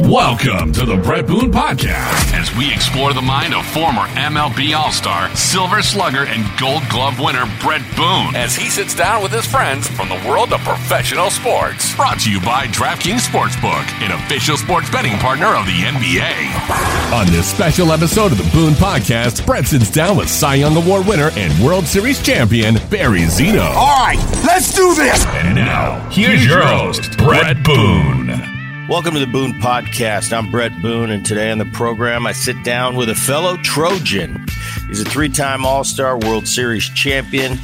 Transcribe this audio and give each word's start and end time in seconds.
Welcome 0.00 0.74
to 0.74 0.84
the 0.84 0.98
Bret 0.98 1.26
Boone 1.26 1.50
Podcast 1.50 2.34
as 2.34 2.54
we 2.54 2.70
explore 2.70 3.14
the 3.14 3.22
mind 3.22 3.54
of 3.54 3.64
former 3.64 4.02
MLB 4.02 4.76
All 4.76 4.92
Star, 4.92 5.34
Silver 5.34 5.80
Slugger, 5.80 6.26
and 6.26 6.44
Gold 6.60 6.82
Glove 6.90 7.18
winner 7.18 7.46
Bret 7.62 7.80
Boone 7.96 8.36
as 8.36 8.54
he 8.54 8.68
sits 8.68 8.94
down 8.94 9.22
with 9.22 9.32
his 9.32 9.46
friends 9.46 9.88
from 9.88 10.10
the 10.10 10.22
world 10.28 10.52
of 10.52 10.60
professional 10.60 11.30
sports. 11.30 11.96
Brought 11.96 12.20
to 12.20 12.30
you 12.30 12.40
by 12.40 12.66
DraftKings 12.66 13.26
Sportsbook, 13.26 13.86
an 14.04 14.12
official 14.12 14.58
sports 14.58 14.90
betting 14.90 15.16
partner 15.18 15.56
of 15.56 15.64
the 15.64 15.72
NBA. 15.72 17.14
On 17.18 17.26
this 17.32 17.50
special 17.50 17.90
episode 17.90 18.32
of 18.32 18.38
the 18.38 18.50
Boone 18.52 18.74
Podcast, 18.74 19.46
Bret 19.46 19.64
sits 19.64 19.90
down 19.90 20.18
with 20.18 20.28
Cy 20.28 20.56
Young 20.56 20.76
Award 20.76 21.06
winner 21.06 21.30
and 21.36 21.64
World 21.64 21.86
Series 21.86 22.22
champion 22.22 22.74
Barry 22.90 23.22
Zito. 23.22 23.64
All 23.74 23.98
right, 24.04 24.18
let's 24.44 24.74
do 24.74 24.94
this. 24.94 25.24
And 25.26 25.54
now, 25.54 26.06
here's 26.10 26.44
your 26.44 26.66
host, 26.66 27.16
Bret 27.16 27.64
Boone. 27.64 28.55
Welcome 28.88 29.14
to 29.14 29.20
the 29.20 29.26
Boone 29.26 29.54
Podcast. 29.54 30.32
I'm 30.32 30.48
Bret 30.48 30.80
Boone, 30.80 31.10
and 31.10 31.26
today 31.26 31.50
on 31.50 31.58
the 31.58 31.64
program, 31.64 32.24
I 32.24 32.30
sit 32.30 32.62
down 32.62 32.94
with 32.94 33.08
a 33.08 33.16
fellow 33.16 33.56
Trojan. 33.56 34.46
He's 34.86 35.00
a 35.00 35.04
three 35.04 35.28
time 35.28 35.66
All 35.66 35.82
Star 35.82 36.16
World 36.16 36.46
Series 36.46 36.88
champion. 36.90 37.58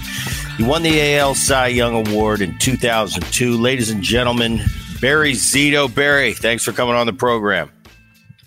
He 0.56 0.64
won 0.64 0.82
the 0.82 1.14
AL 1.14 1.36
Cy 1.36 1.68
Young 1.68 2.08
Award 2.08 2.40
in 2.40 2.58
2002. 2.58 3.56
Ladies 3.56 3.88
and 3.90 4.02
gentlemen, 4.02 4.62
Barry 5.00 5.32
Zito. 5.34 5.92
Barry, 5.92 6.32
thanks 6.34 6.64
for 6.64 6.72
coming 6.72 6.96
on 6.96 7.06
the 7.06 7.12
program. 7.12 7.70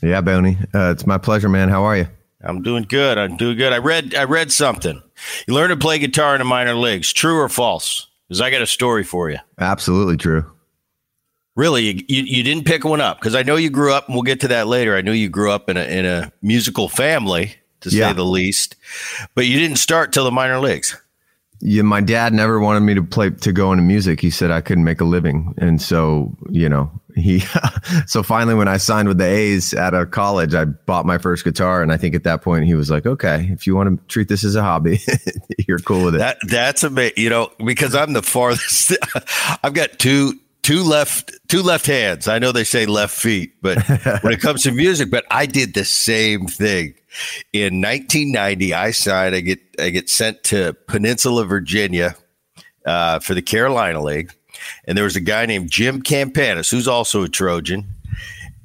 Yeah, 0.02 0.20
Boney. 0.20 0.58
Uh, 0.74 0.92
it's 0.92 1.08
my 1.08 1.18
pleasure, 1.18 1.48
man. 1.48 1.70
How 1.70 1.84
are 1.84 1.96
you? 1.96 2.08
I'm 2.42 2.62
doing 2.62 2.84
good. 2.84 3.18
I'm 3.18 3.38
doing 3.38 3.56
good. 3.56 3.72
I 3.72 3.78
read 3.78 4.14
I 4.16 4.26
read 4.26 4.52
something. 4.52 5.02
You 5.48 5.54
learned 5.54 5.72
to 5.72 5.78
play 5.78 5.98
guitar 5.98 6.36
in 6.36 6.40
the 6.40 6.46
minor 6.46 6.76
leagues. 6.76 7.14
True 7.14 7.40
or 7.40 7.48
false? 7.48 8.08
Because 8.28 8.42
I 8.42 8.50
got 8.50 8.62
a 8.62 8.68
story 8.68 9.06
for 9.06 9.30
you. 9.30 9.38
Absolutely 9.60 10.18
true. 10.18 10.52
Really, 11.56 12.06
you, 12.10 12.24
you 12.24 12.44
didn't 12.44 12.66
pick 12.66 12.84
one 12.84 13.00
up 13.00 13.20
because 13.20 13.34
I 13.34 13.44
know 13.44 13.56
you 13.56 13.70
grew 13.70 13.94
up, 13.94 14.08
and 14.08 14.16
we'll 14.16 14.24
get 14.24 14.42
to 14.42 14.50
that 14.50 14.68
later. 14.68 14.96
I 14.96 15.02
know 15.02 15.14
you 15.14 15.30
grew 15.30 15.52
up 15.52 15.70
in 15.70 15.78
a 15.78 15.84
in 15.84 16.06
a 16.06 16.32
musical 16.42 16.90
family, 16.90 17.56
to 17.86 17.92
say 17.92 18.00
yeah. 18.00 18.14
the 18.14 18.26
least, 18.26 18.76
but 19.36 19.46
you 19.46 19.58
didn't 19.60 19.78
start 19.78 20.12
till 20.12 20.26
the 20.26 20.32
minor 20.32 20.60
leagues. 20.60 21.00
Yeah, 21.62 21.84
my 21.84 22.02
dad 22.02 22.34
never 22.34 22.60
wanted 22.60 22.82
me 22.82 22.94
to 22.96 23.04
play 23.04 23.30
to 23.30 23.54
go 23.54 23.72
into 23.72 23.84
music. 23.84 24.20
He 24.20 24.30
said 24.30 24.52
I 24.52 24.62
couldn't 24.62 24.84
make 24.84 25.00
a 25.00 25.06
living, 25.06 25.54
and 25.58 25.82
so 25.82 26.36
you 26.50 26.68
know 26.68 26.92
he. 27.16 27.40
so 28.06 28.22
finally, 28.24 28.56
when 28.56 28.68
I 28.68 28.78
signed 28.78 29.08
with 29.08 29.18
the 29.18 29.26
A's 29.26 29.74
at 29.74 29.94
a 29.94 30.06
college, 30.06 30.54
I 30.54 30.66
bought 30.66 31.06
my 31.06 31.18
first 31.18 31.46
guitar, 31.46 31.82
and 31.82 31.92
I 31.92 31.98
think 31.98 32.14
at 32.14 32.24
that 32.24 32.42
point 32.42 32.66
he 32.66 32.76
was 32.76 32.92
like, 32.92 33.06
"Okay, 33.06 33.48
if 33.52 33.66
you 33.66 33.76
want 33.76 33.98
to 33.98 34.06
treat 34.08 34.28
this 34.28 34.44
as 34.44 34.56
a 34.56 34.62
hobby, 34.62 35.00
you're 35.68 35.80
cool 35.80 36.04
with 36.04 36.16
it." 36.16 36.20
That 36.20 36.38
that's 36.48 36.84
amazing, 36.84 37.14
you 37.18 37.30
know, 37.30 37.50
because 37.64 37.96
I'm 37.96 38.14
the 38.14 38.22
farthest. 38.22 38.98
I've 39.64 39.74
got 39.74 39.98
two 39.98 40.38
two 40.66 40.84
left 40.84 41.32
two 41.48 41.62
left 41.62 41.86
hands. 41.86 42.28
I 42.28 42.40
know 42.40 42.52
they 42.52 42.64
say 42.64 42.88
left 42.88 43.16
feet, 43.16 43.54
but 43.62 43.78
when 44.22 44.34
it 44.34 44.42
comes 44.42 44.64
to 44.64 44.72
music, 44.72 45.12
but 45.12 45.24
I 45.30 45.46
did 45.46 45.76
the 45.76 45.86
same 45.86 46.48
thing. 46.48 46.96
In 47.54 47.82
1990, 47.82 48.74
I 48.74 48.92
signed. 48.92 49.36
I 49.36 49.42
get 49.42 49.60
I 49.80 49.90
get 49.92 50.10
sent 50.10 50.44
to 50.46 50.74
Peninsula, 50.88 51.46
Virginia, 51.46 52.16
uh, 52.84 53.20
for 53.20 53.36
the 53.36 53.44
Carolina 53.44 54.02
League, 54.02 54.34
and 54.86 54.98
there 54.98 55.06
was 55.06 55.16
a 55.16 55.22
guy 55.22 55.46
named 55.46 55.70
Jim 55.70 56.02
Campanis 56.02 56.72
who's 56.72 56.88
also 56.88 57.22
a 57.22 57.30
Trojan, 57.30 57.86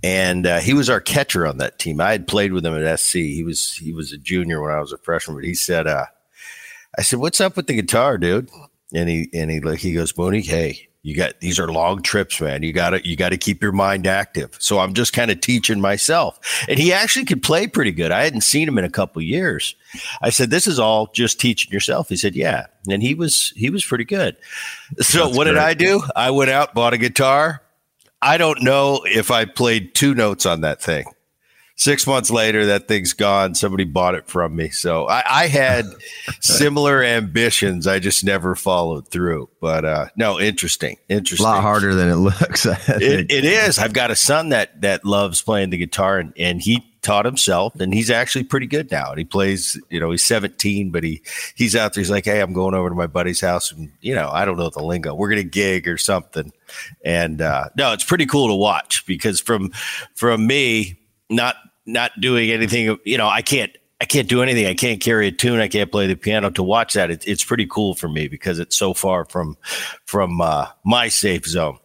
and 0.03 0.47
uh, 0.47 0.61
he 0.61 0.73
was 0.73 0.89
our 0.89 1.01
catcher 1.01 1.47
on 1.47 1.59
that 1.59 1.79
team. 1.79 2.01
I 2.01 2.13
had 2.13 2.27
played 2.27 2.55
with 2.55 2.65
him 2.65 2.75
at 2.75 2.99
SC. 2.99 3.17
He 3.17 3.45
was 3.45 3.75
he 3.75 3.93
was 3.93 4.11
a 4.11 4.19
junior 4.19 4.63
when 4.63 4.73
I 4.73 4.81
was 4.81 4.93
a 4.93 4.99
freshman, 4.99 5.37
but 5.37 5.45
he 5.45 5.55
said, 5.55 5.87
uh, 5.87 6.07
"I 6.97 7.03
said, 7.03 7.19
what's 7.19 7.43
up 7.43 7.57
with 7.57 7.67
the 7.67 7.75
guitar, 7.75 8.17
dude?" 8.17 8.49
And 8.95 9.09
he 9.11 9.29
and 9.35 9.51
he 9.51 9.61
he 9.77 9.93
goes, 9.93 10.17
"Mooney, 10.17 10.41
hey." 10.41 10.90
You 11.03 11.17
got 11.17 11.41
these 11.41 11.59
are 11.59 11.73
long 11.73 12.03
trips 12.03 12.41
man. 12.41 12.63
You 12.63 12.73
gotta 12.73 13.07
you 13.07 13.17
gotta 13.17 13.37
keep 13.39 13.63
your 13.63 13.73
mind 13.73 14.07
active. 14.07 14.57
So 14.59 14.79
i'm 14.81 14.93
just 14.93 15.13
kind 15.13 15.31
of 15.31 15.41
teaching 15.41 15.81
myself. 15.81 16.39
And 16.69 16.79
he 16.79 16.93
actually 16.93 17.25
could 17.25 17.43
play 17.43 17.67
pretty 17.67 17.93
good. 17.93 18.11
I 18.13 18.23
hadn't 18.25 18.43
seen 18.43 18.69
him 18.69 18.77
in 18.79 18.85
a 18.85 18.91
couple 18.91 19.23
years. 19.23 19.75
I 20.21 20.31
said 20.31 20.51
this 20.51 20.67
is 20.67 20.79
all 20.79 21.07
just 21.15 21.41
teaching 21.41 21.73
yourself. 21.73 22.09
He 22.11 22.17
said 22.17 22.35
yeah. 22.35 22.67
And 22.89 23.03
he 23.03 23.15
was 23.15 23.53
he 23.57 23.71
was 23.71 23.85
pretty 23.85 24.05
good. 24.05 24.37
So 24.99 25.25
That's 25.25 25.37
what 25.37 25.45
great. 25.45 25.55
did 25.55 25.63
i 25.63 25.75
do? 25.75 26.03
I 26.15 26.31
went 26.31 26.51
out 26.51 26.75
bought 26.75 26.93
a 26.93 26.99
guitar. 26.99 27.63
I 28.23 28.37
don't 28.37 28.63
know 28.63 29.01
if 29.07 29.31
i 29.31 29.47
played 29.47 29.95
two 29.95 30.15
notes 30.15 30.45
on 30.45 30.61
that 30.61 30.83
thing 30.83 31.07
six 31.81 32.07
months 32.07 32.31
later, 32.31 32.67
that 32.67 32.89
thing's 32.89 33.15
gone. 33.15 33.55
Somebody 33.55 33.85
bought 33.85 34.15
it 34.15 34.29
from 34.29 34.55
me. 34.55 34.69
So 34.69 35.09
I, 35.09 35.25
I 35.27 35.47
had 35.47 35.87
similar 36.41 37.03
ambitions. 37.03 37.87
I 37.87 37.99
just 37.99 38.23
never 38.23 38.55
followed 38.55 39.09
through. 39.09 39.49
But 39.61 39.85
uh, 39.87 40.07
no, 40.15 40.39
interesting. 40.39 40.99
Interesting. 41.09 41.47
A 41.47 41.49
lot 41.49 41.63
harder 41.63 41.95
than 41.95 42.11
it 42.11 42.17
looks. 42.17 42.67
it, 42.89 43.33
it 43.33 43.45
is. 43.45 43.79
I've 43.79 43.95
got 43.95 44.11
a 44.11 44.17
son 44.17 44.51
that 44.51 44.83
that 44.83 45.05
loves 45.05 45.41
playing 45.43 45.71
the 45.71 45.79
guitar, 45.79 46.19
and, 46.19 46.35
and 46.37 46.61
he 46.61 46.87
taught 47.01 47.25
himself, 47.25 47.81
and 47.81 47.95
he's 47.95 48.11
actually 48.11 48.45
pretty 48.45 48.67
good 48.67 48.91
now. 48.91 49.11
And 49.11 49.19
he 49.19 49.25
plays. 49.25 49.81
You 49.89 50.01
know, 50.01 50.11
he's 50.11 50.23
17, 50.23 50.91
but 50.91 51.03
he 51.03 51.23
he's 51.55 51.75
out 51.75 51.95
there. 51.95 52.03
He's 52.03 52.11
like, 52.11 52.27
hey, 52.27 52.41
I'm 52.41 52.53
going 52.53 52.75
over 52.75 52.91
to 52.91 52.95
my 52.95 53.07
buddy's 53.07 53.41
house, 53.41 53.73
and 53.73 53.91
you 54.03 54.15
know, 54.15 54.29
I 54.31 54.45
don't 54.45 54.59
know 54.59 54.69
the 54.69 54.83
lingo. 54.83 55.15
We're 55.15 55.31
gonna 55.31 55.45
gig 55.45 55.89
or 55.89 55.97
something. 55.97 56.53
And 57.05 57.41
uh, 57.41 57.71
no, 57.75 57.95
it's 57.95 58.05
pretty 58.05 58.27
cool 58.27 58.49
to 58.49 58.55
watch 58.55 59.07
because 59.07 59.41
from 59.41 59.73
from 60.15 60.47
me 60.47 60.99
not 61.31 61.57
not 61.93 62.13
doing 62.21 62.51
anything. 62.51 62.99
You 63.05 63.19
know, 63.19 63.29
I 63.29 63.43
can't 63.43 63.71
I 64.01 64.07
can't 64.07 64.29
do 64.29 64.43
anything. 64.43 64.67
I 64.67 64.75
can't 64.75 65.01
carry 65.01 65.29
a 65.29 65.33
tune. 65.33 65.61
I 65.61 65.69
can't 65.69 65.93
play 65.93 66.07
the 66.07 66.15
piano. 66.15 66.51
To 66.51 66.63
watch 66.63 66.95
that, 66.95 67.11
it, 67.11 67.29
it's 67.29 67.45
pretty 67.45 67.67
cool 67.67 67.95
for 67.95 68.09
me 68.09 68.29
because 68.29 68.59
it's 68.59 68.77
so 68.77 68.95
far 68.95 69.27
from 69.27 69.59
from 70.07 70.41
uh, 70.41 70.69
my 70.85 71.09
safe 71.09 71.47
zone. 71.47 71.79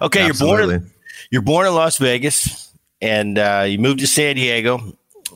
Okay, 0.00 0.28
Absolutely. 0.28 0.56
you're 0.56 0.68
born 0.68 0.82
in, 0.82 0.90
you're 1.30 1.42
born 1.42 1.66
in 1.66 1.74
Las 1.74 1.98
Vegas, 1.98 2.72
and 3.02 3.38
uh, 3.38 3.66
you 3.68 3.78
moved 3.78 4.00
to 4.00 4.06
San 4.06 4.36
Diego. 4.36 4.80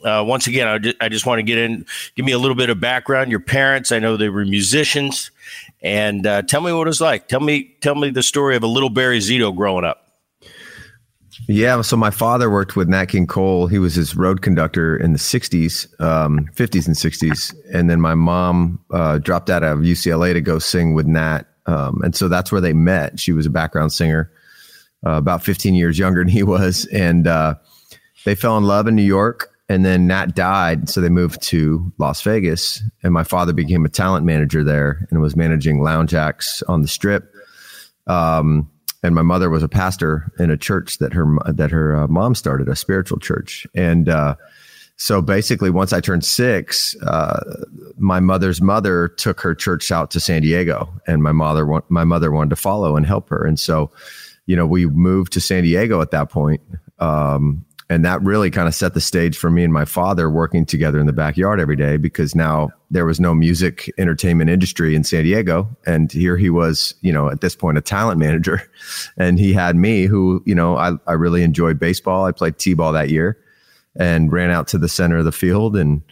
Uh, 0.02 0.24
once 0.26 0.46
again, 0.46 0.66
I 0.66 0.78
just, 0.78 0.96
I 1.00 1.08
just 1.10 1.26
want 1.26 1.38
to 1.38 1.42
get 1.42 1.58
in, 1.58 1.86
give 2.16 2.24
me 2.24 2.32
a 2.32 2.38
little 2.38 2.56
bit 2.56 2.70
of 2.70 2.80
background. 2.80 3.30
Your 3.30 3.38
parents, 3.38 3.92
I 3.92 3.98
know 3.98 4.16
they 4.16 4.30
were 4.30 4.44
musicians, 4.44 5.30
and 5.82 6.26
uh, 6.26 6.42
tell 6.42 6.60
me 6.62 6.72
what 6.72 6.86
it 6.86 6.90
was 6.90 7.00
like. 7.00 7.28
Tell 7.28 7.40
me, 7.40 7.76
tell 7.82 7.94
me 7.94 8.10
the 8.10 8.22
story 8.22 8.56
of 8.56 8.62
a 8.62 8.66
little 8.66 8.90
Barry 8.90 9.18
Zito 9.18 9.54
growing 9.54 9.84
up. 9.84 10.01
Yeah, 11.48 11.80
so 11.82 11.96
my 11.96 12.10
father 12.10 12.50
worked 12.50 12.76
with 12.76 12.88
Nat 12.88 13.06
King 13.06 13.26
Cole. 13.26 13.66
He 13.66 13.78
was 13.78 13.94
his 13.94 14.16
road 14.16 14.42
conductor 14.42 14.96
in 14.96 15.12
the 15.12 15.18
'60s, 15.18 16.00
um, 16.00 16.48
'50s, 16.54 16.86
and 16.86 16.96
'60s, 16.96 17.54
and 17.72 17.90
then 17.90 18.00
my 18.00 18.14
mom 18.14 18.80
uh, 18.90 19.18
dropped 19.18 19.50
out 19.50 19.62
of 19.62 19.80
UCLA 19.80 20.32
to 20.32 20.40
go 20.40 20.58
sing 20.58 20.94
with 20.94 21.06
Nat, 21.06 21.42
um, 21.66 22.00
and 22.02 22.14
so 22.14 22.28
that's 22.28 22.52
where 22.52 22.60
they 22.60 22.72
met. 22.72 23.18
She 23.18 23.32
was 23.32 23.46
a 23.46 23.50
background 23.50 23.92
singer, 23.92 24.30
uh, 25.06 25.12
about 25.12 25.42
15 25.42 25.74
years 25.74 25.98
younger 25.98 26.20
than 26.20 26.28
he 26.28 26.42
was, 26.42 26.86
and 26.86 27.26
uh, 27.26 27.54
they 28.24 28.34
fell 28.34 28.56
in 28.56 28.64
love 28.64 28.86
in 28.86 28.94
New 28.94 29.02
York. 29.02 29.48
And 29.68 29.86
then 29.86 30.06
Nat 30.06 30.34
died, 30.34 30.90
so 30.90 31.00
they 31.00 31.08
moved 31.08 31.40
to 31.44 31.92
Las 31.96 32.20
Vegas, 32.22 32.82
and 33.02 33.12
my 33.14 33.24
father 33.24 33.54
became 33.54 33.86
a 33.86 33.88
talent 33.88 34.26
manager 34.26 34.62
there 34.62 35.06
and 35.10 35.22
was 35.22 35.34
managing 35.34 35.80
lounge 35.80 36.12
acts 36.12 36.62
on 36.64 36.82
the 36.82 36.88
Strip. 36.88 37.32
Um, 38.06 38.70
and 39.02 39.14
my 39.14 39.22
mother 39.22 39.50
was 39.50 39.62
a 39.62 39.68
pastor 39.68 40.30
in 40.38 40.50
a 40.50 40.56
church 40.56 40.98
that 40.98 41.12
her 41.12 41.26
that 41.46 41.70
her 41.70 41.96
uh, 41.96 42.08
mom 42.08 42.34
started, 42.34 42.68
a 42.68 42.76
spiritual 42.76 43.18
church, 43.18 43.66
and 43.74 44.08
uh, 44.08 44.36
so 45.02 45.20
basically, 45.20 45.70
once 45.70 45.92
I 45.92 46.00
turned 46.00 46.24
six, 46.24 46.94
uh, 47.02 47.64
my 47.96 48.20
mother's 48.20 48.62
mother 48.62 49.08
took 49.08 49.40
her 49.40 49.52
church 49.52 49.90
out 49.90 50.12
to 50.12 50.20
San 50.20 50.42
Diego, 50.42 50.92
and 51.08 51.24
my 51.24 51.32
mother 51.32 51.66
my 51.88 52.04
mother 52.04 52.30
wanted 52.30 52.50
to 52.50 52.56
follow 52.56 52.96
and 52.96 53.04
help 53.04 53.28
her, 53.30 53.44
and 53.44 53.58
so 53.58 53.90
you 54.46 54.54
know 54.54 54.64
we 54.64 54.86
moved 54.86 55.32
to 55.32 55.40
San 55.40 55.64
Diego 55.64 56.00
at 56.00 56.12
that 56.12 56.30
point. 56.30 56.60
Um, 57.00 57.64
and 57.88 58.04
that 58.04 58.22
really 58.22 58.50
kind 58.50 58.68
of 58.68 58.74
set 58.74 58.94
the 58.94 59.00
stage 59.00 59.36
for 59.36 59.50
me 59.50 59.64
and 59.64 59.72
my 59.72 59.84
father 59.84 60.30
working 60.30 60.64
together 60.64 60.98
in 60.98 61.06
the 61.06 61.12
backyard 61.12 61.60
every 61.60 61.76
day 61.76 61.96
because 61.96 62.34
now 62.34 62.70
there 62.90 63.04
was 63.04 63.20
no 63.20 63.34
music 63.34 63.92
entertainment 63.98 64.50
industry 64.50 64.94
in 64.94 65.04
San 65.04 65.24
Diego. 65.24 65.68
And 65.86 66.10
here 66.10 66.36
he 66.36 66.50
was 66.50 66.94
you 67.00 67.12
know 67.12 67.28
at 67.28 67.40
this 67.40 67.54
point 67.56 67.78
a 67.78 67.82
talent 67.82 68.18
manager. 68.18 68.62
And 69.16 69.38
he 69.38 69.52
had 69.52 69.76
me 69.76 70.06
who 70.06 70.42
you 70.46 70.54
know 70.54 70.76
I, 70.76 70.92
I 71.06 71.12
really 71.12 71.42
enjoyed 71.42 71.78
baseball. 71.78 72.24
I 72.24 72.32
played 72.32 72.58
t-ball 72.58 72.92
that 72.92 73.10
year 73.10 73.38
and 73.96 74.32
ran 74.32 74.50
out 74.50 74.68
to 74.68 74.78
the 74.78 74.88
center 74.88 75.18
of 75.18 75.24
the 75.24 75.32
field. 75.32 75.76
And 75.76 76.02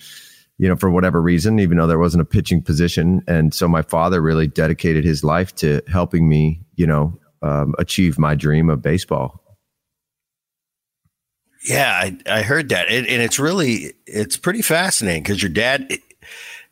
you 0.58 0.68
know 0.68 0.76
for 0.76 0.90
whatever 0.90 1.22
reason 1.22 1.58
even 1.58 1.78
though 1.78 1.86
there 1.86 1.98
wasn't 1.98 2.20
a 2.20 2.26
pitching 2.26 2.62
position. 2.62 3.22
And 3.26 3.54
so 3.54 3.68
my 3.68 3.82
father 3.82 4.20
really 4.20 4.46
dedicated 4.46 5.04
his 5.04 5.24
life 5.24 5.54
to 5.56 5.82
helping 5.88 6.28
me 6.28 6.60
you 6.76 6.86
know 6.86 7.18
um, 7.42 7.74
achieve 7.78 8.18
my 8.18 8.34
dream 8.34 8.68
of 8.68 8.82
baseball 8.82 9.42
yeah, 11.62 11.92
I, 11.92 12.18
I 12.26 12.42
heard 12.42 12.70
that, 12.70 12.88
and, 12.88 13.06
and, 13.06 13.22
it's 13.22 13.38
really 13.38 13.92
it's 14.06 14.36
pretty 14.36 14.62
fascinating 14.62 15.22
because 15.22 15.42
your 15.42 15.50
dad, 15.50 15.98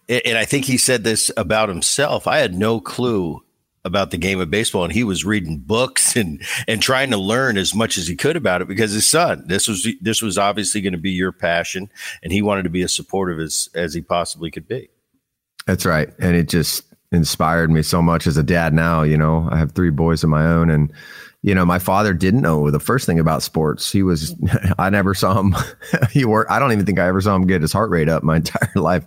and 0.09 0.39
I 0.39 0.45
think 0.45 0.65
he 0.65 0.79
said 0.79 1.05
this 1.05 1.31
about 1.37 1.69
himself. 1.69 2.27
I 2.27 2.39
had 2.39 2.55
no 2.55 2.81
clue 2.81 3.43
about 3.85 4.11
the 4.11 4.19
game 4.19 4.41
of 4.41 4.51
baseball, 4.51 4.85
and 4.85 4.93
he 4.93 5.05
was 5.05 5.25
reading 5.25 5.59
books 5.59 6.17
and 6.17 6.43
and 6.67 6.81
trying 6.81 7.11
to 7.11 7.19
learn 7.19 7.59
as 7.59 7.75
much 7.75 7.99
as 7.99 8.09
he 8.09 8.17
could 8.17 8.37
about 8.37 8.63
it 8.63 8.69
because 8.69 8.93
his 8.93 9.07
son. 9.07 9.45
This 9.47 9.69
was 9.69 9.87
this 10.01 10.23
was 10.23 10.39
obviously 10.39 10.81
going 10.81 10.93
to 10.93 10.99
be 10.99 11.11
your 11.11 11.33
passion, 11.33 11.91
and 12.23 12.33
he 12.33 12.41
wanted 12.41 12.63
to 12.63 12.71
be 12.71 12.83
as 12.83 12.95
supportive 12.95 13.41
as 13.41 13.69
as 13.75 13.93
he 13.93 14.01
possibly 14.01 14.51
could 14.51 14.69
be. 14.69 14.89
That's 15.67 15.85
right, 15.85 16.09
and 16.19 16.35
it 16.35 16.49
just 16.49 16.85
inspired 17.13 17.71
me 17.71 17.83
so 17.83 18.01
much 18.01 18.27
as 18.27 18.37
a 18.37 18.43
dad. 18.43 18.73
Now, 18.73 19.03
you 19.03 19.17
know, 19.17 19.49
I 19.51 19.59
have 19.59 19.73
three 19.73 19.91
boys 19.91 20.25
of 20.25 20.31
my 20.31 20.47
own, 20.47 20.71
and 20.71 20.93
you 21.43 21.55
know, 21.55 21.65
my 21.65 21.79
father 21.79 22.13
didn't 22.13 22.41
know 22.41 22.71
the 22.71 22.81
first 22.81 23.07
thing 23.07 23.21
about 23.21 23.43
sports. 23.43 23.93
He 23.93 24.03
was, 24.03 24.35
I 24.79 24.91
never 24.91 25.15
saw 25.15 25.39
him. 25.39 25.55
he 26.11 26.25
worked. 26.25 26.51
I 26.51 26.59
don't 26.59 26.73
even 26.73 26.87
think 26.87 26.99
I 26.99 27.07
ever 27.07 27.21
saw 27.21 27.35
him 27.37 27.47
get 27.47 27.63
his 27.63 27.73
heart 27.73 27.91
rate 27.91 28.09
up 28.09 28.23
my 28.23 28.37
entire 28.37 28.73
life. 28.75 29.05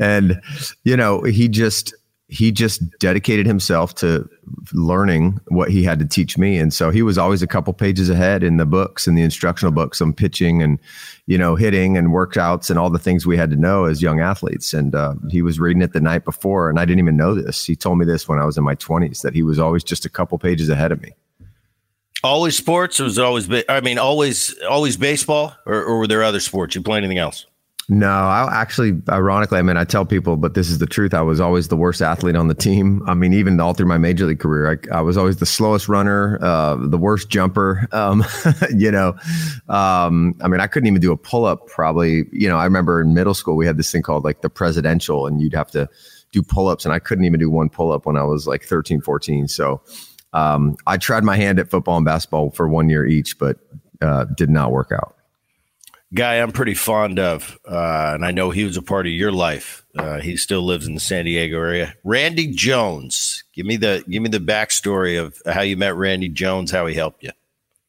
and, 0.00 0.40
you 0.84 0.96
know, 0.96 1.22
he 1.22 1.48
just, 1.48 1.94
he 2.30 2.52
just 2.52 2.80
dedicated 3.00 3.44
himself 3.44 3.94
to 3.96 4.28
learning 4.72 5.40
what 5.48 5.68
he 5.68 5.82
had 5.82 5.98
to 5.98 6.06
teach 6.06 6.38
me 6.38 6.58
and 6.58 6.72
so 6.72 6.90
he 6.90 7.02
was 7.02 7.18
always 7.18 7.42
a 7.42 7.46
couple 7.46 7.72
pages 7.72 8.08
ahead 8.08 8.44
in 8.44 8.56
the 8.56 8.64
books 8.64 9.08
and 9.08 9.18
the 9.18 9.22
instructional 9.22 9.72
books 9.72 10.00
on 10.00 10.12
pitching 10.12 10.62
and 10.62 10.78
you 11.26 11.36
know 11.36 11.56
hitting 11.56 11.96
and 11.96 12.08
workouts 12.08 12.70
and 12.70 12.78
all 12.78 12.88
the 12.88 13.00
things 13.00 13.26
we 13.26 13.36
had 13.36 13.50
to 13.50 13.56
know 13.56 13.84
as 13.84 14.00
young 14.00 14.20
athletes 14.20 14.72
and 14.72 14.94
uh, 14.94 15.14
he 15.28 15.42
was 15.42 15.58
reading 15.58 15.82
it 15.82 15.92
the 15.92 16.00
night 16.00 16.24
before 16.24 16.70
and 16.70 16.78
i 16.78 16.84
didn't 16.84 17.00
even 17.00 17.16
know 17.16 17.34
this 17.34 17.64
he 17.64 17.74
told 17.74 17.98
me 17.98 18.04
this 18.04 18.28
when 18.28 18.38
i 18.38 18.44
was 18.44 18.56
in 18.56 18.62
my 18.62 18.76
20s 18.76 19.22
that 19.22 19.34
he 19.34 19.42
was 19.42 19.58
always 19.58 19.82
just 19.82 20.04
a 20.04 20.10
couple 20.10 20.38
pages 20.38 20.68
ahead 20.68 20.92
of 20.92 21.02
me 21.02 21.12
always 22.22 22.56
sports 22.56 23.00
or 23.00 23.04
was 23.04 23.18
it 23.18 23.24
always 23.24 23.48
i 23.68 23.80
mean 23.80 23.98
always 23.98 24.58
always 24.68 24.96
baseball 24.96 25.54
or, 25.66 25.82
or 25.82 25.98
were 25.98 26.06
there 26.06 26.22
other 26.22 26.40
sports 26.40 26.74
you 26.74 26.82
play 26.82 26.98
anything 26.98 27.18
else 27.18 27.46
no, 27.92 28.06
I 28.06 28.48
actually, 28.52 29.02
ironically, 29.08 29.58
I 29.58 29.62
mean, 29.62 29.76
I 29.76 29.82
tell 29.82 30.06
people, 30.06 30.36
but 30.36 30.54
this 30.54 30.70
is 30.70 30.78
the 30.78 30.86
truth. 30.86 31.12
I 31.12 31.22
was 31.22 31.40
always 31.40 31.66
the 31.66 31.76
worst 31.76 32.00
athlete 32.00 32.36
on 32.36 32.46
the 32.46 32.54
team. 32.54 33.02
I 33.08 33.14
mean, 33.14 33.32
even 33.32 33.58
all 33.58 33.74
through 33.74 33.86
my 33.88 33.98
major 33.98 34.26
league 34.26 34.38
career, 34.38 34.78
I, 34.92 34.98
I 34.98 35.00
was 35.00 35.16
always 35.16 35.38
the 35.38 35.46
slowest 35.46 35.88
runner, 35.88 36.38
uh, 36.40 36.76
the 36.76 36.96
worst 36.96 37.28
jumper. 37.28 37.88
Um, 38.00 38.24
you 38.74 38.90
know, 38.90 39.16
um, 39.68 40.36
I 40.40 40.48
mean, 40.48 40.60
I 40.60 40.68
couldn't 40.68 40.86
even 40.86 41.00
do 41.00 41.10
a 41.12 41.16
pull 41.16 41.44
up. 41.44 41.66
Probably, 41.66 42.24
you 42.32 42.48
know, 42.48 42.56
I 42.56 42.64
remember 42.64 43.00
in 43.00 43.12
middle 43.12 43.34
school 43.34 43.56
we 43.56 43.66
had 43.66 43.76
this 43.76 43.90
thing 43.90 44.02
called 44.02 44.24
like 44.24 44.42
the 44.42 44.48
presidential, 44.48 45.26
and 45.26 45.40
you'd 45.40 45.54
have 45.54 45.70
to 45.72 45.88
do 46.30 46.42
pull 46.42 46.68
ups, 46.68 46.84
and 46.84 46.94
I 46.94 46.98
couldn't 46.98 47.24
even 47.24 47.40
do 47.40 47.50
one 47.50 47.68
pull 47.68 47.90
up 47.92 48.06
when 48.06 48.16
I 48.16 48.22
was 48.22 48.46
like 48.46 48.62
13, 48.62 49.00
14. 49.00 49.48
So 49.48 49.82
um, 50.32 50.76
I 50.86 50.96
tried 50.96 51.24
my 51.24 51.36
hand 51.36 51.58
at 51.58 51.70
football 51.70 51.96
and 51.96 52.04
basketball 52.04 52.50
for 52.50 52.68
one 52.68 52.88
year 52.88 53.06
each, 53.06 53.38
but 53.38 53.58
uh, 54.00 54.24
did 54.24 54.50
not 54.50 54.72
work 54.72 54.92
out 54.92 55.16
guy 56.12 56.40
I'm 56.40 56.52
pretty 56.52 56.74
fond 56.74 57.18
of, 57.18 57.58
uh, 57.68 58.12
and 58.14 58.24
I 58.24 58.30
know 58.30 58.50
he 58.50 58.64
was 58.64 58.76
a 58.76 58.82
part 58.82 59.06
of 59.06 59.12
your 59.12 59.32
life. 59.32 59.84
Uh, 59.96 60.20
he 60.20 60.36
still 60.36 60.62
lives 60.62 60.86
in 60.86 60.94
the 60.94 61.00
San 61.00 61.24
Diego 61.24 61.56
area. 61.56 61.94
Randy 62.04 62.48
Jones, 62.48 63.44
give 63.54 63.66
me 63.66 63.76
the 63.76 64.04
give 64.08 64.22
me 64.22 64.28
the 64.28 64.38
backstory 64.38 65.20
of 65.20 65.40
how 65.46 65.62
you 65.62 65.76
met 65.76 65.96
Randy 65.96 66.28
Jones, 66.28 66.70
how 66.70 66.86
he 66.86 66.94
helped 66.94 67.22
you. 67.22 67.30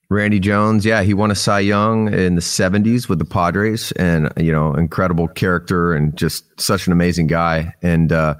Randy 0.09 0.39
Jones, 0.39 0.85
yeah, 0.85 1.03
he 1.03 1.13
won 1.13 1.31
a 1.31 1.35
Cy 1.35 1.61
Young 1.61 2.13
in 2.13 2.35
the 2.35 2.41
'70s 2.41 3.07
with 3.07 3.19
the 3.19 3.25
Padres, 3.25 3.91
and 3.93 4.31
you 4.37 4.51
know, 4.51 4.73
incredible 4.73 5.27
character 5.27 5.93
and 5.93 6.15
just 6.17 6.59
such 6.59 6.85
an 6.85 6.93
amazing 6.93 7.27
guy. 7.27 7.73
And 7.81 8.11
uh, 8.11 8.35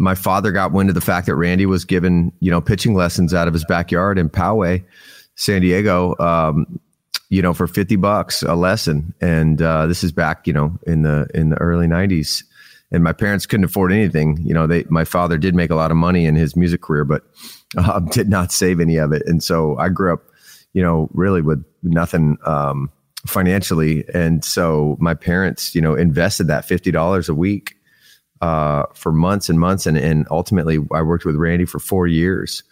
my 0.00 0.14
father 0.14 0.50
got 0.50 0.72
wind 0.72 0.88
of 0.88 0.94
the 0.94 1.00
fact 1.00 1.26
that 1.26 1.36
Randy 1.36 1.66
was 1.66 1.84
given 1.84 2.32
you 2.40 2.50
know 2.50 2.60
pitching 2.60 2.94
lessons 2.94 3.34
out 3.34 3.46
of 3.46 3.54
his 3.54 3.64
backyard 3.66 4.18
in 4.18 4.30
Poway, 4.30 4.84
San 5.36 5.60
Diego. 5.60 6.16
Um, 6.18 6.80
you 7.30 7.40
know, 7.42 7.54
for 7.54 7.68
50 7.68 7.94
bucks 7.94 8.42
a 8.42 8.56
lesson. 8.56 9.14
And 9.20 9.62
uh, 9.62 9.86
this 9.86 10.02
is 10.02 10.10
back, 10.10 10.48
you 10.48 10.52
know, 10.52 10.76
in 10.84 11.02
the 11.02 11.28
in 11.32 11.50
the 11.50 11.56
early 11.58 11.86
90s. 11.86 12.42
And 12.90 13.04
my 13.04 13.12
parents 13.12 13.46
couldn't 13.46 13.64
afford 13.64 13.92
anything. 13.92 14.38
You 14.44 14.52
know, 14.52 14.66
they 14.66 14.84
my 14.88 15.04
father 15.04 15.38
did 15.38 15.54
make 15.54 15.70
a 15.70 15.76
lot 15.76 15.92
of 15.92 15.96
money 15.96 16.26
in 16.26 16.34
his 16.34 16.56
music 16.56 16.82
career, 16.82 17.04
but 17.04 17.22
uh, 17.78 18.00
did 18.10 18.28
not 18.28 18.50
save 18.50 18.80
any 18.80 18.96
of 18.96 19.12
it. 19.12 19.22
And 19.26 19.44
so 19.44 19.78
I 19.78 19.90
grew 19.90 20.12
up, 20.12 20.24
you 20.72 20.82
know, 20.82 21.08
really 21.12 21.40
with 21.40 21.64
nothing 21.84 22.36
um, 22.44 22.90
financially. 23.28 24.04
And 24.12 24.44
so 24.44 24.96
my 24.98 25.14
parents, 25.14 25.72
you 25.72 25.80
know, 25.80 25.94
invested 25.94 26.48
that 26.48 26.64
fifty 26.64 26.90
dollars 26.90 27.28
a 27.28 27.34
week 27.34 27.76
uh, 28.40 28.84
for 28.94 29.12
months 29.12 29.48
and 29.48 29.60
months, 29.60 29.86
and 29.86 29.96
and 29.96 30.26
ultimately 30.30 30.78
I 30.92 31.02
worked 31.02 31.24
with 31.24 31.36
Randy 31.36 31.64
for 31.64 31.78
four 31.78 32.06
years. 32.06 32.62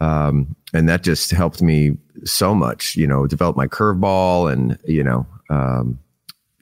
Um, 0.00 0.54
and 0.72 0.88
that 0.88 1.02
just 1.02 1.30
helped 1.30 1.60
me 1.60 1.96
so 2.24 2.54
much, 2.54 2.96
you 2.96 3.06
know, 3.06 3.26
develop 3.26 3.56
my 3.56 3.66
curveball 3.66 4.52
and, 4.52 4.78
you 4.84 5.02
know, 5.02 5.26
um, 5.50 5.98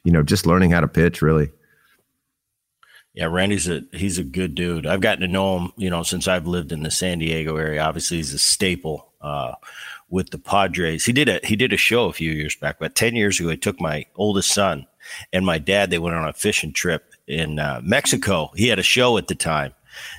you 0.04 0.12
know, 0.12 0.22
just 0.22 0.46
learning 0.46 0.70
how 0.70 0.80
to 0.80 0.88
pitch 0.88 1.20
really. 1.20 1.50
Yeah, 3.12 3.26
Randy's 3.26 3.68
a 3.68 3.82
he's 3.92 4.18
a 4.18 4.24
good 4.24 4.54
dude. 4.54 4.86
I've 4.86 5.00
gotten 5.00 5.22
to 5.22 5.28
know 5.28 5.58
him, 5.58 5.72
you 5.76 5.88
know, 5.88 6.02
since 6.02 6.28
I've 6.28 6.46
lived 6.46 6.70
in 6.70 6.82
the 6.82 6.90
San 6.90 7.18
Diego 7.18 7.56
area. 7.56 7.82
Obviously, 7.82 8.18
he's 8.18 8.34
a 8.34 8.38
staple 8.38 9.10
uh, 9.22 9.54
with 10.10 10.30
the 10.30 10.38
Padres. 10.38 11.06
He 11.06 11.14
did 11.14 11.28
a 11.30 11.40
he 11.42 11.56
did 11.56 11.72
a 11.72 11.78
show 11.78 12.10
a 12.10 12.12
few 12.12 12.30
years 12.30 12.56
back, 12.56 12.78
but 12.78 12.94
ten 12.94 13.16
years 13.16 13.40
ago, 13.40 13.48
he 13.48 13.56
took 13.56 13.80
my 13.80 14.04
oldest 14.16 14.52
son 14.52 14.86
and 15.32 15.46
my 15.46 15.56
dad. 15.56 15.88
They 15.88 15.98
went 15.98 16.14
on 16.14 16.28
a 16.28 16.34
fishing 16.34 16.74
trip 16.74 17.10
in 17.26 17.58
uh, 17.58 17.81
Mexico. 17.82 18.50
He 18.55 18.69
had 18.69 18.78
a 18.78 18.84
show 18.84 19.19
at 19.19 19.28
the 19.28 19.34
time, 19.34 19.75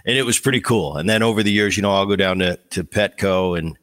and 0.05 0.17
it 0.17 0.23
was 0.23 0.39
pretty 0.39 0.61
cool. 0.61 0.97
And 0.97 1.09
then 1.09 1.23
over 1.23 1.43
the 1.43 1.51
years, 1.51 1.77
you 1.77 1.83
know, 1.83 1.93
I'll 1.93 2.05
go 2.05 2.15
down 2.15 2.39
to 2.39 2.57
to 2.71 2.83
Petco 2.83 3.57
and 3.57 3.77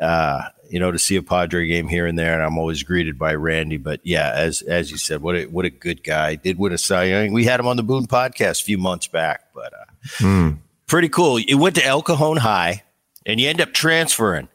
uh, 0.00 0.42
you 0.68 0.78
know 0.78 0.90
to 0.90 0.98
see 0.98 1.16
a 1.16 1.22
Padre 1.22 1.66
game 1.66 1.88
here 1.88 2.06
and 2.06 2.18
there, 2.18 2.34
and 2.34 2.42
I'm 2.42 2.58
always 2.58 2.82
greeted 2.82 3.18
by 3.18 3.34
Randy. 3.34 3.76
But 3.76 4.00
yeah, 4.04 4.32
as 4.34 4.62
as 4.62 4.90
you 4.90 4.98
said, 4.98 5.22
what 5.22 5.36
a 5.36 5.46
what 5.46 5.64
a 5.64 5.70
good 5.70 6.04
guy. 6.04 6.34
Did 6.34 6.58
win 6.58 6.72
a 6.72 6.78
Cy 6.78 7.04
Young. 7.04 7.32
We 7.32 7.44
had 7.44 7.60
him 7.60 7.66
on 7.66 7.76
the 7.76 7.82
Boone 7.82 8.06
podcast 8.06 8.62
a 8.62 8.64
few 8.64 8.78
months 8.78 9.06
back, 9.06 9.44
but 9.54 9.72
uh, 9.72 9.84
hmm. 10.18 10.50
pretty 10.86 11.08
cool. 11.08 11.38
You 11.38 11.58
went 11.58 11.76
to 11.76 11.84
El 11.84 12.02
Cajon 12.02 12.36
High, 12.36 12.82
and 13.26 13.40
you 13.40 13.48
end 13.48 13.60
up 13.60 13.72
transferring 13.72 14.48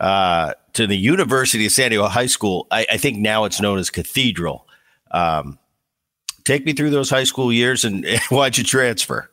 uh, 0.00 0.54
to 0.74 0.86
the 0.86 0.96
University 0.96 1.66
of 1.66 1.72
San 1.72 1.90
Diego 1.90 2.06
High 2.06 2.26
School. 2.26 2.66
I, 2.70 2.86
I 2.92 2.96
think 2.96 3.18
now 3.18 3.44
it's 3.44 3.60
known 3.60 3.78
as 3.78 3.90
Cathedral. 3.90 4.66
Um, 5.10 5.58
take 6.46 6.64
me 6.64 6.72
through 6.72 6.90
those 6.90 7.10
high 7.10 7.24
school 7.24 7.52
years 7.52 7.84
and 7.88 8.06
why'd 8.30 8.56
you 8.56 8.64
transfer? 8.64 9.28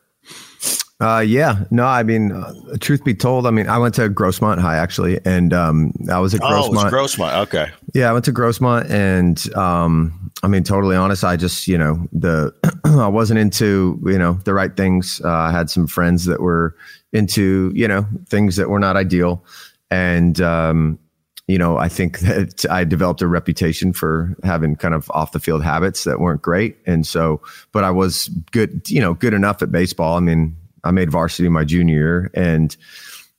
Uh, 1.00 1.18
yeah, 1.18 1.64
no, 1.70 1.84
I 1.84 2.02
mean, 2.02 2.30
uh, 2.30 2.54
truth 2.80 3.04
be 3.04 3.14
told, 3.14 3.46
I 3.46 3.50
mean, 3.50 3.68
I 3.68 3.78
went 3.78 3.94
to 3.96 4.08
Grossmont 4.08 4.60
High 4.60 4.76
actually, 4.76 5.20
and 5.26 5.52
um, 5.52 5.92
I 6.10 6.18
was 6.20 6.34
at 6.34 6.40
Grossmont. 6.40 6.84
Oh, 6.86 6.90
Grossmont, 6.90 7.36
okay. 7.42 7.66
Yeah, 7.94 8.08
I 8.08 8.12
went 8.12 8.24
to 8.26 8.32
Grossmont, 8.32 8.88
and 8.88 9.54
um, 9.56 10.32
I 10.42 10.48
mean, 10.48 10.62
totally 10.62 10.94
honest, 10.94 11.24
I 11.24 11.36
just, 11.36 11.66
you 11.66 11.76
know, 11.76 12.06
the 12.12 12.54
I 12.84 13.08
wasn't 13.08 13.40
into, 13.40 14.00
you 14.06 14.18
know, 14.18 14.34
the 14.44 14.54
right 14.54 14.74
things. 14.74 15.20
Uh, 15.24 15.30
I 15.30 15.50
had 15.50 15.68
some 15.68 15.88
friends 15.88 16.26
that 16.26 16.40
were 16.40 16.76
into, 17.12 17.72
you 17.74 17.88
know, 17.88 18.06
things 18.28 18.56
that 18.56 18.70
were 18.70 18.80
not 18.80 18.96
ideal, 18.96 19.44
and 19.90 20.40
um, 20.40 20.98
you 21.46 21.58
know, 21.58 21.76
I 21.76 21.88
think 21.88 22.18
that 22.20 22.64
I 22.70 22.84
developed 22.84 23.22
a 23.22 23.26
reputation 23.26 23.92
for 23.92 24.34
having 24.42 24.76
kind 24.76 24.94
of 24.94 25.10
off 25.10 25.32
the 25.32 25.40
field 25.40 25.62
habits 25.62 26.04
that 26.04 26.20
weren't 26.20 26.42
great. 26.42 26.76
And 26.86 27.06
so, 27.06 27.40
but 27.72 27.84
I 27.84 27.90
was 27.90 28.28
good, 28.50 28.88
you 28.90 29.00
know, 29.00 29.14
good 29.14 29.34
enough 29.34 29.62
at 29.62 29.72
baseball. 29.72 30.16
I 30.16 30.20
mean, 30.20 30.56
I 30.84 30.90
made 30.90 31.10
varsity 31.10 31.48
my 31.48 31.64
junior 31.64 31.94
year, 31.94 32.30
and 32.34 32.76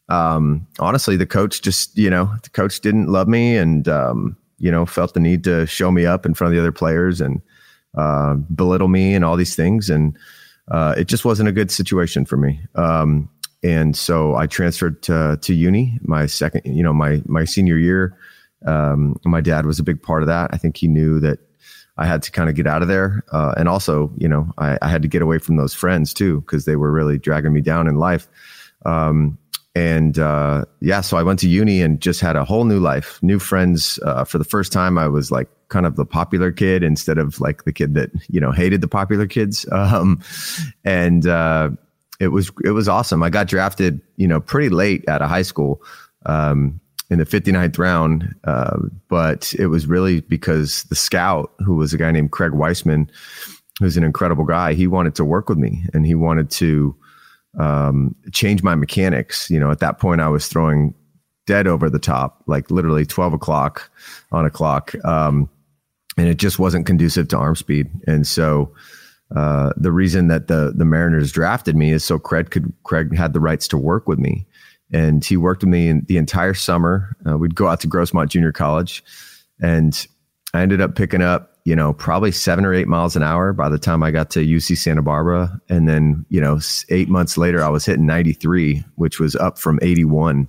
um, 0.09 0.67
honestly, 0.79 1.15
the 1.15 1.25
coach 1.25 1.61
just 1.61 1.97
you 1.97 2.09
know 2.09 2.33
the 2.43 2.49
coach 2.49 2.79
didn't 2.81 3.07
love 3.07 3.27
me, 3.27 3.55
and 3.55 3.87
um, 3.87 4.37
you 4.57 4.71
know 4.71 4.85
felt 4.85 5.13
the 5.13 5.19
need 5.19 5.43
to 5.45 5.65
show 5.67 5.91
me 5.91 6.05
up 6.05 6.25
in 6.25 6.33
front 6.33 6.51
of 6.51 6.55
the 6.55 6.61
other 6.61 6.71
players 6.71 7.21
and 7.21 7.41
uh, 7.95 8.33
belittle 8.33 8.87
me 8.87 9.13
and 9.13 9.23
all 9.23 9.35
these 9.35 9.55
things, 9.55 9.89
and 9.89 10.17
uh, 10.69 10.95
it 10.97 11.07
just 11.07 11.23
wasn't 11.23 11.47
a 11.47 11.51
good 11.51 11.71
situation 11.71 12.25
for 12.25 12.37
me. 12.37 12.59
Um, 12.73 13.29
and 13.65 13.97
so 13.97 14.35
I 14.35 14.45
transferred 14.45 15.01
to 15.03 15.39
to 15.41 15.53
uni 15.53 15.97
my 16.03 16.27
second, 16.27 16.61
you 16.65 16.83
know, 16.83 16.93
my 16.93 17.23
my 17.25 17.45
senior 17.45 17.77
year. 17.77 18.15
Um, 18.67 19.19
my 19.25 19.41
dad 19.41 19.65
was 19.65 19.79
a 19.79 19.83
big 19.83 20.01
part 20.01 20.21
of 20.21 20.27
that. 20.27 20.51
I 20.53 20.57
think 20.57 20.77
he 20.77 20.87
knew 20.87 21.19
that 21.19 21.39
I 21.97 22.05
had 22.05 22.21
to 22.23 22.31
kind 22.31 22.47
of 22.47 22.55
get 22.55 22.67
out 22.67 22.83
of 22.83 22.87
there. 22.87 23.23
Uh, 23.31 23.55
and 23.57 23.67
also, 23.67 24.11
you 24.17 24.27
know, 24.27 24.51
I, 24.57 24.77
I, 24.81 24.89
had 24.89 25.01
to 25.03 25.07
get 25.07 25.21
away 25.21 25.37
from 25.37 25.55
those 25.55 25.73
friends 25.73 26.13
too, 26.13 26.41
because 26.41 26.65
they 26.65 26.75
were 26.75 26.91
really 26.91 27.17
dragging 27.19 27.53
me 27.53 27.61
down 27.61 27.87
in 27.87 27.95
life. 27.95 28.27
Um, 28.85 29.37
and 29.75 30.17
uh, 30.17 30.65
yeah, 30.79 31.01
so 31.01 31.17
I 31.17 31.23
went 31.23 31.39
to 31.39 31.49
uni 31.49 31.81
and 31.81 31.99
just 31.99 32.21
had 32.21 32.35
a 32.35 32.45
whole 32.45 32.65
new 32.65 32.79
life, 32.79 33.19
new 33.21 33.39
friends. 33.39 33.99
Uh, 34.03 34.23
for 34.23 34.37
the 34.37 34.45
first 34.45 34.71
time, 34.71 34.97
I 34.97 35.07
was 35.07 35.31
like 35.31 35.49
kind 35.67 35.85
of 35.85 35.95
the 35.95 36.05
popular 36.05 36.51
kid 36.51 36.81
instead 36.81 37.17
of 37.17 37.39
like 37.41 37.65
the 37.65 37.73
kid 37.73 37.93
that 37.95 38.09
you 38.29 38.39
know 38.39 38.51
hated 38.51 38.81
the 38.81 38.87
popular 38.87 39.27
kids. 39.27 39.65
Um, 39.75 40.21
and 40.83 41.27
uh, 41.27 41.71
it 42.19 42.29
was 42.29 42.51
it 42.63 42.71
was 42.71 42.87
awesome. 42.87 43.23
I 43.23 43.29
got 43.29 43.47
drafted, 43.47 44.01
you 44.17 44.27
know, 44.27 44.39
pretty 44.39 44.69
late 44.69 45.07
out 45.07 45.21
of 45.21 45.29
high 45.29 45.41
school. 45.41 45.81
Um, 46.25 46.79
in 47.09 47.19
the 47.19 47.25
59th 47.25 47.77
round. 47.77 48.35
Uh, 48.43 48.77
but 49.07 49.53
it 49.59 49.67
was 49.67 49.87
really 49.87 50.21
because 50.21 50.83
the 50.83 50.95
scout, 50.95 51.51
who 51.59 51.75
was 51.75 51.93
a 51.93 51.97
guy 51.97 52.11
named 52.11 52.31
Craig 52.31 52.53
Weissman, 52.53 53.09
who's 53.79 53.97
an 53.97 54.03
incredible 54.03 54.45
guy, 54.45 54.73
he 54.73 54.87
wanted 54.87 55.15
to 55.15 55.25
work 55.25 55.49
with 55.49 55.57
me 55.57 55.83
and 55.93 56.05
he 56.05 56.15
wanted 56.15 56.49
to 56.49 56.95
um, 57.59 58.15
change 58.31 58.63
my 58.63 58.75
mechanics. 58.75 59.49
You 59.49 59.59
know, 59.59 59.71
at 59.71 59.79
that 59.79 59.99
point, 59.99 60.21
I 60.21 60.29
was 60.29 60.47
throwing 60.47 60.93
dead 61.45 61.67
over 61.67 61.89
the 61.89 61.99
top, 61.99 62.43
like 62.47 62.71
literally 62.71 63.05
12 63.05 63.33
o'clock 63.33 63.89
on 64.31 64.45
a 64.45 64.49
clock. 64.49 64.95
Um, 65.05 65.49
and 66.17 66.27
it 66.27 66.37
just 66.37 66.59
wasn't 66.59 66.85
conducive 66.85 67.27
to 67.29 67.37
arm 67.37 67.55
speed. 67.55 67.89
And 68.07 68.25
so, 68.25 68.73
uh, 69.35 69.71
the 69.77 69.91
reason 69.91 70.27
that 70.27 70.47
the 70.47 70.73
the 70.75 70.85
Mariners 70.85 71.31
drafted 71.31 71.75
me 71.75 71.91
is 71.91 72.03
so 72.03 72.19
Craig 72.19 72.51
could 72.51 72.71
Craig 72.83 73.15
had 73.15 73.33
the 73.33 73.39
rights 73.39 73.67
to 73.69 73.77
work 73.77 74.07
with 74.07 74.19
me 74.19 74.45
and 74.91 75.25
he 75.25 75.37
worked 75.37 75.63
with 75.63 75.69
me 75.69 75.93
the 76.07 76.17
entire 76.17 76.53
summer. 76.53 77.15
Uh, 77.27 77.37
we'd 77.37 77.55
go 77.55 77.67
out 77.67 77.79
to 77.81 77.87
Grossmont 77.87 78.29
Junior 78.29 78.51
College, 78.51 79.03
and 79.59 80.07
I 80.53 80.61
ended 80.61 80.79
up 80.79 80.95
picking 80.95 81.21
up, 81.21 81.57
you 81.65 81.75
know, 81.75 81.93
probably 81.93 82.31
seven 82.31 82.65
or 82.65 82.73
eight 82.73 82.87
miles 82.87 83.15
an 83.15 83.23
hour 83.23 83.51
by 83.51 83.67
the 83.67 83.79
time 83.79 84.03
I 84.03 84.11
got 84.11 84.29
to 84.31 84.45
UC 84.45 84.77
Santa 84.77 85.01
Barbara, 85.01 85.59
and 85.69 85.89
then, 85.89 86.25
you 86.29 86.39
know, 86.39 86.59
eight 86.89 87.09
months 87.09 87.37
later, 87.37 87.63
I 87.63 87.69
was 87.69 87.85
hitting 87.85 88.05
93, 88.05 88.83
which 88.95 89.19
was 89.19 89.35
up 89.35 89.57
from 89.57 89.79
81 89.81 90.47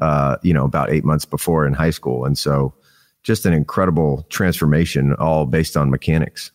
uh, 0.00 0.36
you 0.42 0.54
know, 0.54 0.64
about 0.64 0.90
eight 0.90 1.04
months 1.04 1.24
before 1.24 1.66
in 1.66 1.72
high 1.72 1.90
school. 1.90 2.24
And 2.24 2.38
so 2.38 2.72
just 3.22 3.46
an 3.46 3.52
incredible 3.52 4.26
transformation, 4.30 5.14
all 5.14 5.44
based 5.44 5.76
on 5.76 5.90
mechanics. 5.90 6.52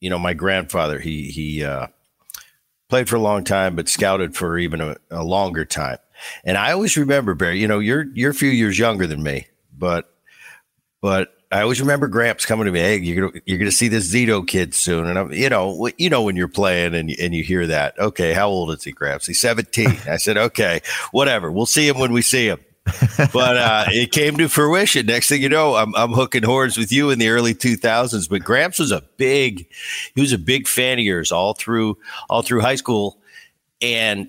you 0.00 0.10
know, 0.10 0.18
my 0.18 0.34
grandfather 0.34 0.98
he 0.98 1.24
he 1.30 1.64
uh, 1.64 1.86
played 2.88 3.08
for 3.08 3.16
a 3.16 3.20
long 3.20 3.44
time, 3.44 3.76
but 3.76 3.88
scouted 3.88 4.36
for 4.36 4.58
even 4.58 4.80
a, 4.80 4.96
a, 5.10 5.22
longer 5.22 5.64
time. 5.64 5.98
And 6.44 6.56
I 6.56 6.72
always 6.72 6.96
remember 6.96 7.34
Barry. 7.34 7.60
You 7.60 7.68
know, 7.68 7.78
you're 7.78 8.06
you're 8.14 8.30
a 8.30 8.34
few 8.34 8.50
years 8.50 8.78
younger 8.78 9.06
than 9.06 9.22
me, 9.22 9.46
but 9.76 10.12
but 11.00 11.34
I 11.52 11.62
always 11.62 11.80
remember 11.80 12.06
Gramps 12.06 12.46
coming 12.46 12.66
to 12.66 12.72
me, 12.72 12.80
"Hey, 12.80 12.98
you're 12.98 13.28
gonna 13.28 13.42
you're 13.44 13.58
gonna 13.58 13.72
see 13.72 13.88
this 13.88 14.12
Zito 14.12 14.46
kid 14.46 14.74
soon." 14.74 15.06
And 15.06 15.18
I'm, 15.18 15.32
you 15.32 15.48
know, 15.48 15.90
you 15.98 16.08
know 16.08 16.22
when 16.22 16.36
you're 16.36 16.48
playing 16.48 16.94
and 16.94 17.10
and 17.10 17.34
you 17.34 17.42
hear 17.42 17.66
that. 17.66 17.98
Okay, 17.98 18.32
how 18.32 18.48
old 18.48 18.70
is 18.70 18.84
he, 18.84 18.92
Gramps? 18.92 19.26
He's 19.26 19.40
17. 19.40 19.98
I 20.08 20.16
said, 20.16 20.36
"Okay, 20.36 20.80
whatever. 21.10 21.50
We'll 21.50 21.66
see 21.66 21.88
him 21.88 21.98
when 21.98 22.12
we 22.12 22.22
see 22.22 22.46
him." 22.46 22.60
But 23.32 23.56
uh, 23.56 23.84
it 23.88 24.12
came 24.12 24.36
to 24.38 24.48
fruition. 24.48 25.06
Next 25.06 25.28
thing 25.28 25.42
you 25.42 25.48
know, 25.48 25.76
I'm, 25.76 25.94
I'm 25.94 26.12
hooking 26.12 26.42
horns 26.42 26.76
with 26.76 26.92
you 26.92 27.10
in 27.10 27.18
the 27.18 27.28
early 27.28 27.54
2000s. 27.54 28.28
But 28.28 28.42
Gramps 28.42 28.78
was 28.78 28.92
a 28.92 29.02
big, 29.16 29.66
he 30.14 30.20
was 30.20 30.32
a 30.32 30.38
big 30.38 30.66
fan 30.66 30.98
of 30.98 31.04
yours 31.04 31.32
all 31.32 31.54
through 31.54 31.98
all 32.28 32.42
through 32.42 32.60
high 32.60 32.76
school, 32.76 33.18
and 33.80 34.28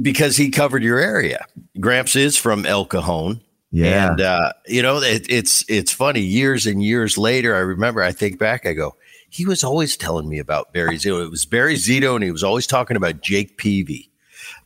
because 0.00 0.36
he 0.36 0.50
covered 0.50 0.82
your 0.82 0.98
area. 0.98 1.46
Gramps 1.80 2.16
is 2.16 2.36
from 2.36 2.66
El 2.66 2.84
Cajon. 2.84 3.40
Yeah, 3.72 4.10
and 4.10 4.20
uh, 4.20 4.52
you 4.66 4.82
know 4.82 4.98
it, 4.98 5.26
it's 5.28 5.64
it's 5.68 5.92
funny. 5.92 6.20
Years 6.20 6.66
and 6.66 6.82
years 6.82 7.18
later, 7.18 7.54
I 7.54 7.60
remember. 7.60 8.02
I 8.02 8.12
think 8.12 8.38
back. 8.38 8.64
I 8.64 8.72
go, 8.72 8.94
he 9.28 9.44
was 9.44 9.64
always 9.64 9.96
telling 9.96 10.28
me 10.28 10.38
about 10.38 10.72
Barry 10.72 10.96
Zito. 10.96 11.24
It 11.24 11.30
was 11.30 11.44
Barry 11.44 11.74
Zito, 11.74 12.14
and 12.14 12.24
he 12.24 12.30
was 12.30 12.44
always 12.44 12.66
talking 12.66 12.96
about 12.96 13.22
Jake 13.22 13.58
Peavy. 13.58 14.10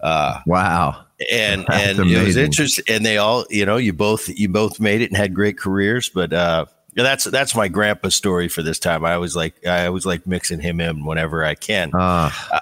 Uh, 0.00 0.40
wow 0.46 1.06
and 1.30 1.66
and 1.72 1.98
amazing. 1.98 2.22
it 2.22 2.26
was 2.26 2.36
interesting. 2.36 2.84
And 2.88 3.04
they 3.04 3.18
all, 3.18 3.44
you 3.50 3.66
know, 3.66 3.76
you 3.76 3.92
both 3.92 4.28
you 4.28 4.48
both 4.48 4.80
made 4.80 5.00
it 5.00 5.10
and 5.10 5.16
had 5.16 5.34
great 5.34 5.58
careers. 5.58 6.08
But 6.08 6.32
uh, 6.32 6.66
that's 6.94 7.24
that's 7.24 7.54
my 7.54 7.68
grandpa 7.68 8.08
story 8.08 8.48
for 8.48 8.62
this 8.62 8.78
time. 8.78 9.04
I 9.04 9.18
was 9.18 9.36
like 9.36 9.66
I 9.66 9.90
was 9.90 10.06
like 10.06 10.26
mixing 10.26 10.60
him 10.60 10.80
in 10.80 11.04
whenever 11.04 11.44
I 11.44 11.54
can. 11.54 11.90
Uh, 11.94 12.30
uh, 12.52 12.60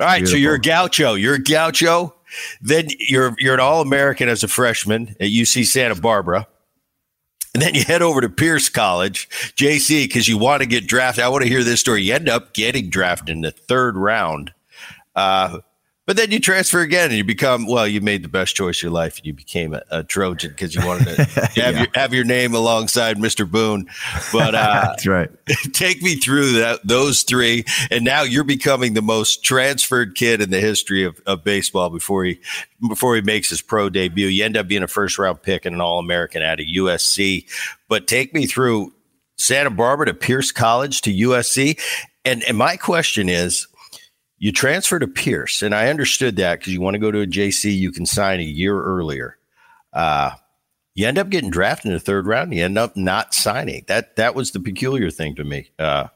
all 0.00 0.06
right, 0.06 0.18
beautiful. 0.18 0.32
so 0.32 0.36
you're 0.38 0.54
a 0.54 0.60
gaucho. 0.60 1.14
You're 1.14 1.34
a 1.34 1.42
gaucho. 1.42 2.14
Then 2.60 2.88
you're 2.98 3.34
you're 3.38 3.54
an 3.54 3.60
All 3.60 3.82
American 3.82 4.28
as 4.28 4.42
a 4.42 4.48
freshman 4.48 5.08
at 5.20 5.28
UC 5.28 5.66
Santa 5.66 5.94
Barbara. 5.94 6.46
And 7.54 7.62
then 7.62 7.74
you 7.74 7.84
head 7.84 8.00
over 8.00 8.22
to 8.22 8.30
Pierce 8.30 8.70
College, 8.70 9.28
JC, 9.56 10.04
because 10.04 10.26
you 10.26 10.38
want 10.38 10.62
to 10.62 10.66
get 10.66 10.86
drafted. 10.86 11.22
I 11.22 11.28
want 11.28 11.42
to 11.42 11.50
hear 11.50 11.62
this 11.62 11.80
story. 11.80 12.02
You 12.02 12.14
end 12.14 12.26
up 12.26 12.54
getting 12.54 12.88
drafted 12.88 13.28
in 13.28 13.42
the 13.42 13.50
third 13.50 13.94
round. 13.94 14.54
Uh, 15.14 15.58
but 16.12 16.18
then 16.18 16.30
you 16.30 16.40
transfer 16.40 16.82
again 16.82 17.08
and 17.08 17.16
you 17.16 17.24
become 17.24 17.66
well. 17.66 17.88
You 17.88 18.02
made 18.02 18.22
the 18.22 18.28
best 18.28 18.54
choice 18.54 18.80
of 18.80 18.82
your 18.82 18.92
life. 18.92 19.16
and 19.16 19.24
You 19.24 19.32
became 19.32 19.72
a, 19.72 19.82
a 19.90 20.04
Trojan 20.04 20.50
because 20.50 20.74
you 20.74 20.86
wanted 20.86 21.06
to 21.06 21.24
have 21.24 21.56
yeah. 21.56 21.70
your 21.70 21.86
have 21.94 22.12
your 22.12 22.24
name 22.26 22.54
alongside 22.54 23.16
Mr. 23.16 23.50
Boone. 23.50 23.86
But 24.30 24.54
uh, 24.54 24.82
that's 24.88 25.06
right. 25.06 25.30
Take 25.72 26.02
me 26.02 26.16
through 26.16 26.52
that 26.52 26.86
those 26.86 27.22
three, 27.22 27.64
and 27.90 28.04
now 28.04 28.24
you're 28.24 28.44
becoming 28.44 28.92
the 28.92 29.00
most 29.00 29.42
transferred 29.42 30.14
kid 30.14 30.42
in 30.42 30.50
the 30.50 30.60
history 30.60 31.02
of, 31.02 31.18
of 31.24 31.44
baseball 31.44 31.88
before 31.88 32.24
he 32.24 32.38
before 32.86 33.14
he 33.14 33.22
makes 33.22 33.48
his 33.48 33.62
pro 33.62 33.88
debut. 33.88 34.26
You 34.26 34.44
end 34.44 34.58
up 34.58 34.68
being 34.68 34.82
a 34.82 34.88
first 34.88 35.18
round 35.18 35.40
pick 35.40 35.64
and 35.64 35.74
an 35.74 35.80
All 35.80 35.98
American 35.98 36.42
out 36.42 36.60
of 36.60 36.66
USC. 36.66 37.46
But 37.88 38.06
take 38.06 38.34
me 38.34 38.44
through 38.44 38.92
Santa 39.38 39.70
Barbara 39.70 40.04
to 40.04 40.14
Pierce 40.14 40.52
College 40.52 41.00
to 41.00 41.10
USC, 41.10 41.80
and 42.26 42.42
and 42.42 42.58
my 42.58 42.76
question 42.76 43.30
is 43.30 43.66
you 44.42 44.50
transfer 44.50 44.98
to 44.98 45.06
Pierce, 45.06 45.62
and 45.62 45.72
I 45.72 45.88
understood 45.88 46.34
that 46.34 46.58
because 46.58 46.72
you 46.72 46.80
want 46.80 46.94
to 46.94 46.98
go 46.98 47.12
to 47.12 47.20
a 47.20 47.26
JC, 47.28 47.78
you 47.78 47.92
can 47.92 48.04
sign 48.04 48.40
a 48.40 48.42
year 48.42 48.76
earlier. 48.76 49.38
Uh, 49.92 50.32
you 50.96 51.06
end 51.06 51.16
up 51.16 51.28
getting 51.28 51.48
drafted 51.48 51.86
in 51.86 51.92
the 51.92 52.00
third 52.00 52.26
round. 52.26 52.52
You 52.52 52.64
end 52.64 52.76
up 52.76 52.96
not 52.96 53.34
signing. 53.34 53.84
That 53.86 54.16
that 54.16 54.34
was 54.34 54.50
the 54.50 54.58
peculiar 54.58 55.12
thing 55.12 55.36
to 55.36 55.44
me. 55.44 55.70
Uh, 55.78 56.08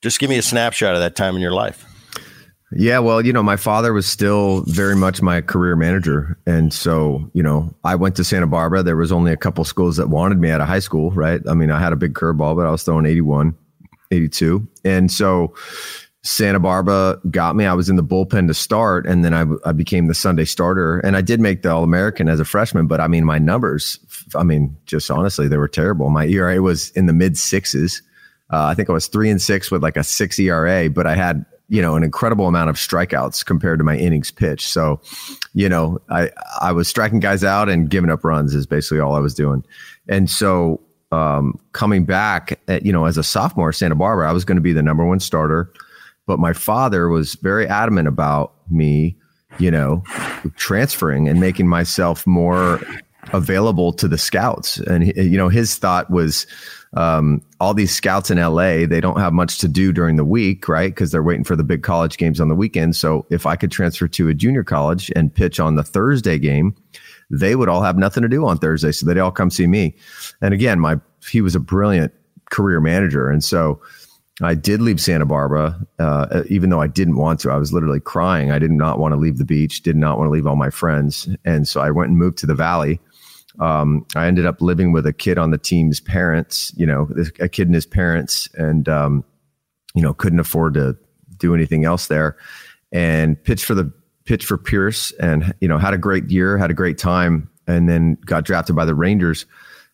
just 0.00 0.18
give 0.18 0.28
me 0.28 0.38
a 0.38 0.42
snapshot 0.42 0.94
of 0.94 1.00
that 1.02 1.14
time 1.14 1.36
in 1.36 1.40
your 1.40 1.52
life. 1.52 1.86
Yeah, 2.72 2.98
well, 2.98 3.24
you 3.24 3.32
know, 3.32 3.44
my 3.44 3.56
father 3.56 3.92
was 3.92 4.06
still 4.06 4.62
very 4.62 4.96
much 4.96 5.22
my 5.22 5.40
career 5.40 5.76
manager. 5.76 6.36
And 6.44 6.72
so, 6.72 7.30
you 7.32 7.44
know, 7.44 7.72
I 7.84 7.94
went 7.94 8.16
to 8.16 8.24
Santa 8.24 8.48
Barbara. 8.48 8.82
There 8.82 8.96
was 8.96 9.12
only 9.12 9.30
a 9.30 9.36
couple 9.36 9.62
schools 9.64 9.98
that 9.98 10.08
wanted 10.08 10.38
me 10.38 10.50
out 10.50 10.60
of 10.60 10.66
high 10.66 10.80
school, 10.80 11.12
right? 11.12 11.40
I 11.48 11.54
mean, 11.54 11.70
I 11.70 11.78
had 11.78 11.92
a 11.92 11.96
big 11.96 12.14
curveball, 12.14 12.56
but 12.56 12.66
I 12.66 12.72
was 12.72 12.82
throwing 12.82 13.06
81, 13.06 13.54
82. 14.10 14.66
And 14.84 15.12
so, 15.12 15.54
Santa 16.24 16.60
Barbara 16.60 17.18
got 17.30 17.56
me. 17.56 17.66
I 17.66 17.74
was 17.74 17.88
in 17.88 17.96
the 17.96 18.04
bullpen 18.04 18.46
to 18.46 18.54
start, 18.54 19.06
and 19.06 19.24
then 19.24 19.34
I, 19.34 19.44
I 19.68 19.72
became 19.72 20.06
the 20.06 20.14
Sunday 20.14 20.44
starter. 20.44 21.00
And 21.00 21.16
I 21.16 21.20
did 21.20 21.40
make 21.40 21.62
the 21.62 21.72
All 21.72 21.82
American 21.82 22.28
as 22.28 22.38
a 22.38 22.44
freshman, 22.44 22.86
but 22.86 23.00
I 23.00 23.08
mean, 23.08 23.24
my 23.24 23.38
numbers, 23.38 23.98
I 24.36 24.44
mean, 24.44 24.76
just 24.86 25.10
honestly, 25.10 25.48
they 25.48 25.56
were 25.56 25.68
terrible. 25.68 26.10
My 26.10 26.26
ERA 26.26 26.62
was 26.62 26.90
in 26.90 27.06
the 27.06 27.12
mid 27.12 27.36
sixes. 27.36 28.02
Uh, 28.52 28.66
I 28.66 28.74
think 28.74 28.88
I 28.88 28.92
was 28.92 29.08
three 29.08 29.30
and 29.30 29.42
six 29.42 29.70
with 29.70 29.82
like 29.82 29.96
a 29.96 30.04
six 30.04 30.38
ERA, 30.38 30.88
but 30.90 31.08
I 31.08 31.16
had, 31.16 31.44
you 31.68 31.82
know, 31.82 31.96
an 31.96 32.04
incredible 32.04 32.46
amount 32.46 32.70
of 32.70 32.76
strikeouts 32.76 33.44
compared 33.44 33.80
to 33.80 33.84
my 33.84 33.96
innings 33.96 34.30
pitched. 34.30 34.68
So, 34.68 35.00
you 35.54 35.68
know, 35.68 36.00
I, 36.08 36.30
I 36.60 36.70
was 36.70 36.86
striking 36.86 37.18
guys 37.18 37.42
out 37.42 37.68
and 37.68 37.90
giving 37.90 38.10
up 38.10 38.24
runs 38.24 38.54
is 38.54 38.66
basically 38.66 39.00
all 39.00 39.16
I 39.16 39.20
was 39.20 39.34
doing. 39.34 39.64
And 40.08 40.30
so, 40.30 40.80
um, 41.10 41.58
coming 41.72 42.04
back 42.04 42.60
at, 42.68 42.86
you 42.86 42.92
know, 42.92 43.06
as 43.06 43.18
a 43.18 43.22
sophomore 43.22 43.72
Santa 43.72 43.94
Barbara, 43.96 44.28
I 44.28 44.32
was 44.32 44.44
going 44.44 44.56
to 44.56 44.62
be 44.62 44.72
the 44.72 44.82
number 44.82 45.04
one 45.04 45.18
starter. 45.18 45.72
But 46.26 46.38
my 46.38 46.52
father 46.52 47.08
was 47.08 47.34
very 47.36 47.66
adamant 47.66 48.08
about 48.08 48.54
me, 48.70 49.16
you 49.58 49.70
know, 49.70 50.02
transferring 50.56 51.28
and 51.28 51.40
making 51.40 51.68
myself 51.68 52.26
more 52.26 52.80
available 53.32 53.92
to 53.94 54.08
the 54.08 54.18
scouts. 54.18 54.78
And, 54.78 55.14
you 55.16 55.36
know, 55.36 55.48
his 55.48 55.76
thought 55.76 56.10
was, 56.10 56.46
um, 56.94 57.42
all 57.58 57.72
these 57.72 57.94
scouts 57.94 58.30
in 58.30 58.38
LA, 58.38 58.86
they 58.86 59.00
don't 59.00 59.18
have 59.18 59.32
much 59.32 59.58
to 59.58 59.68
do 59.68 59.92
during 59.92 60.16
the 60.16 60.24
week, 60.24 60.68
right? 60.68 60.90
Because 60.90 61.10
they're 61.10 61.22
waiting 61.22 61.44
for 61.44 61.56
the 61.56 61.64
big 61.64 61.82
college 61.82 62.18
games 62.18 62.40
on 62.40 62.48
the 62.48 62.54
weekend. 62.54 62.96
So 62.96 63.24
if 63.30 63.46
I 63.46 63.56
could 63.56 63.70
transfer 63.70 64.08
to 64.08 64.28
a 64.28 64.34
junior 64.34 64.64
college 64.64 65.10
and 65.16 65.34
pitch 65.34 65.58
on 65.58 65.76
the 65.76 65.82
Thursday 65.82 66.38
game, 66.38 66.74
they 67.30 67.56
would 67.56 67.68
all 67.68 67.82
have 67.82 67.96
nothing 67.96 68.22
to 68.22 68.28
do 68.28 68.46
on 68.46 68.58
Thursday. 68.58 68.92
So 68.92 69.06
they'd 69.06 69.18
all 69.18 69.30
come 69.30 69.50
see 69.50 69.66
me. 69.66 69.96
And 70.42 70.52
again, 70.52 70.78
my 70.78 71.00
he 71.30 71.40
was 71.40 71.54
a 71.54 71.60
brilliant 71.60 72.12
career 72.50 72.80
manager. 72.80 73.30
And 73.30 73.42
so 73.42 73.80
I 74.44 74.54
did 74.54 74.80
leave 74.80 75.00
Santa 75.00 75.26
Barbara, 75.26 75.78
uh, 75.98 76.42
even 76.48 76.70
though 76.70 76.80
I 76.80 76.86
didn't 76.86 77.16
want 77.16 77.40
to. 77.40 77.50
I 77.50 77.56
was 77.56 77.72
literally 77.72 78.00
crying. 78.00 78.50
I 78.50 78.58
did 78.58 78.70
not 78.70 78.98
want 78.98 79.12
to 79.12 79.16
leave 79.16 79.38
the 79.38 79.44
beach, 79.44 79.82
did 79.82 79.96
not 79.96 80.18
want 80.18 80.28
to 80.28 80.32
leave 80.32 80.46
all 80.46 80.56
my 80.56 80.70
friends. 80.70 81.28
And 81.44 81.68
so 81.68 81.80
I 81.80 81.90
went 81.90 82.10
and 82.10 82.18
moved 82.18 82.38
to 82.38 82.46
the 82.46 82.54
valley 82.54 83.00
um, 83.60 84.06
I 84.16 84.26
ended 84.26 84.46
up 84.46 84.62
living 84.62 84.92
with 84.92 85.06
a 85.06 85.12
kid 85.12 85.38
on 85.38 85.50
the 85.50 85.58
team's 85.58 86.00
parents, 86.00 86.72
you 86.76 86.86
know, 86.86 87.08
a 87.38 87.48
kid 87.48 87.68
and 87.68 87.74
his 87.74 87.86
parents, 87.86 88.48
and 88.54 88.88
um, 88.88 89.24
you 89.94 90.02
know, 90.02 90.14
couldn't 90.14 90.40
afford 90.40 90.74
to 90.74 90.96
do 91.36 91.54
anything 91.54 91.84
else 91.84 92.06
there, 92.06 92.36
and 92.92 93.42
pitched 93.42 93.64
for 93.64 93.74
the 93.74 93.92
pitch 94.24 94.44
for 94.44 94.56
Pierce, 94.56 95.12
and 95.12 95.54
you 95.60 95.68
know, 95.68 95.78
had 95.78 95.94
a 95.94 95.98
great 95.98 96.30
year, 96.30 96.56
had 96.56 96.70
a 96.70 96.74
great 96.74 96.96
time, 96.96 97.50
and 97.66 97.88
then 97.88 98.16
got 98.24 98.44
drafted 98.44 98.74
by 98.74 98.84
the 98.84 98.94
Rangers. 98.94 99.44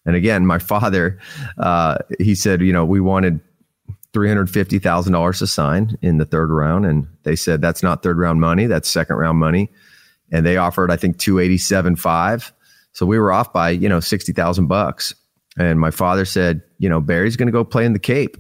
And 0.07 0.15
again, 0.15 0.47
my 0.47 0.59
father, 0.59 1.19
uh, 1.59 1.99
he 2.21 2.35
said, 2.35 2.61
you 2.61 2.73
know, 2.73 2.85
we 2.85 3.01
wanted 3.01 3.41
three 4.19 4.29
hundred 4.29 4.51
fifty 4.51 4.79
thousand 4.79 5.13
dollars 5.13 5.39
to 5.39 5.47
sign 5.47 5.97
in 6.03 6.19
the 6.19 6.25
third 6.25 6.51
round, 6.51 6.85
and 6.85 7.07
they 7.23 7.37
said 7.37 7.61
that's 7.61 7.83
not 7.83 8.03
third 8.03 8.19
round 8.19 8.41
money, 8.41 8.67
that's 8.67 8.89
second 8.89 9.17
round 9.17 9.39
money, 9.39 9.71
and 10.33 10.45
they 10.45 10.57
offered 10.57 10.91
I 10.91 10.97
think 10.97 11.19
two 11.19 11.39
eighty 11.39 11.59
seven 11.59 11.95
five 11.95 12.53
so 12.99 13.07
we 13.07 13.19
were 13.21 13.31
off 13.31 13.53
by, 13.53 13.71
you 13.71 13.89
know, 13.89 14.01
60,000 14.01 14.67
bucks. 14.67 15.15
And 15.57 15.79
my 15.79 15.93
father 15.93 16.25
said, 16.25 16.63
you 16.79 16.89
know, 16.89 17.01
Barry's 17.01 17.37
going 17.37 17.47
to 17.47 17.53
go 17.53 17.63
play 17.63 17.85
in 17.85 17.93
the 17.93 18.01
Cape, 18.01 18.37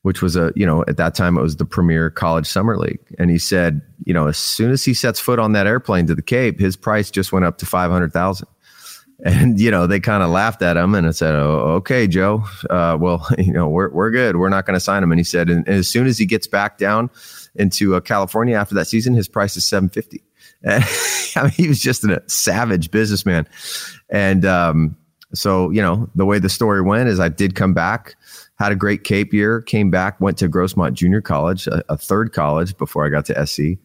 which 0.00 0.22
was 0.22 0.34
a, 0.34 0.50
you 0.56 0.64
know, 0.64 0.82
at 0.88 0.96
that 0.96 1.14
time 1.14 1.36
it 1.36 1.42
was 1.42 1.56
the 1.56 1.66
premier 1.66 2.08
college 2.08 2.46
summer 2.46 2.78
league. 2.78 3.00
And 3.18 3.30
he 3.30 3.38
said, 3.38 3.82
you 4.04 4.14
know, 4.14 4.26
as 4.26 4.38
soon 4.38 4.70
as 4.70 4.82
he 4.82 4.94
sets 4.94 5.20
foot 5.20 5.38
on 5.38 5.52
that 5.52 5.66
airplane 5.66 6.06
to 6.06 6.14
the 6.14 6.22
Cape, 6.22 6.58
his 6.58 6.74
price 6.74 7.10
just 7.10 7.32
went 7.32 7.44
up 7.44 7.58
to 7.58 7.66
500,000. 7.66 8.48
And, 9.24 9.60
you 9.60 9.70
know, 9.70 9.86
they 9.88 9.98
kind 9.98 10.22
of 10.22 10.30
laughed 10.30 10.62
at 10.62 10.76
him 10.76 10.94
and 10.94 11.06
I 11.06 11.10
said, 11.10 11.34
oh, 11.34 11.74
okay, 11.78 12.06
Joe, 12.06 12.44
uh, 12.70 12.96
well, 13.00 13.26
you 13.38 13.52
know, 13.52 13.68
we're, 13.68 13.90
we're 13.90 14.10
good. 14.10 14.36
We're 14.36 14.48
not 14.48 14.64
going 14.64 14.74
to 14.74 14.80
sign 14.80 15.02
him. 15.02 15.10
And 15.10 15.18
he 15.18 15.24
said, 15.24 15.50
and, 15.50 15.68
as 15.68 15.88
soon 15.88 16.06
as 16.06 16.18
he 16.18 16.26
gets 16.26 16.46
back 16.46 16.78
down 16.78 17.10
into 17.56 17.96
uh, 17.96 18.00
California 18.00 18.56
after 18.56 18.74
that 18.76 18.86
season, 18.86 19.14
his 19.14 19.26
price 19.26 19.56
is 19.56 19.64
750. 19.64 20.22
I 20.66 21.42
mean, 21.42 21.50
he 21.50 21.68
was 21.68 21.80
just 21.80 22.04
a 22.04 22.22
savage 22.26 22.90
businessman. 22.90 23.48
And 24.08 24.44
um, 24.44 24.96
so, 25.34 25.70
you 25.70 25.82
know, 25.82 26.08
the 26.14 26.24
way 26.24 26.38
the 26.38 26.48
story 26.48 26.82
went 26.82 27.08
is 27.08 27.18
I 27.18 27.28
did 27.28 27.56
come 27.56 27.74
back, 27.74 28.16
had 28.58 28.72
a 28.72 28.76
great 28.76 29.02
Cape 29.02 29.32
year, 29.32 29.60
came 29.62 29.90
back, 29.90 30.20
went 30.20 30.38
to 30.38 30.48
Grossmont 30.48 30.94
Junior 30.94 31.20
College, 31.20 31.66
a, 31.66 31.82
a 31.88 31.96
third 31.96 32.32
college 32.32 32.76
before 32.76 33.04
I 33.04 33.08
got 33.08 33.24
to 33.26 33.46
SC. 33.46 33.78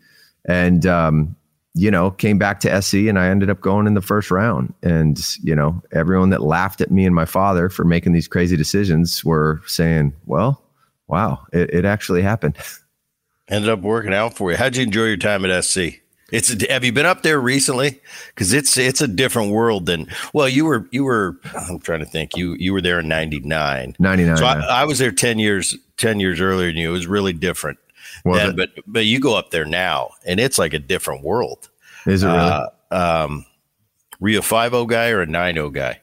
And, 0.46 0.86
um, 0.86 1.36
you 1.74 1.90
know, 1.90 2.12
came 2.12 2.38
back 2.38 2.60
to 2.62 2.82
SC 2.82 2.96
and 2.96 3.18
I 3.18 3.28
ended 3.28 3.50
up 3.50 3.62
going 3.62 3.88
in 3.88 3.96
the 3.96 4.02
first 4.02 4.30
round. 4.30 4.74
And, 4.84 5.20
you 5.42 5.56
know, 5.56 5.82
everyone 5.92 6.30
that 6.30 6.42
laughed 6.42 6.82
at 6.82 6.92
me 6.92 7.06
and 7.06 7.16
my 7.16 7.26
father 7.26 7.70
for 7.70 7.84
making 7.84 8.14
these 8.14 8.28
crazy 8.28 8.56
decisions 8.56 9.26
were 9.26 9.62
saying, 9.66 10.14
well, 10.26 10.62
wow, 11.08 11.40
it, 11.52 11.74
it 11.74 11.86
actually 11.86 12.22
happened. 12.22 12.58
Ended 13.50 13.70
up 13.70 13.82
working 13.82 14.14
out 14.14 14.36
for 14.36 14.52
you. 14.52 14.58
How'd 14.58 14.76
you 14.78 14.84
enjoy 14.84 15.06
your 15.06 15.18
time 15.18 15.44
at 15.46 15.64
SC? 15.64 15.80
It's 16.32 16.50
have 16.68 16.84
you 16.84 16.92
been 16.92 17.06
up 17.06 17.22
there 17.22 17.40
recently? 17.40 18.02
Because 18.30 18.54
it's 18.54 18.76
it's 18.78 19.02
a 19.02 19.08
different 19.08 19.52
world 19.52 19.86
than 19.86 20.08
well 20.34 20.50
you 20.50 20.66
were 20.66 20.88
you 20.90 21.04
were 21.04 21.38
I'm 21.54 21.78
trying 21.80 22.00
to 22.00 22.08
think 22.08 22.36
you 22.36 22.56
you 22.58 22.74
were 22.74 22.82
there 22.82 23.02
in 23.02 23.08
'99. 23.08 23.96
'99. 24.00 24.38
So 24.38 24.44
yeah. 24.44 24.52
I, 24.52 24.82
I, 24.82 24.86
was 24.86 24.98
there 24.98 25.12
ten 25.12 25.38
years 25.38 25.78
ten 25.98 26.20
years 26.20 26.42
earlier 26.42 26.70
than 26.70 26.78
you. 26.78 26.90
It 26.90 26.94
was 26.94 27.06
really 27.06 27.34
different. 27.34 27.78
But 28.56 28.70
but 28.88 29.06
you 29.06 29.20
go 29.20 29.36
up 29.36 29.52
there 29.52 29.66
now 29.66 30.12
and 30.26 30.40
it's 30.40 30.58
like 30.58 30.74
a 30.74 30.80
different 30.80 31.24
world. 31.24 31.70
Is 32.06 32.24
it 32.24 32.28
really? 32.28 32.40
Uh, 32.40 32.68
um, 32.92 33.46
were 34.20 34.30
you 34.30 34.40
a 34.40 34.44
five 34.44 34.72
zero 34.72 34.86
guy 34.86 35.10
or 35.10 35.22
a 35.22 35.26
nine 35.26 35.56
zero 35.56 35.70
guy? 35.70 36.00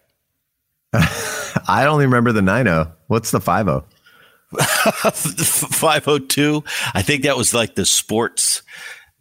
I 0.93 1.87
only 1.87 2.05
remember 2.05 2.33
the 2.33 2.43
nine 2.43 2.67
zero. 2.67 2.93
What's 3.07 3.31
the 3.31 3.41
five 3.41 3.67
zero? 3.67 3.85
502 4.53 6.65
i 6.93 7.03
think 7.03 7.23
that 7.23 7.37
was 7.37 7.55
like 7.55 7.77
the 7.77 7.87
sports 7.87 8.63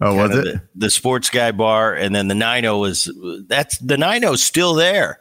Oh, 0.02 0.15
was 0.15 0.36
it 0.36 0.45
the, 0.45 0.62
the, 0.76 0.89
sports 0.89 1.30
guy 1.30 1.52
bar, 1.52 1.93
and 1.93 2.15
then 2.15 2.30
the 2.30 2.36
90 2.36 2.69
was 2.69 3.12
that's 3.47 3.78
the 3.80 3.97
90 3.97 4.38
still 4.38 4.74
there. 4.74 5.19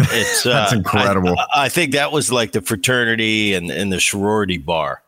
It's 0.00 0.42
that's 0.42 0.72
uh, 0.72 0.76
incredible. 0.76 1.38
I, 1.38 1.66
I, 1.66 1.68
think 1.68 1.92
that 1.92 2.10
was 2.10 2.32
like 2.32 2.52
the 2.52 2.62
fraternity 2.62 3.54
and 3.54 3.70
and 3.70 3.92
the 3.92 4.00
sorority 4.00 4.58
bar. 4.58 5.01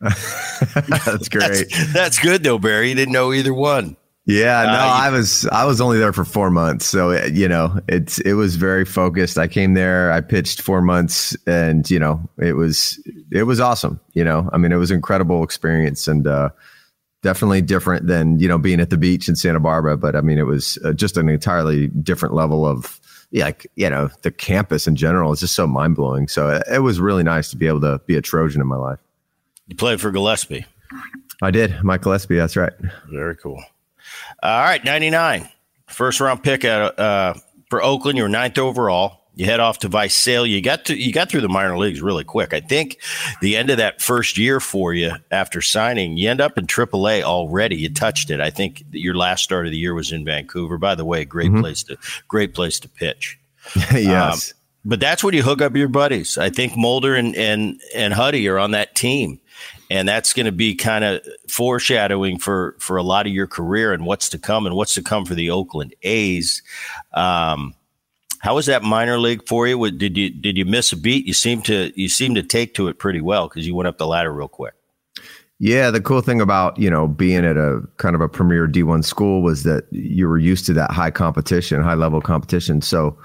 that's 1.04 1.28
great. 1.28 1.70
That's, 1.70 1.92
that's, 1.92 2.18
good 2.18 2.42
though, 2.42 2.58
Barry. 2.58 2.88
You 2.88 2.94
didn't 2.94 3.12
know 3.12 3.32
either 3.32 3.52
one. 3.52 3.96
Yeah, 4.26 4.64
no, 4.64 4.72
uh, 4.72 4.74
I 4.74 5.10
was 5.10 5.46
I 5.46 5.64
was 5.64 5.80
only 5.80 5.98
there 5.98 6.12
for 6.12 6.24
four 6.24 6.50
months, 6.50 6.86
so 6.86 7.10
it, 7.10 7.32
you 7.34 7.48
know 7.48 7.80
it's 7.88 8.18
it 8.20 8.34
was 8.34 8.56
very 8.56 8.84
focused. 8.84 9.38
I 9.38 9.48
came 9.48 9.74
there, 9.74 10.12
I 10.12 10.20
pitched 10.20 10.62
four 10.62 10.80
months, 10.82 11.36
and 11.46 11.90
you 11.90 11.98
know 11.98 12.20
it 12.38 12.52
was 12.52 13.02
it 13.32 13.44
was 13.44 13.60
awesome. 13.60 13.98
You 14.12 14.24
know, 14.24 14.48
I 14.52 14.58
mean, 14.58 14.72
it 14.72 14.76
was 14.76 14.90
incredible 14.90 15.42
experience, 15.42 16.06
and 16.06 16.26
uh, 16.26 16.50
definitely 17.22 17.62
different 17.62 18.06
than 18.06 18.38
you 18.38 18.48
know 18.48 18.58
being 18.58 18.80
at 18.80 18.90
the 18.90 18.96
beach 18.96 19.28
in 19.28 19.36
Santa 19.36 19.60
Barbara. 19.60 19.96
But 19.96 20.14
I 20.14 20.20
mean, 20.20 20.38
it 20.38 20.46
was 20.46 20.78
uh, 20.84 20.92
just 20.92 21.16
an 21.16 21.28
entirely 21.28 21.88
different 21.88 22.34
level 22.34 22.66
of 22.66 23.00
like 23.32 23.70
you 23.76 23.88
know 23.88 24.10
the 24.22 24.30
campus 24.30 24.86
in 24.86 24.96
general 24.96 25.32
is 25.32 25.40
just 25.40 25.54
so 25.54 25.66
mind 25.66 25.96
blowing. 25.96 26.28
So 26.28 26.48
it, 26.48 26.62
it, 26.70 26.78
was 26.80 27.00
really 27.00 27.22
nice 27.22 27.50
to 27.50 27.56
be 27.56 27.66
able 27.66 27.80
to 27.82 28.00
be 28.06 28.16
a 28.16 28.22
Trojan 28.22 28.60
in 28.60 28.66
my 28.66 28.76
life. 28.76 28.98
You 29.70 29.76
played 29.76 30.00
for 30.00 30.10
Gillespie. 30.10 30.66
I 31.40 31.50
did, 31.50 31.82
Mike 31.82 32.02
Gillespie. 32.02 32.36
That's 32.36 32.56
right. 32.56 32.72
Very 33.08 33.36
cool. 33.36 33.62
All 34.42 34.62
right, 34.62 34.84
ninety 34.84 35.10
nine, 35.10 35.48
first 35.86 36.20
round 36.20 36.42
pick 36.42 36.64
at, 36.64 36.98
uh, 36.98 37.34
for 37.70 37.82
Oakland. 37.82 38.18
You 38.18 38.24
were 38.24 38.28
ninth 38.28 38.58
overall. 38.58 39.20
You 39.36 39.46
head 39.46 39.60
off 39.60 39.78
to 39.78 39.88
Visalia. 39.88 40.54
You 40.54 40.60
got 40.60 40.86
to 40.86 40.96
you 40.96 41.12
got 41.12 41.30
through 41.30 41.42
the 41.42 41.48
minor 41.48 41.78
leagues 41.78 42.02
really 42.02 42.24
quick. 42.24 42.52
I 42.52 42.60
think 42.60 42.98
the 43.40 43.56
end 43.56 43.70
of 43.70 43.76
that 43.76 44.02
first 44.02 44.36
year 44.36 44.58
for 44.58 44.92
you 44.92 45.12
after 45.30 45.62
signing, 45.62 46.16
you 46.16 46.28
end 46.28 46.40
up 46.40 46.58
in 46.58 46.66
AAA 46.66 47.22
already. 47.22 47.76
You 47.76 47.94
touched 47.94 48.30
it. 48.30 48.40
I 48.40 48.50
think 48.50 48.82
your 48.90 49.14
last 49.14 49.44
start 49.44 49.66
of 49.66 49.72
the 49.72 49.78
year 49.78 49.94
was 49.94 50.10
in 50.10 50.24
Vancouver. 50.24 50.78
By 50.78 50.96
the 50.96 51.04
way, 51.04 51.24
great 51.24 51.52
mm-hmm. 51.52 51.60
place 51.60 51.84
to 51.84 51.96
great 52.26 52.54
place 52.54 52.80
to 52.80 52.88
pitch. 52.88 53.38
yes. 53.92 54.50
Um, 54.50 54.56
but 54.84 55.00
that's 55.00 55.22
when 55.22 55.34
you 55.34 55.42
hook 55.42 55.60
up 55.60 55.76
your 55.76 55.88
buddies. 55.88 56.38
I 56.38 56.50
think 56.50 56.76
Mulder 56.76 57.14
and 57.14 57.36
and 57.36 57.80
and 57.94 58.14
Huddy 58.14 58.48
are 58.48 58.58
on 58.58 58.70
that 58.72 58.94
team, 58.94 59.40
and 59.90 60.08
that's 60.08 60.32
going 60.32 60.46
to 60.46 60.52
be 60.52 60.74
kind 60.74 61.04
of 61.04 61.20
foreshadowing 61.48 62.38
for 62.38 62.76
for 62.78 62.96
a 62.96 63.02
lot 63.02 63.26
of 63.26 63.32
your 63.32 63.48
career 63.48 63.92
and 63.92 64.06
what's 64.06 64.28
to 64.30 64.38
come 64.38 64.64
and 64.64 64.76
what's 64.76 64.94
to 64.94 65.02
come 65.02 65.24
for 65.26 65.34
the 65.34 65.50
Oakland 65.50 65.94
A's. 66.02 66.62
Um, 67.12 67.74
how 68.38 68.54
was 68.54 68.66
that 68.66 68.82
minor 68.82 69.18
league 69.18 69.46
for 69.46 69.66
you? 69.66 69.90
Did 69.90 70.16
you 70.16 70.30
did 70.30 70.56
you 70.56 70.64
miss 70.64 70.92
a 70.92 70.96
beat? 70.96 71.26
You 71.26 71.34
seem 71.34 71.60
to 71.62 71.92
you 72.00 72.08
seem 72.08 72.34
to 72.36 72.42
take 72.42 72.74
to 72.74 72.88
it 72.88 72.98
pretty 72.98 73.20
well 73.20 73.48
because 73.48 73.66
you 73.66 73.74
went 73.74 73.88
up 73.88 73.98
the 73.98 74.06
ladder 74.06 74.32
real 74.32 74.48
quick. 74.48 74.74
Yeah, 75.58 75.90
the 75.90 76.00
cool 76.00 76.22
thing 76.22 76.40
about 76.40 76.78
you 76.78 76.88
know 76.88 77.08
being 77.08 77.44
at 77.44 77.56
a 77.56 77.82
kind 77.98 78.14
of 78.14 78.22
a 78.22 78.28
premier 78.28 78.66
D 78.66 78.82
one 78.84 79.02
school 79.02 79.42
was 79.42 79.64
that 79.64 79.84
you 79.90 80.26
were 80.28 80.38
used 80.38 80.64
to 80.66 80.72
that 80.74 80.92
high 80.92 81.10
competition, 81.10 81.82
high 81.82 81.94
level 81.94 82.22
competition. 82.22 82.80
So 82.80 83.18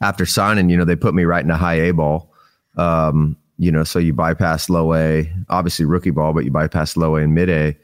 after 0.00 0.24
signing, 0.26 0.70
you 0.70 0.76
know 0.78 0.84
they 0.84 0.96
put 0.96 1.14
me 1.14 1.24
right 1.24 1.44
in 1.44 1.50
a 1.50 1.56
high 1.56 1.74
A 1.74 1.92
ball. 1.92 2.32
Um, 2.76 3.36
you 3.58 3.72
know, 3.72 3.84
so 3.84 3.98
you 3.98 4.12
bypass 4.12 4.68
low 4.68 4.94
A, 4.94 5.32
obviously 5.48 5.84
rookie 5.84 6.10
ball, 6.10 6.32
but 6.32 6.44
you 6.44 6.50
bypass 6.50 6.96
low 6.96 7.16
A 7.16 7.22
and 7.22 7.34
mid 7.34 7.48
A 7.48 7.76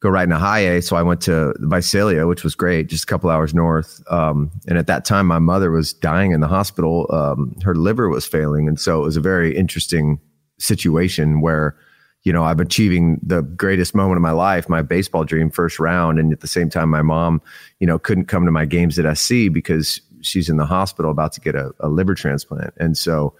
go 0.00 0.08
right 0.08 0.24
into 0.24 0.36
high 0.36 0.60
A. 0.60 0.82
So 0.82 0.96
I 0.96 1.02
went 1.02 1.20
to 1.22 1.54
Visalia, 1.58 2.26
which 2.26 2.44
was 2.44 2.54
great, 2.54 2.88
just 2.88 3.04
a 3.04 3.06
couple 3.06 3.30
hours 3.30 3.52
north. 3.52 4.00
Um, 4.10 4.50
and 4.68 4.78
at 4.78 4.86
that 4.86 5.04
time, 5.04 5.26
my 5.26 5.38
mother 5.38 5.70
was 5.70 5.92
dying 5.92 6.32
in 6.32 6.40
the 6.40 6.46
hospital. 6.46 7.06
Um, 7.10 7.56
her 7.64 7.74
liver 7.74 8.08
was 8.08 8.26
failing. 8.26 8.68
And 8.68 8.78
so 8.78 9.00
it 9.00 9.04
was 9.04 9.16
a 9.16 9.20
very 9.20 9.56
interesting 9.56 10.20
situation 10.58 11.40
where, 11.40 11.76
you 12.22 12.32
know, 12.32 12.44
I'm 12.44 12.60
achieving 12.60 13.20
the 13.22 13.42
greatest 13.42 13.94
moment 13.94 14.18
of 14.18 14.22
my 14.22 14.30
life, 14.30 14.68
my 14.68 14.82
baseball 14.82 15.24
dream 15.24 15.50
first 15.50 15.80
round. 15.80 16.18
And 16.18 16.32
at 16.32 16.40
the 16.40 16.46
same 16.46 16.70
time, 16.70 16.90
my 16.90 17.02
mom, 17.02 17.42
you 17.80 17.86
know, 17.86 17.98
couldn't 17.98 18.26
come 18.26 18.44
to 18.44 18.52
my 18.52 18.66
games 18.66 18.98
at 18.98 19.18
SC 19.18 19.52
because 19.52 20.00
she's 20.20 20.48
in 20.48 20.58
the 20.58 20.66
hospital 20.66 21.10
about 21.10 21.32
to 21.32 21.40
get 21.40 21.54
a, 21.54 21.72
a 21.80 21.88
liver 21.88 22.14
transplant. 22.14 22.74
And 22.76 22.96
so 22.96 23.34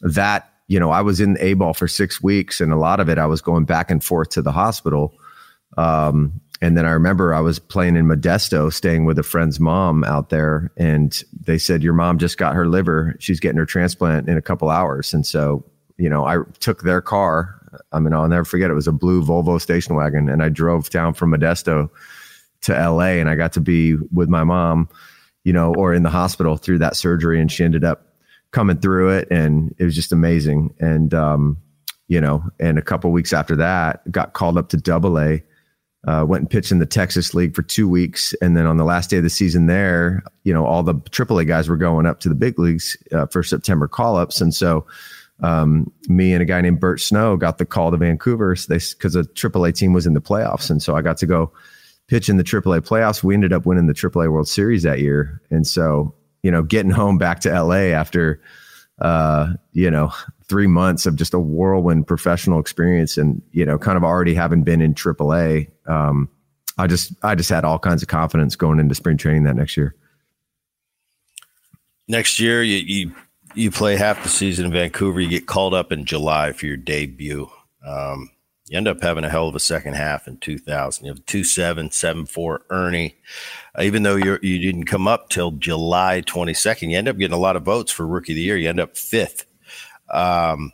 that, 0.00 0.53
you 0.68 0.80
know, 0.80 0.90
I 0.90 1.02
was 1.02 1.20
in 1.20 1.36
A 1.40 1.54
ball 1.54 1.74
for 1.74 1.88
six 1.88 2.22
weeks 2.22 2.60
and 2.60 2.72
a 2.72 2.76
lot 2.76 3.00
of 3.00 3.08
it, 3.08 3.18
I 3.18 3.26
was 3.26 3.40
going 3.40 3.64
back 3.64 3.90
and 3.90 4.02
forth 4.02 4.30
to 4.30 4.42
the 4.42 4.52
hospital 4.52 5.14
um, 5.76 6.40
and 6.60 6.76
then 6.76 6.86
I 6.86 6.90
remember 6.90 7.34
I 7.34 7.40
was 7.40 7.58
playing 7.58 7.96
in 7.96 8.06
Modesto, 8.06 8.72
staying 8.72 9.04
with 9.04 9.18
a 9.18 9.22
friend's 9.22 9.58
mom 9.58 10.04
out 10.04 10.30
there, 10.30 10.70
and 10.76 11.22
they 11.38 11.58
said, 11.58 11.82
Your 11.82 11.94
mom 11.94 12.18
just 12.18 12.38
got 12.38 12.54
her 12.54 12.66
liver. 12.66 13.16
She's 13.18 13.40
getting 13.40 13.58
her 13.58 13.66
transplant 13.66 14.28
in 14.28 14.38
a 14.38 14.42
couple 14.42 14.70
hours. 14.70 15.12
And 15.12 15.26
so, 15.26 15.64
you 15.98 16.08
know, 16.08 16.24
I 16.24 16.38
took 16.60 16.82
their 16.82 17.00
car. 17.00 17.60
I 17.92 17.98
mean, 17.98 18.12
I'll 18.12 18.28
never 18.28 18.44
forget 18.44 18.70
it 18.70 18.74
was 18.74 18.86
a 18.86 18.92
blue 18.92 19.22
Volvo 19.22 19.60
station 19.60 19.96
wagon, 19.96 20.28
and 20.28 20.42
I 20.42 20.48
drove 20.48 20.90
down 20.90 21.14
from 21.14 21.32
Modesto 21.32 21.90
to 22.62 22.72
LA, 22.72 23.18
and 23.18 23.28
I 23.28 23.34
got 23.34 23.52
to 23.54 23.60
be 23.60 23.96
with 24.12 24.28
my 24.28 24.44
mom 24.44 24.88
you 25.44 25.52
know, 25.52 25.74
or 25.74 25.92
in 25.92 26.02
the 26.02 26.10
hospital 26.10 26.56
through 26.56 26.78
that 26.78 26.96
surgery, 26.96 27.38
and 27.38 27.52
she 27.52 27.62
ended 27.62 27.84
up 27.84 28.13
coming 28.54 28.78
through 28.78 29.10
it, 29.10 29.28
and 29.30 29.74
it 29.78 29.84
was 29.84 29.94
just 29.94 30.12
amazing. 30.12 30.72
And 30.78 31.12
um, 31.12 31.58
you 32.08 32.20
know, 32.20 32.42
and 32.60 32.78
a 32.78 32.82
couple 32.82 33.10
weeks 33.10 33.32
after 33.32 33.56
that, 33.56 34.10
got 34.10 34.32
called 34.32 34.56
up 34.56 34.70
to 34.70 34.78
Double 34.78 35.18
A. 35.18 35.42
Uh, 36.06 36.22
went 36.22 36.42
and 36.42 36.50
pitched 36.50 36.70
in 36.70 36.80
the 36.80 36.86
Texas 36.86 37.32
League 37.32 37.54
for 37.54 37.62
two 37.62 37.88
weeks, 37.88 38.34
and 38.42 38.56
then 38.56 38.66
on 38.66 38.76
the 38.76 38.84
last 38.84 39.08
day 39.08 39.16
of 39.16 39.22
the 39.22 39.30
season, 39.30 39.66
there, 39.66 40.22
you 40.44 40.52
know, 40.52 40.66
all 40.66 40.82
the 40.82 40.94
AAA 40.94 41.46
guys 41.46 41.66
were 41.66 41.78
going 41.78 42.04
up 42.04 42.20
to 42.20 42.28
the 42.28 42.34
big 42.34 42.58
leagues 42.58 42.96
uh, 43.12 43.26
for 43.26 43.42
September 43.42 43.88
call 43.88 44.16
ups, 44.16 44.40
and 44.40 44.54
so 44.54 44.86
um, 45.42 45.90
me 46.08 46.32
and 46.32 46.42
a 46.42 46.44
guy 46.44 46.60
named 46.60 46.78
Bert 46.78 47.00
Snow 47.00 47.36
got 47.36 47.56
the 47.56 47.64
call 47.64 47.90
to 47.90 47.96
Vancouver 47.96 48.54
because 48.54 49.16
a 49.16 49.22
AAA 49.22 49.74
team 49.74 49.94
was 49.94 50.06
in 50.06 50.12
the 50.12 50.20
playoffs, 50.20 50.70
and 50.70 50.82
so 50.82 50.94
I 50.94 51.00
got 51.00 51.16
to 51.18 51.26
go 51.26 51.50
pitch 52.06 52.28
in 52.28 52.36
the 52.36 52.44
AAA 52.44 52.80
playoffs. 52.82 53.24
We 53.24 53.32
ended 53.32 53.54
up 53.54 53.64
winning 53.64 53.86
the 53.86 53.94
AAA 53.94 54.30
World 54.30 54.46
Series 54.46 54.82
that 54.82 55.00
year, 55.00 55.40
and 55.50 55.66
so 55.66 56.14
you 56.44 56.50
know, 56.50 56.62
getting 56.62 56.90
home 56.90 57.16
back 57.16 57.40
to 57.40 57.62
LA 57.62 57.94
after 57.96 58.38
uh, 59.00 59.54
you 59.72 59.90
know 59.90 60.12
three 60.46 60.66
months 60.66 61.06
of 61.06 61.16
just 61.16 61.32
a 61.32 61.38
whirlwind 61.40 62.06
professional 62.06 62.60
experience, 62.60 63.16
and 63.16 63.40
you 63.52 63.64
know, 63.64 63.78
kind 63.78 63.96
of 63.96 64.04
already 64.04 64.34
having 64.34 64.62
been 64.62 64.82
in 64.82 64.92
AAA, 64.92 65.70
um, 65.86 66.28
I 66.76 66.86
just 66.86 67.14
I 67.22 67.34
just 67.34 67.48
had 67.48 67.64
all 67.64 67.78
kinds 67.78 68.02
of 68.02 68.08
confidence 68.08 68.56
going 68.56 68.78
into 68.78 68.94
spring 68.94 69.16
training 69.16 69.44
that 69.44 69.56
next 69.56 69.74
year. 69.76 69.96
Next 72.08 72.38
year, 72.38 72.62
you, 72.62 72.76
you 72.76 73.14
you 73.54 73.70
play 73.70 73.96
half 73.96 74.22
the 74.22 74.28
season 74.28 74.66
in 74.66 74.72
Vancouver. 74.72 75.20
You 75.20 75.30
get 75.30 75.46
called 75.46 75.72
up 75.72 75.92
in 75.92 76.04
July 76.04 76.52
for 76.52 76.66
your 76.66 76.76
debut. 76.76 77.48
Um, 77.86 78.30
you 78.66 78.78
end 78.78 78.88
up 78.88 79.02
having 79.02 79.24
a 79.24 79.28
hell 79.28 79.48
of 79.48 79.54
a 79.54 79.60
second 79.60 79.94
half 79.94 80.26
in 80.26 80.38
2000. 80.38 81.04
You 81.04 81.12
have 81.12 81.26
two 81.26 81.44
seven, 81.44 81.90
seven 81.90 82.26
four 82.26 82.62
Ernie. 82.70 83.16
Uh, 83.78 83.82
even 83.82 84.02
though 84.02 84.16
you 84.16 84.38
you 84.42 84.58
didn't 84.58 84.86
come 84.86 85.06
up 85.06 85.28
till 85.28 85.50
July 85.52 86.22
22nd, 86.26 86.90
you 86.90 86.98
end 86.98 87.08
up 87.08 87.18
getting 87.18 87.36
a 87.36 87.40
lot 87.40 87.56
of 87.56 87.62
votes 87.62 87.92
for 87.92 88.06
Rookie 88.06 88.32
of 88.32 88.36
the 88.36 88.42
Year. 88.42 88.56
You 88.56 88.68
end 88.68 88.80
up 88.80 88.96
fifth. 88.96 89.44
Um, 90.10 90.72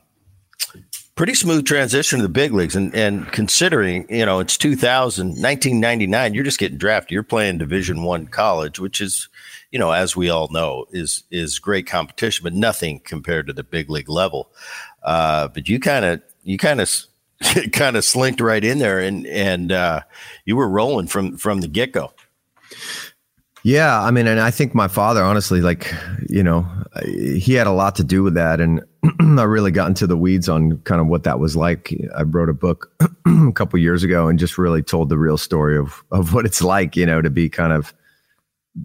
pretty 1.17 1.35
smooth 1.35 1.67
transition 1.67 2.19
to 2.19 2.23
the 2.23 2.29
big 2.29 2.53
leagues, 2.53 2.77
and 2.77 2.95
and 2.95 3.31
considering 3.33 4.07
you 4.09 4.25
know 4.25 4.39
it's 4.39 4.57
2000, 4.57 5.27
1999, 5.27 6.35
you're 6.35 6.45
just 6.45 6.59
getting 6.59 6.79
drafted. 6.79 7.11
You're 7.11 7.23
playing 7.25 7.59
Division 7.59 8.05
One 8.05 8.27
college, 8.27 8.79
which 8.79 9.01
is 9.01 9.29
you 9.71 9.79
know, 9.79 9.93
as 9.93 10.17
we 10.17 10.31
all 10.31 10.49
know, 10.49 10.87
is 10.91 11.25
is 11.31 11.59
great 11.59 11.87
competition, 11.87 12.43
but 12.43 12.55
nothing 12.55 13.01
compared 13.01 13.47
to 13.47 13.53
the 13.53 13.65
big 13.65 13.91
league 13.91 14.09
level. 14.09 14.51
Uh, 15.03 15.49
but 15.49 15.69
you 15.69 15.81
kind 15.81 16.05
of 16.05 16.23
you 16.43 16.59
kind 16.59 16.81
of 16.81 16.89
kind 17.73 17.97
of 17.97 18.05
slinked 18.05 18.41
right 18.41 18.65
in 18.65 18.79
there, 18.79 18.99
and 19.01 19.27
and 19.27 19.73
uh, 19.73 20.03
you 20.45 20.57
were 20.57 20.69
rolling 20.69 21.07
from 21.07 21.37
from 21.37 21.61
the 21.61 21.69
get 21.69 21.93
go. 21.93 22.13
Yeah, 23.63 24.01
I 24.01 24.11
mean, 24.11 24.27
and 24.27 24.41
I 24.41 24.51
think 24.51 24.75
my 24.75 24.89
father, 24.89 25.23
honestly, 25.23 25.61
like 25.61 25.95
you 26.29 26.43
know, 26.43 26.67
he 27.05 27.55
had 27.55 27.67
a 27.67 27.73
lot 27.73 27.97
to 27.97 28.05
do 28.05 28.23
with 28.23 28.35
that, 28.35 28.61
and 28.61 28.83
I 29.21 29.43
really 29.43 29.71
got 29.71 29.89
into 29.89 30.07
the 30.07 30.17
weeds 30.17 30.49
on 30.49 30.79
kind 30.79 31.01
of 31.01 31.07
what 31.07 31.25
that 31.25 31.39
was 31.39 31.57
like. 31.57 31.95
I 32.17 32.23
wrote 32.23 32.49
a 32.49 32.55
book 32.55 32.93
a 33.27 33.53
couple 33.53 33.79
years 33.79 34.03
ago 34.03 34.29
and 34.29 34.39
just 34.39 34.59
really 34.59 34.83
told 34.83 35.09
the 35.09 35.19
real 35.19 35.39
story 35.39 35.77
of 35.79 36.03
of 36.11 36.35
what 36.35 36.47
it's 36.47 36.63
like, 36.63 36.97
you 36.97 37.07
know, 37.07 37.21
to 37.23 37.31
be 37.31 37.49
kind 37.49 37.73
of 37.73 37.95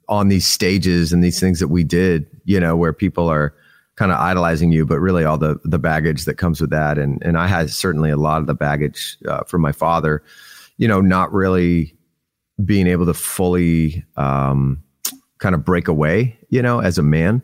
on 0.09 0.29
these 0.29 0.47
stages 0.47 1.13
and 1.13 1.23
these 1.23 1.39
things 1.39 1.59
that 1.59 1.67
we 1.67 1.83
did, 1.83 2.27
you 2.43 2.59
know, 2.59 2.75
where 2.75 2.93
people 2.93 3.29
are 3.29 3.53
kind 3.95 4.11
of 4.11 4.19
idolizing 4.19 4.71
you, 4.71 4.85
but 4.85 4.99
really 4.99 5.23
all 5.23 5.37
the 5.37 5.59
the 5.63 5.79
baggage 5.79 6.25
that 6.25 6.35
comes 6.35 6.61
with 6.61 6.69
that. 6.69 6.97
And 6.97 7.21
and 7.23 7.37
I 7.37 7.47
had 7.47 7.69
certainly 7.69 8.11
a 8.11 8.17
lot 8.17 8.41
of 8.41 8.47
the 8.47 8.53
baggage 8.53 9.17
uh, 9.27 9.43
from 9.43 9.61
my 9.61 9.71
father, 9.71 10.23
you 10.77 10.87
know, 10.87 11.01
not 11.01 11.31
really 11.33 11.95
being 12.63 12.87
able 12.87 13.05
to 13.05 13.13
fully 13.13 14.05
um, 14.15 14.83
kind 15.39 15.55
of 15.55 15.65
break 15.65 15.87
away, 15.87 16.37
you 16.49 16.61
know, 16.61 16.79
as 16.79 16.97
a 16.97 17.03
man. 17.03 17.41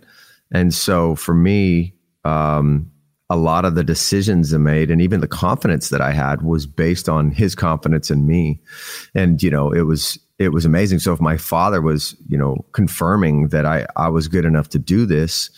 And 0.51 0.73
so 0.73 1.15
for 1.15 1.33
me, 1.33 1.93
um, 2.23 2.91
a 3.29 3.35
lot 3.35 3.63
of 3.63 3.75
the 3.75 3.83
decisions 3.83 4.53
I 4.53 4.57
made 4.57 4.91
and 4.91 5.01
even 5.01 5.21
the 5.21 5.27
confidence 5.27 5.87
that 5.89 6.01
I 6.01 6.11
had 6.11 6.41
was 6.41 6.67
based 6.67 7.07
on 7.07 7.31
his 7.31 7.55
confidence 7.55 8.11
in 8.11 8.27
me. 8.27 8.59
And, 9.15 9.41
you 9.41 9.49
know, 9.49 9.71
it 9.71 9.83
was 9.83 10.19
it 10.37 10.49
was 10.49 10.65
amazing. 10.65 10.99
So 10.99 11.13
if 11.13 11.21
my 11.21 11.37
father 11.37 11.81
was, 11.81 12.15
you 12.27 12.37
know, 12.37 12.65
confirming 12.73 13.49
that 13.49 13.65
I 13.65 13.85
I 13.95 14.09
was 14.09 14.27
good 14.27 14.43
enough 14.43 14.67
to 14.69 14.79
do 14.79 15.05
this, 15.05 15.49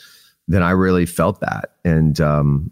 then 0.48 0.64
I 0.64 0.72
really 0.72 1.06
felt 1.06 1.40
that, 1.42 1.76
and 1.84 2.20
um, 2.20 2.72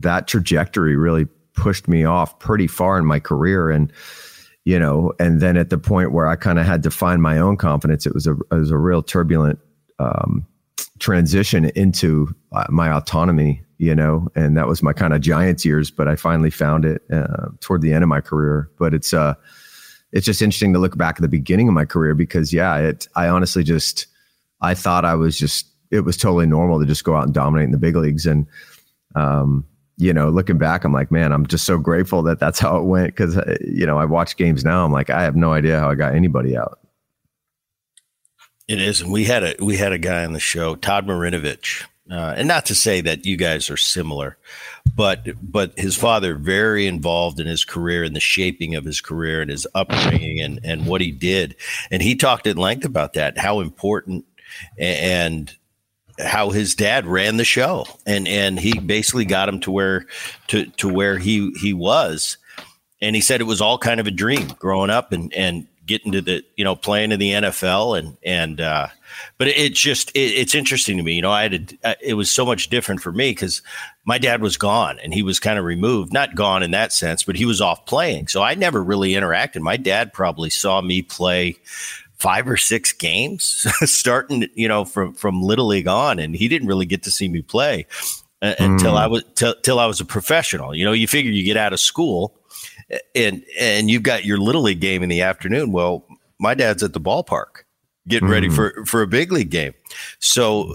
that 0.00 0.26
trajectory 0.26 0.96
really 0.96 1.26
pushed 1.54 1.86
me 1.86 2.04
off 2.04 2.38
pretty 2.38 2.66
far 2.66 2.98
in 2.98 3.06
my 3.06 3.20
career, 3.20 3.70
and 3.70 3.92
you 4.64 4.78
know, 4.78 5.12
and 5.18 5.40
then 5.40 5.56
at 5.56 5.70
the 5.70 5.78
point 5.78 6.12
where 6.12 6.26
I 6.26 6.36
kind 6.36 6.58
of 6.58 6.66
had 6.66 6.82
to 6.84 6.90
find 6.90 7.22
my 7.22 7.38
own 7.38 7.56
confidence, 7.56 8.06
it 8.06 8.14
was 8.14 8.26
a 8.26 8.32
it 8.32 8.54
was 8.54 8.70
a 8.70 8.78
real 8.78 9.02
turbulent 9.02 9.58
um, 9.98 10.46
transition 10.98 11.66
into 11.76 12.34
uh, 12.52 12.66
my 12.70 12.90
autonomy, 12.90 13.62
you 13.78 13.94
know, 13.94 14.28
and 14.34 14.56
that 14.56 14.66
was 14.66 14.82
my 14.82 14.92
kind 14.92 15.12
of 15.12 15.20
giants 15.20 15.64
years. 15.64 15.90
But 15.90 16.08
I 16.08 16.16
finally 16.16 16.50
found 16.50 16.84
it 16.84 17.02
uh, 17.12 17.48
toward 17.60 17.82
the 17.82 17.92
end 17.92 18.02
of 18.02 18.08
my 18.08 18.20
career. 18.20 18.70
But 18.78 18.94
it's 18.94 19.12
uh 19.12 19.34
it's 20.12 20.24
just 20.24 20.40
interesting 20.40 20.72
to 20.72 20.78
look 20.78 20.96
back 20.96 21.16
at 21.16 21.22
the 21.22 21.28
beginning 21.28 21.68
of 21.68 21.74
my 21.74 21.84
career 21.84 22.14
because 22.14 22.52
yeah, 22.52 22.76
it 22.78 23.08
I 23.16 23.28
honestly 23.28 23.64
just 23.64 24.06
I 24.60 24.74
thought 24.74 25.04
I 25.04 25.14
was 25.14 25.38
just 25.38 25.66
it 25.94 26.04
was 26.04 26.16
totally 26.16 26.46
normal 26.46 26.80
to 26.80 26.86
just 26.86 27.04
go 27.04 27.16
out 27.16 27.24
and 27.24 27.34
dominate 27.34 27.66
in 27.66 27.72
the 27.72 27.78
big 27.78 27.96
leagues 27.96 28.26
and 28.26 28.46
um 29.14 29.64
you 29.96 30.12
know, 30.12 30.28
looking 30.28 30.58
back, 30.58 30.84
I'm 30.84 30.92
like, 30.92 31.10
man, 31.10 31.32
I'm 31.32 31.46
just 31.46 31.64
so 31.64 31.78
grateful 31.78 32.22
that 32.24 32.40
that's 32.40 32.58
how 32.58 32.76
it 32.78 32.84
went. 32.84 33.14
Because 33.14 33.36
uh, 33.36 33.56
you 33.60 33.86
know, 33.86 33.98
I 33.98 34.04
watch 34.04 34.36
games 34.36 34.64
now. 34.64 34.84
I'm 34.84 34.92
like, 34.92 35.10
I 35.10 35.22
have 35.22 35.36
no 35.36 35.52
idea 35.52 35.78
how 35.78 35.90
I 35.90 35.94
got 35.94 36.14
anybody 36.14 36.56
out. 36.56 36.80
It 38.66 38.80
is, 38.80 39.02
and 39.02 39.12
we 39.12 39.24
had 39.24 39.44
a 39.44 39.54
we 39.60 39.76
had 39.76 39.92
a 39.92 39.98
guy 39.98 40.24
on 40.24 40.32
the 40.32 40.40
show, 40.40 40.74
Todd 40.74 41.06
Marinovich, 41.06 41.84
uh, 42.10 42.34
and 42.36 42.48
not 42.48 42.66
to 42.66 42.74
say 42.74 43.02
that 43.02 43.26
you 43.26 43.36
guys 43.36 43.68
are 43.68 43.76
similar, 43.76 44.38
but 44.96 45.28
but 45.42 45.78
his 45.78 45.96
father 45.96 46.34
very 46.34 46.86
involved 46.86 47.38
in 47.38 47.46
his 47.46 47.64
career 47.64 48.04
and 48.04 48.16
the 48.16 48.20
shaping 48.20 48.74
of 48.74 48.84
his 48.84 49.02
career 49.02 49.42
and 49.42 49.50
his 49.50 49.66
upbringing 49.74 50.40
and 50.40 50.60
and 50.64 50.86
what 50.86 51.02
he 51.02 51.12
did, 51.12 51.56
and 51.90 52.02
he 52.02 52.16
talked 52.16 52.46
at 52.46 52.56
length 52.56 52.86
about 52.86 53.12
that, 53.12 53.36
how 53.36 53.60
important 53.60 54.24
and 54.78 55.54
how 56.18 56.50
his 56.50 56.74
dad 56.74 57.06
ran 57.06 57.36
the 57.36 57.44
show, 57.44 57.86
and 58.06 58.28
and 58.28 58.58
he 58.58 58.78
basically 58.78 59.24
got 59.24 59.48
him 59.48 59.60
to 59.60 59.70
where 59.70 60.06
to 60.48 60.66
to 60.66 60.88
where 60.88 61.18
he 61.18 61.52
he 61.60 61.72
was, 61.72 62.36
and 63.00 63.16
he 63.16 63.22
said 63.22 63.40
it 63.40 63.44
was 63.44 63.60
all 63.60 63.78
kind 63.78 64.00
of 64.00 64.06
a 64.06 64.12
dream 64.12 64.48
growing 64.58 64.90
up 64.90 65.12
and 65.12 65.32
and 65.34 65.66
getting 65.86 66.12
to 66.12 66.20
the 66.20 66.42
you 66.56 66.64
know 66.64 66.76
playing 66.76 67.12
in 67.12 67.20
the 67.20 67.30
NFL 67.30 67.98
and 67.98 68.16
and 68.24 68.60
uh, 68.60 68.88
but 69.38 69.48
it's 69.48 69.58
it 69.58 69.74
just 69.74 70.10
it, 70.10 70.32
it's 70.32 70.54
interesting 70.54 70.96
to 70.96 71.02
me. 71.02 71.14
You 71.14 71.22
know, 71.22 71.32
I 71.32 71.42
had 71.42 71.76
a, 71.84 71.96
it 72.00 72.14
was 72.14 72.30
so 72.30 72.46
much 72.46 72.70
different 72.70 73.00
for 73.00 73.12
me 73.12 73.30
because 73.30 73.62
my 74.04 74.18
dad 74.18 74.40
was 74.40 74.56
gone 74.56 74.98
and 75.02 75.12
he 75.12 75.22
was 75.22 75.40
kind 75.40 75.58
of 75.58 75.64
removed, 75.64 76.12
not 76.12 76.34
gone 76.34 76.62
in 76.62 76.70
that 76.72 76.92
sense, 76.92 77.24
but 77.24 77.36
he 77.36 77.44
was 77.44 77.60
off 77.60 77.86
playing. 77.86 78.28
So 78.28 78.42
I 78.42 78.54
never 78.54 78.82
really 78.82 79.12
interacted. 79.12 79.60
My 79.60 79.76
dad 79.76 80.12
probably 80.12 80.50
saw 80.50 80.80
me 80.80 81.02
play 81.02 81.56
five 82.18 82.48
or 82.48 82.56
six 82.56 82.92
games 82.92 83.66
starting, 83.90 84.48
you 84.54 84.68
know, 84.68 84.84
from 84.84 85.14
from 85.14 85.42
little 85.42 85.66
league 85.66 85.88
on, 85.88 86.18
and 86.18 86.34
he 86.34 86.48
didn't 86.48 86.68
really 86.68 86.86
get 86.86 87.02
to 87.04 87.10
see 87.10 87.28
me 87.28 87.42
play 87.42 87.86
uh, 88.42 88.54
mm. 88.58 88.72
until 88.72 88.96
I 88.96 89.06
was 89.06 89.24
t- 89.34 89.54
till 89.62 89.78
I 89.78 89.86
was 89.86 90.00
a 90.00 90.04
professional. 90.04 90.74
You 90.74 90.84
know, 90.84 90.92
you 90.92 91.06
figure 91.06 91.30
you 91.30 91.44
get 91.44 91.56
out 91.56 91.72
of 91.72 91.80
school 91.80 92.38
and 93.14 93.44
and 93.58 93.90
you've 93.90 94.02
got 94.02 94.24
your 94.24 94.38
little 94.38 94.62
league 94.62 94.80
game 94.80 95.02
in 95.02 95.08
the 95.08 95.22
afternoon. 95.22 95.72
Well, 95.72 96.04
my 96.38 96.54
dad's 96.54 96.82
at 96.82 96.92
the 96.92 97.00
ballpark 97.00 97.64
getting 98.06 98.28
mm. 98.28 98.32
ready 98.32 98.48
hmm. 98.48 98.54
for 98.54 98.84
for 98.86 99.02
a 99.02 99.06
big 99.06 99.32
league 99.32 99.50
game. 99.50 99.74
So 100.18 100.74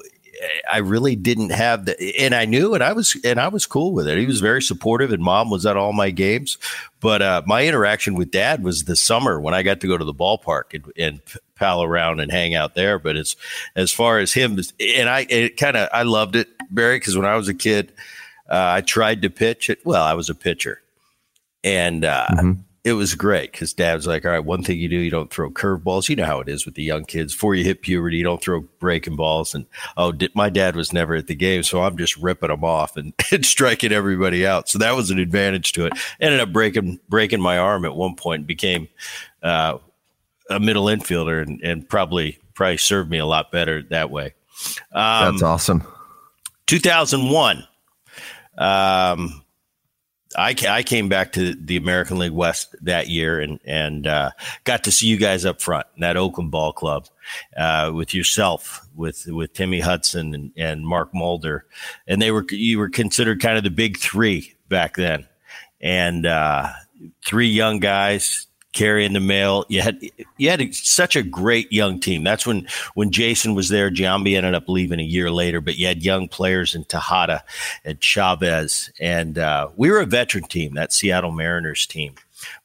I 0.71 0.77
really 0.77 1.15
didn't 1.15 1.51
have 1.51 1.85
the, 1.85 2.15
and 2.17 2.33
I 2.33 2.45
knew, 2.45 2.73
and 2.73 2.83
I 2.83 2.93
was, 2.93 3.17
and 3.23 3.39
I 3.39 3.47
was 3.49 3.65
cool 3.65 3.93
with 3.93 4.07
it. 4.07 4.17
He 4.17 4.25
was 4.25 4.39
very 4.39 4.61
supportive, 4.61 5.11
and 5.11 5.21
mom 5.21 5.49
was 5.49 5.65
at 5.65 5.77
all 5.77 5.93
my 5.93 6.11
games. 6.11 6.57
But 6.99 7.21
uh, 7.21 7.41
my 7.45 7.65
interaction 7.65 8.15
with 8.15 8.31
dad 8.31 8.63
was 8.63 8.85
the 8.85 8.95
summer 8.95 9.39
when 9.39 9.53
I 9.53 9.63
got 9.63 9.81
to 9.81 9.87
go 9.87 9.97
to 9.97 10.05
the 10.05 10.13
ballpark 10.13 10.73
and, 10.73 10.91
and 10.97 11.21
pal 11.55 11.83
around 11.83 12.19
and 12.19 12.31
hang 12.31 12.55
out 12.55 12.75
there. 12.75 12.99
But 12.99 13.17
as 13.17 13.35
as 13.75 13.91
far 13.91 14.19
as 14.19 14.33
him, 14.33 14.59
and 14.79 15.09
I, 15.09 15.25
it 15.29 15.57
kind 15.57 15.75
of, 15.77 15.89
I 15.91 16.03
loved 16.03 16.35
it, 16.35 16.47
Barry, 16.69 16.97
because 16.97 17.17
when 17.17 17.25
I 17.25 17.35
was 17.35 17.47
a 17.47 17.53
kid, 17.53 17.91
uh, 18.49 18.77
I 18.77 18.81
tried 18.81 19.21
to 19.23 19.29
pitch 19.29 19.69
it. 19.69 19.85
Well, 19.85 20.03
I 20.03 20.13
was 20.13 20.29
a 20.29 20.35
pitcher, 20.35 20.81
and 21.63 22.05
uh, 22.05 22.27
mm-hmm 22.31 22.61
it 22.89 22.93
was 22.93 23.13
great 23.13 23.51
because 23.51 23.71
dad's 23.71 24.07
like, 24.07 24.25
all 24.25 24.31
right, 24.31 24.43
one 24.43 24.63
thing 24.63 24.79
you 24.79 24.89
do, 24.89 24.97
you 24.97 25.11
don't 25.11 25.31
throw 25.31 25.51
curveballs. 25.51 26.09
You 26.09 26.15
know 26.15 26.25
how 26.25 26.39
it 26.39 26.49
is 26.49 26.65
with 26.65 26.73
the 26.73 26.83
young 26.83 27.05
kids. 27.05 27.33
Before 27.33 27.53
you 27.53 27.63
hit 27.63 27.83
puberty, 27.83 28.17
you 28.17 28.23
don't 28.23 28.41
throw 28.41 28.61
breaking 28.79 29.15
balls. 29.15 29.53
And 29.53 29.67
oh, 29.95 30.11
my 30.33 30.49
dad 30.49 30.75
was 30.75 30.91
never 30.91 31.13
at 31.13 31.27
the 31.27 31.35
game, 31.35 31.61
so 31.61 31.83
I'm 31.83 31.97
just 31.97 32.17
ripping 32.17 32.49
them 32.49 32.63
off 32.63 32.97
and, 32.97 33.13
and 33.31 33.45
striking 33.45 33.91
everybody 33.91 34.45
out. 34.45 34.67
So 34.67 34.79
that 34.79 34.95
was 34.95 35.11
an 35.11 35.19
advantage 35.19 35.73
to 35.73 35.85
it. 35.85 35.93
Ended 36.19 36.39
up 36.39 36.51
breaking 36.51 36.99
breaking 37.07 37.41
my 37.41 37.59
arm 37.59 37.85
at 37.85 37.95
one 37.95 38.15
point. 38.15 38.47
Became 38.47 38.87
uh, 39.43 39.77
a 40.49 40.59
middle 40.59 40.85
infielder 40.85 41.43
and, 41.43 41.61
and 41.61 41.87
probably 41.87 42.39
probably 42.55 42.77
served 42.77 43.11
me 43.11 43.19
a 43.19 43.25
lot 43.25 43.51
better 43.51 43.83
that 43.83 44.09
way. 44.09 44.33
Um, 44.91 45.33
That's 45.35 45.43
awesome. 45.43 45.87
2001. 46.65 47.67
Um, 48.57 49.43
I, 50.35 50.55
I 50.67 50.83
came 50.83 51.09
back 51.09 51.33
to 51.33 51.55
the 51.55 51.77
American 51.77 52.19
League 52.19 52.31
West 52.31 52.75
that 52.81 53.07
year 53.07 53.39
and 53.39 53.59
and 53.65 54.05
uh, 54.05 54.31
got 54.63 54.83
to 54.83 54.91
see 54.91 55.07
you 55.07 55.17
guys 55.17 55.43
up 55.43 55.59
front 55.59 55.87
in 55.95 56.01
that 56.01 56.17
Oakland 56.17 56.51
Ball 56.51 56.71
Club 56.71 57.07
uh, 57.57 57.91
with 57.93 58.13
yourself, 58.13 58.87
with 58.95 59.25
with 59.27 59.53
Timmy 59.53 59.79
Hudson 59.79 60.35
and, 60.35 60.51
and 60.55 60.85
Mark 60.85 61.13
Mulder, 61.13 61.65
and 62.07 62.21
they 62.21 62.31
were 62.31 62.45
you 62.51 62.77
were 62.77 62.89
considered 62.89 63.41
kind 63.41 63.57
of 63.57 63.63
the 63.63 63.71
big 63.71 63.97
three 63.97 64.55
back 64.67 64.95
then, 64.95 65.27
and 65.81 66.27
uh, 66.27 66.69
three 67.25 67.49
young 67.49 67.79
guys 67.79 68.45
carrying 68.73 69.13
the 69.13 69.19
mail. 69.19 69.65
You 69.69 69.81
had 69.81 69.99
you 70.37 70.49
had 70.49 70.73
such 70.73 71.15
a 71.15 71.23
great 71.23 71.71
young 71.71 71.99
team. 71.99 72.23
That's 72.23 72.45
when 72.45 72.67
when 72.93 73.11
Jason 73.11 73.55
was 73.55 73.69
there. 73.69 73.89
Giambi 73.89 74.35
ended 74.35 74.55
up 74.55 74.69
leaving 74.69 74.99
a 74.99 75.03
year 75.03 75.31
later, 75.31 75.61
but 75.61 75.77
you 75.77 75.87
had 75.87 76.03
young 76.03 76.27
players 76.27 76.75
in 76.75 76.83
Tejada 76.85 77.43
and 77.83 77.99
Chavez, 77.99 78.91
and 78.99 79.37
uh, 79.37 79.69
we 79.75 79.89
were 79.89 79.99
a 79.99 80.05
veteran 80.05 80.43
team. 80.43 80.75
That 80.75 80.93
Seattle 80.93 81.31
Mariners 81.31 81.85
team, 81.85 82.15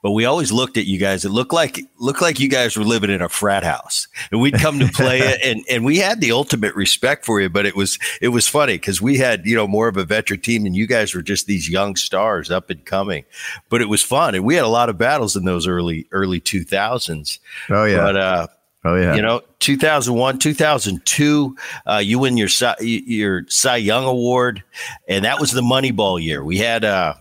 but 0.03 0.13
we 0.13 0.25
always 0.25 0.53
looked 0.53 0.77
at 0.77 0.87
you 0.87 0.99
guys. 0.99 1.25
It 1.25 1.31
looked 1.31 1.53
like 1.53 1.81
looked 1.99 2.23
like 2.23 2.41
you 2.41 2.49
guys 2.49 2.77
were 2.77 2.85
living 2.85 3.11
in 3.11 3.23
a 3.23 3.29
frat 3.29 3.65
house, 3.65 4.09
and 4.31 4.41
we'd 4.41 4.55
come 4.55 4.79
to 4.79 4.89
play 4.89 5.21
it, 5.21 5.41
and 5.45 5.65
and 5.71 5.85
we 5.85 5.99
had 5.99 6.21
the 6.21 6.33
ultimate 6.33 6.75
respect 6.75 7.25
for 7.25 7.41
you. 7.41 7.49
But 7.49 7.67
it 7.67 7.77
was 7.77 7.99
it 8.21 8.29
was 8.29 8.49
funny 8.49 8.75
because 8.75 9.01
we 9.01 9.19
had 9.19 9.47
you 9.47 9.57
know 9.57 9.67
more 9.67 9.89
of 9.89 9.97
a 9.97 10.05
veteran 10.05 10.41
team, 10.41 10.67
and 10.67 10.77
you 10.77 10.87
guys 10.87 11.15
were 11.15 11.23
just 11.23 11.47
these 11.47 11.69
young 11.69 11.97
stars 11.97 12.51
up 12.51 12.71
and 12.71 12.85
coming. 12.85 13.25
But 13.69 13.81
it 13.81 13.89
was 13.89 14.03
fun, 14.03 14.35
and 14.35 14.45
we 14.45 14.55
had 14.55 14.65
a 14.65 14.69
lot 14.69 14.89
of 14.89 14.99
battles 14.99 15.37
in 15.37 15.45
those 15.45 15.67
early 15.67 16.07
early 16.13 16.41
two 16.41 16.65
thousands. 16.65 17.41
Oh 17.71 17.85
yeah, 17.85 17.99
but 17.99 18.17
uh, 18.17 18.47
Oh 18.85 18.97
yeah. 18.97 19.15
You 19.15 19.23
know, 19.23 19.41
2001, 19.61 20.39
2002, 20.39 21.57
uh, 21.87 22.03
you 22.05 22.19
win 22.19 22.37
your 22.37 22.49
Cy, 22.49 22.77
your 22.81 23.47
Cy 23.49 23.77
Young 23.77 24.05
award, 24.05 24.63
and 25.09 25.25
that 25.25 25.41
was 25.41 25.53
the 25.53 25.63
Moneyball 25.63 26.23
year. 26.23 26.45
We 26.45 26.59
had 26.59 26.85
uh, 26.85 27.15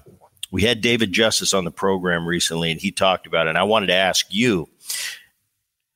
we 0.54 0.62
had 0.62 0.82
David 0.82 1.12
Justice 1.12 1.52
on 1.52 1.66
the 1.66 1.72
program 1.72 2.28
recently, 2.28 2.70
and 2.70 2.80
he 2.80 2.92
talked 2.92 3.26
about 3.26 3.48
it. 3.48 3.50
And 3.50 3.58
I 3.58 3.63
wanted 3.63 3.88
to 3.88 3.96
ask 3.96 4.28
you, 4.30 4.70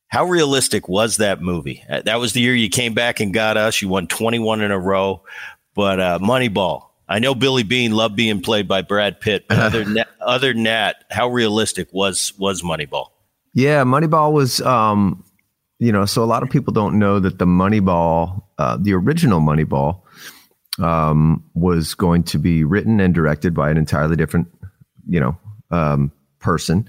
how 0.08 0.24
realistic 0.24 0.88
was 0.88 1.18
that 1.18 1.40
movie? 1.40 1.84
Uh, 1.88 2.02
that 2.02 2.18
was 2.18 2.32
the 2.32 2.40
year 2.40 2.56
you 2.56 2.68
came 2.68 2.92
back 2.92 3.20
and 3.20 3.32
got 3.32 3.56
us. 3.56 3.80
You 3.80 3.88
won 3.88 4.08
21 4.08 4.60
in 4.62 4.72
a 4.72 4.78
row, 4.78 5.22
but 5.76 6.00
uh, 6.00 6.18
Moneyball. 6.20 6.86
I 7.08 7.20
know 7.20 7.36
Billy 7.36 7.62
Beane 7.62 7.92
loved 7.92 8.16
being 8.16 8.42
played 8.42 8.66
by 8.66 8.82
Brad 8.82 9.20
Pitt, 9.20 9.46
but 9.48 9.58
other 9.60 9.84
than 9.84 9.94
that, 9.94 10.08
other 10.20 10.52
than 10.52 10.64
that, 10.64 11.04
how 11.08 11.28
realistic 11.28 11.88
was 11.92 12.32
was 12.36 12.62
Moneyball? 12.62 13.10
Yeah, 13.54 13.84
Moneyball 13.84 14.32
was. 14.32 14.60
Um, 14.60 15.24
you 15.78 15.92
know, 15.92 16.04
so 16.04 16.24
a 16.24 16.26
lot 16.26 16.42
of 16.42 16.50
people 16.50 16.72
don't 16.72 16.98
know 16.98 17.20
that 17.20 17.38
the 17.38 17.46
Moneyball, 17.46 18.42
uh, 18.58 18.76
the 18.76 18.92
original 18.92 19.40
Moneyball, 19.40 20.02
um, 20.78 21.44
was 21.54 21.94
going 21.94 22.22
to 22.24 22.38
be 22.38 22.64
written 22.64 23.00
and 23.00 23.14
directed 23.14 23.54
by 23.54 23.70
an 23.70 23.76
entirely 23.76 24.16
different, 24.16 24.48
you 25.08 25.20
know, 25.20 25.36
um, 25.70 26.12
person. 26.38 26.88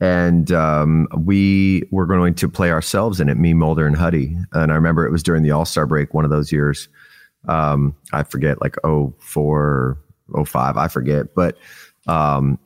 And 0.00 0.52
um, 0.52 1.08
we 1.16 1.82
were 1.90 2.06
going 2.06 2.34
to 2.34 2.48
play 2.48 2.70
ourselves 2.70 3.18
in 3.20 3.28
it, 3.28 3.36
me, 3.38 3.54
Mulder, 3.54 3.86
and 3.86 3.96
Huddy. 3.96 4.36
And 4.52 4.70
I 4.70 4.74
remember 4.74 5.06
it 5.06 5.12
was 5.12 5.22
during 5.22 5.42
the 5.42 5.52
All 5.52 5.64
Star 5.64 5.86
break, 5.86 6.12
one 6.12 6.24
of 6.24 6.30
those 6.30 6.52
years. 6.52 6.88
Um, 7.48 7.94
I 8.12 8.22
forget, 8.24 8.60
like 8.60 8.76
04, 8.84 9.98
05, 10.44 10.76
I 10.76 10.88
forget. 10.88 11.34
But, 11.34 11.56
um, 12.06 12.58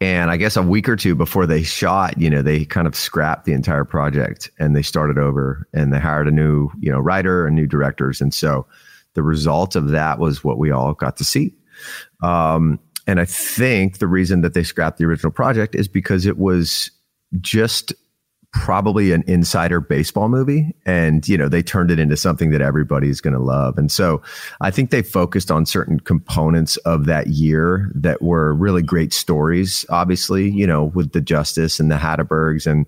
and 0.00 0.30
I 0.30 0.36
guess 0.36 0.56
a 0.56 0.62
week 0.62 0.88
or 0.88 0.96
two 0.96 1.14
before 1.14 1.46
they 1.46 1.62
shot, 1.62 2.18
you 2.18 2.28
know, 2.28 2.42
they 2.42 2.64
kind 2.64 2.86
of 2.86 2.96
scrapped 2.96 3.44
the 3.44 3.52
entire 3.52 3.84
project 3.84 4.50
and 4.58 4.74
they 4.74 4.82
started 4.82 5.18
over 5.18 5.66
and 5.72 5.92
they 5.92 6.00
hired 6.00 6.28
a 6.28 6.32
new, 6.32 6.70
you 6.80 6.90
know, 6.90 6.98
writer 6.98 7.46
and 7.46 7.54
new 7.54 7.66
directors. 7.66 8.20
And 8.20 8.34
so, 8.34 8.66
the 9.16 9.24
result 9.24 9.74
of 9.74 9.88
that 9.88 10.20
was 10.20 10.44
what 10.44 10.58
we 10.58 10.70
all 10.70 10.94
got 10.94 11.16
to 11.16 11.24
see. 11.24 11.52
Um, 12.22 12.78
and 13.08 13.20
I 13.20 13.24
think 13.24 13.98
the 13.98 14.06
reason 14.06 14.42
that 14.42 14.54
they 14.54 14.62
scrapped 14.62 14.98
the 14.98 15.04
original 15.04 15.32
project 15.32 15.74
is 15.74 15.88
because 15.88 16.24
it 16.26 16.38
was 16.38 16.90
just 17.40 17.92
probably 18.52 19.10
an 19.10 19.24
insider 19.26 19.80
baseball 19.80 20.28
movie. 20.28 20.74
And 20.86 21.28
you 21.28 21.36
know 21.36 21.48
they 21.48 21.62
turned 21.62 21.90
it 21.90 21.98
into 21.98 22.16
something 22.16 22.50
that 22.50 22.62
everybody's 22.62 23.20
going 23.20 23.34
to 23.34 23.42
love. 23.42 23.76
And 23.76 23.90
so 23.90 24.22
i 24.62 24.70
think 24.70 24.90
they 24.90 25.02
focused 25.02 25.50
on 25.50 25.66
certain 25.66 26.00
components 26.00 26.76
of 26.78 27.04
that 27.06 27.26
year 27.26 27.90
that 27.94 28.22
were 28.22 28.54
really 28.54 28.82
great 28.82 29.12
stories 29.12 29.84
obviously 29.90 30.50
you 30.50 30.66
know 30.66 30.84
with 30.84 31.12
the 31.12 31.20
justice 31.20 31.78
and 31.78 31.90
the 31.90 31.96
hattebergs 31.96 32.66
and 32.66 32.86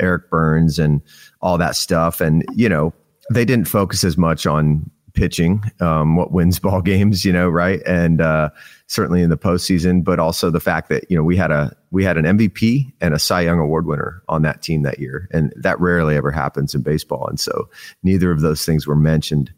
eric 0.00 0.28
burns 0.30 0.78
and 0.78 1.00
all 1.44 1.58
that 1.58 1.76
stuff. 1.76 2.20
And 2.20 2.44
you 2.54 2.68
know 2.68 2.92
they 3.30 3.44
didn't 3.44 3.68
focus 3.68 4.02
as 4.02 4.16
much 4.16 4.46
on 4.46 4.90
pitching, 5.14 5.62
um, 5.80 6.16
what 6.16 6.32
wins 6.32 6.58
ball 6.60 6.82
games, 6.82 7.24
you 7.24 7.32
know, 7.32 7.48
right? 7.48 7.80
And 7.86 8.20
uh, 8.20 8.50
certainly 8.86 9.22
in 9.22 9.30
the 9.30 9.38
postseason, 9.38 10.04
but 10.04 10.18
also 10.18 10.50
the 10.50 10.60
fact 10.60 10.88
that 10.90 11.10
you 11.10 11.16
know 11.16 11.22
we 11.22 11.36
had 11.36 11.50
a 11.50 11.74
we 11.90 12.04
had 12.04 12.18
an 12.18 12.24
MVP 12.24 12.92
and 13.00 13.14
a 13.14 13.18
Cy 13.18 13.42
Young 13.42 13.58
Award 13.58 13.86
winner 13.86 14.22
on 14.28 14.42
that 14.42 14.62
team 14.62 14.82
that 14.82 14.98
year, 14.98 15.28
and 15.32 15.52
that 15.56 15.80
rarely 15.80 16.16
ever 16.16 16.30
happens 16.30 16.74
in 16.74 16.82
baseball. 16.82 17.26
And 17.28 17.40
so 17.40 17.68
neither 18.02 18.30
of 18.30 18.40
those 18.40 18.64
things 18.64 18.86
were 18.86 18.96
mentioned 18.96 19.52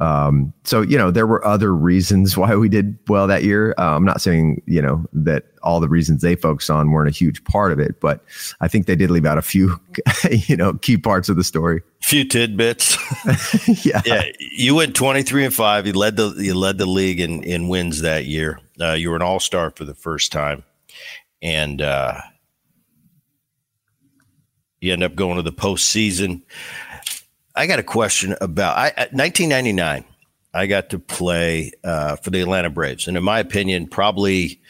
um, 0.00 0.54
so 0.64 0.80
you 0.80 0.96
know 0.96 1.10
there 1.10 1.26
were 1.26 1.44
other 1.44 1.74
reasons 1.74 2.36
why 2.36 2.56
we 2.56 2.70
did 2.70 2.98
well 3.08 3.26
that 3.26 3.44
year. 3.44 3.74
Uh, 3.76 3.96
I'm 3.96 4.04
not 4.04 4.22
saying 4.22 4.62
you 4.66 4.80
know 4.80 5.04
that 5.12 5.44
all 5.62 5.78
the 5.78 5.88
reasons 5.88 6.22
they 6.22 6.34
focused 6.34 6.70
on 6.70 6.90
weren't 6.90 7.08
a 7.08 7.12
huge 7.12 7.44
part 7.44 7.70
of 7.70 7.78
it, 7.78 8.00
but 8.00 8.24
I 8.62 8.68
think 8.68 8.86
they 8.86 8.96
did 8.96 9.10
leave 9.10 9.26
out 9.26 9.36
a 9.36 9.42
few 9.42 9.78
you 10.30 10.56
know 10.56 10.74
key 10.74 10.96
parts 10.96 11.28
of 11.28 11.36
the 11.36 11.44
story. 11.44 11.82
Few 12.02 12.24
tidbits. 12.24 12.96
yeah, 13.84 14.00
yeah. 14.06 14.22
You 14.38 14.74
went 14.74 14.96
23 14.96 15.44
and 15.44 15.54
five. 15.54 15.86
You 15.86 15.92
led 15.92 16.16
the 16.16 16.30
you 16.38 16.54
led 16.54 16.78
the 16.78 16.86
league 16.86 17.20
in 17.20 17.42
in 17.42 17.68
wins 17.68 18.00
that 18.00 18.24
year. 18.24 18.58
Uh, 18.80 18.92
you 18.92 19.10
were 19.10 19.16
an 19.16 19.22
all 19.22 19.40
star 19.40 19.70
for 19.70 19.84
the 19.84 19.94
first 19.94 20.32
time, 20.32 20.64
and 21.42 21.82
uh, 21.82 22.18
you 24.80 24.94
end 24.94 25.02
up 25.02 25.14
going 25.14 25.36
to 25.36 25.42
the 25.42 25.52
postseason. 25.52 26.40
I 27.56 27.66
got 27.66 27.78
a 27.78 27.82
question 27.82 28.34
about 28.40 28.76
I, 28.76 29.08
1999. 29.12 30.04
I 30.52 30.66
got 30.66 30.90
to 30.90 30.98
play 30.98 31.72
uh, 31.84 32.16
for 32.16 32.30
the 32.30 32.40
Atlanta 32.40 32.70
Braves, 32.70 33.06
and 33.06 33.16
in 33.16 33.22
my 33.22 33.38
opinion, 33.38 33.86
probably 33.86 34.60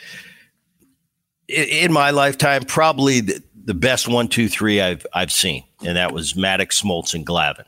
in, 1.49 1.93
my 1.93 2.11
lifetime, 2.11 2.65
probably 2.65 3.21
the, 3.21 3.43
the, 3.65 3.75
best 3.75 4.07
one, 4.07 4.29
two, 4.29 4.49
three 4.49 4.81
I've 4.81 5.07
I've 5.15 5.33
seen, 5.33 5.65
and 5.85 5.97
that 5.97 6.13
was 6.13 6.35
Maddux, 6.35 6.83
Smoltz, 6.83 7.15
and 7.15 7.27
Glavine. 7.27 7.65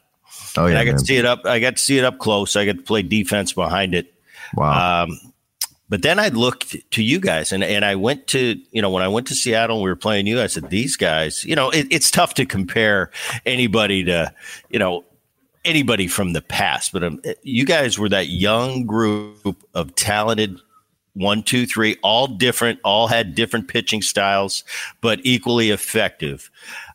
Oh 0.56 0.66
yeah, 0.66 0.72
and 0.72 0.78
I 0.78 0.84
got 0.84 0.92
man. 0.92 0.98
to 0.98 1.04
see 1.06 1.16
it 1.16 1.24
up. 1.24 1.46
I 1.46 1.58
got 1.58 1.76
to 1.76 1.82
see 1.82 1.98
it 1.98 2.04
up 2.04 2.18
close. 2.18 2.54
I 2.54 2.66
got 2.66 2.76
to 2.76 2.82
play 2.82 3.02
defense 3.02 3.52
behind 3.54 3.94
it. 3.94 4.12
Wow. 4.54 5.04
Um, 5.04 5.31
but 5.92 6.00
then 6.00 6.18
I 6.18 6.28
looked 6.28 6.74
to 6.92 7.02
you 7.02 7.20
guys, 7.20 7.52
and, 7.52 7.62
and 7.62 7.84
I 7.84 7.96
went 7.96 8.26
to 8.28 8.58
you 8.70 8.80
know 8.80 8.88
when 8.88 9.02
I 9.02 9.08
went 9.08 9.26
to 9.26 9.34
Seattle, 9.34 9.76
and 9.76 9.84
we 9.84 9.90
were 9.90 9.94
playing 9.94 10.26
you. 10.26 10.40
I 10.40 10.46
said 10.46 10.70
these 10.70 10.96
guys, 10.96 11.44
you 11.44 11.54
know, 11.54 11.68
it, 11.68 11.86
it's 11.90 12.10
tough 12.10 12.32
to 12.36 12.46
compare 12.46 13.10
anybody 13.44 14.02
to 14.04 14.32
you 14.70 14.78
know 14.78 15.04
anybody 15.66 16.06
from 16.06 16.32
the 16.32 16.40
past, 16.40 16.94
but 16.94 17.04
um, 17.04 17.20
you 17.42 17.66
guys 17.66 17.98
were 17.98 18.08
that 18.08 18.28
young 18.28 18.86
group 18.86 19.62
of 19.74 19.94
talented 19.94 20.58
one, 21.12 21.42
two, 21.42 21.66
three, 21.66 21.98
all 22.02 22.26
different, 22.26 22.80
all 22.84 23.06
had 23.06 23.34
different 23.34 23.68
pitching 23.68 24.00
styles, 24.00 24.64
but 25.02 25.20
equally 25.24 25.68
effective. 25.68 26.50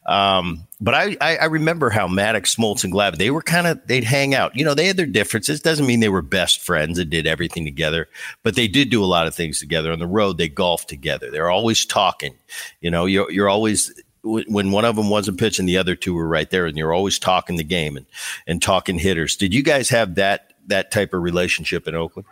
Um, 0.08 0.65
but 0.80 0.93
I, 0.93 1.17
I, 1.20 1.38
I, 1.38 1.46
remember 1.46 1.89
how 1.89 2.08
Maddux, 2.08 2.56
Smoltz, 2.56 2.86
and 2.86 2.93
Glavine, 2.93 3.17
they 3.17 3.30
were 3.30 3.41
kind 3.41 3.67
of, 3.67 3.86
they'd 3.88 4.06
hang 4.06 4.34
out. 4.34 4.56
You 4.56 4.63
know, 4.63 4.74
they 4.74 4.88
had 4.88 4.96
their 4.96 5.06
differences. 5.06 5.60
Doesn't 5.60 5.86
mean 5.86 6.00
they 6.00 6.08
were 6.08 6.22
best 6.22 6.62
friends 6.62 6.98
and 6.98 7.10
did 7.10 7.28
everything 7.28 7.65
together, 7.65 8.08
but 8.41 8.56
they 8.56 8.70
did 8.70 8.89
do 8.89 9.04
a 9.04 9.06
lot 9.06 9.28
of 9.28 9.36
things 9.36 9.60
together. 9.60 9.91
On 9.91 10.00
the 10.00 10.08
road, 10.08 10.38
they 10.38 10.48
golfed 10.48 10.88
together. 10.88 11.30
They're 11.30 11.52
always 11.52 11.86
talking. 11.86 12.36
You 12.80 12.89
know, 12.89 13.06
you're, 13.06 13.30
you're 13.30 13.50
always, 13.50 13.91
when 14.24 14.72
one 14.72 14.86
of 14.86 14.96
them 14.96 15.10
wasn't 15.10 15.39
pitching, 15.39 15.65
the 15.65 15.78
other 15.78 15.96
two 15.96 16.13
were 16.13 16.28
right 16.28 16.50
there, 16.50 16.67
and 16.67 16.78
you're 16.78 16.93
always 16.93 17.20
talking 17.20 17.58
the 17.58 17.63
game 17.63 17.98
and 17.98 18.06
and 18.46 18.62
talking 18.62 19.00
hitters. 19.00 19.36
Did 19.36 19.54
you 19.54 19.63
guys 19.63 19.89
have 19.89 20.15
that 20.15 20.54
that 20.67 20.91
type 20.91 21.13
of 21.13 21.22
relationship 21.22 21.88
in 21.88 21.96
Oakland? 21.96 22.28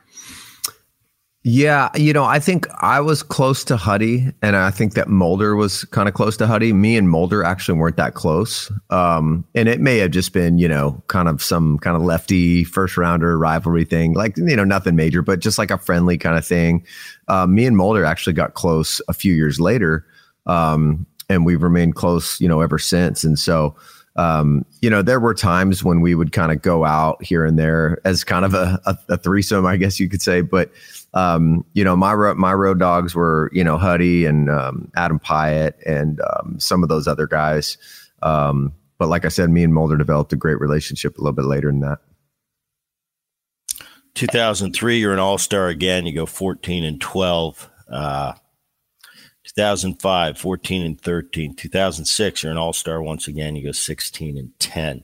Yeah, 1.47 1.89
you 1.95 2.11
know, 2.11 2.23
I 2.23 2.39
think 2.39 2.67
I 2.81 2.99
was 3.01 3.21
close 3.21 3.63
to 3.65 3.77
Huddy, 3.77 4.31
and 4.41 4.55
I 4.55 4.71
think 4.71 4.95
that 4.95 5.07
Mulder 5.07 5.55
was 5.55 5.85
kind 5.85 6.09
of 6.09 6.15
close 6.15 6.35
to 6.37 6.47
Huddy. 6.47 6.73
Me 6.73 6.97
and 6.97 7.07
Mulder 7.07 7.43
actually 7.43 7.77
weren't 7.77 7.97
that 7.97 8.15
close, 8.15 8.71
um, 8.89 9.45
and 9.53 9.69
it 9.69 9.79
may 9.79 9.99
have 9.99 10.09
just 10.09 10.33
been, 10.33 10.57
you 10.57 10.67
know, 10.67 11.03
kind 11.05 11.29
of 11.29 11.43
some 11.43 11.77
kind 11.77 11.95
of 11.95 12.01
lefty 12.01 12.63
first 12.63 12.97
rounder 12.97 13.37
rivalry 13.37 13.85
thing, 13.85 14.13
like 14.15 14.35
you 14.37 14.55
know, 14.55 14.63
nothing 14.63 14.95
major, 14.95 15.21
but 15.21 15.39
just 15.39 15.59
like 15.59 15.69
a 15.69 15.77
friendly 15.77 16.17
kind 16.17 16.35
of 16.35 16.43
thing. 16.43 16.83
Uh, 17.27 17.45
me 17.45 17.67
and 17.67 17.77
Mulder 17.77 18.05
actually 18.05 18.33
got 18.33 18.55
close 18.55 18.99
a 19.07 19.13
few 19.13 19.35
years 19.35 19.59
later. 19.59 20.03
Um, 20.47 21.05
and 21.29 21.45
we've 21.45 21.61
remained 21.61 21.93
close, 21.93 22.41
you 22.41 22.47
know, 22.47 22.61
ever 22.61 22.79
since. 22.79 23.23
And 23.23 23.37
so, 23.37 23.75
um, 24.15 24.65
you 24.81 24.89
know, 24.89 25.01
there 25.01 25.19
were 25.19 25.33
times 25.33 25.83
when 25.83 26.01
we 26.01 26.15
would 26.15 26.31
kind 26.31 26.51
of 26.51 26.61
go 26.61 26.85
out 26.85 27.23
here 27.23 27.45
and 27.45 27.59
there 27.59 27.99
as 28.05 28.23
kind 28.23 28.45
of 28.45 28.53
a, 28.53 28.79
a, 28.85 28.97
a 29.09 29.17
threesome, 29.17 29.65
I 29.65 29.77
guess 29.77 29.99
you 29.99 30.07
could 30.07 30.21
say. 30.21 30.41
But 30.41 30.71
um, 31.15 31.65
you 31.73 31.83
know, 31.83 31.95
my 31.95 32.13
my 32.33 32.53
road 32.53 32.77
dogs 32.77 33.15
were 33.15 33.49
you 33.53 33.63
know 33.63 33.77
Huddy 33.77 34.25
and 34.25 34.49
um, 34.49 34.91
Adam 34.95 35.19
Piatt 35.19 35.73
and 35.85 36.21
um, 36.21 36.59
some 36.59 36.83
of 36.83 36.89
those 36.89 37.07
other 37.07 37.25
guys. 37.25 37.77
Um, 38.21 38.73
but 38.97 39.07
like 39.09 39.25
I 39.25 39.29
said, 39.29 39.49
me 39.49 39.63
and 39.63 39.73
Mulder 39.73 39.97
developed 39.97 40.33
a 40.33 40.37
great 40.37 40.59
relationship 40.59 41.17
a 41.17 41.21
little 41.21 41.33
bit 41.33 41.45
later 41.45 41.71
than 41.71 41.79
that. 41.81 41.99
2003, 44.15 44.99
you're 44.99 45.13
an 45.13 45.19
All 45.19 45.37
Star 45.37 45.67
again. 45.67 46.05
You 46.05 46.13
go 46.13 46.25
14 46.25 46.83
and 46.83 47.01
12. 47.01 47.69
Uh, 47.89 48.33
2005, 49.55 50.37
14 50.37 50.81
and 50.81 50.99
13. 50.99 51.55
2006, 51.55 52.43
you're 52.43 52.51
an 52.51 52.57
all 52.57 52.73
star 52.73 53.01
once 53.01 53.27
again. 53.27 53.55
You 53.55 53.65
go 53.65 53.71
16 53.71 54.37
and 54.37 54.51
10. 54.59 55.03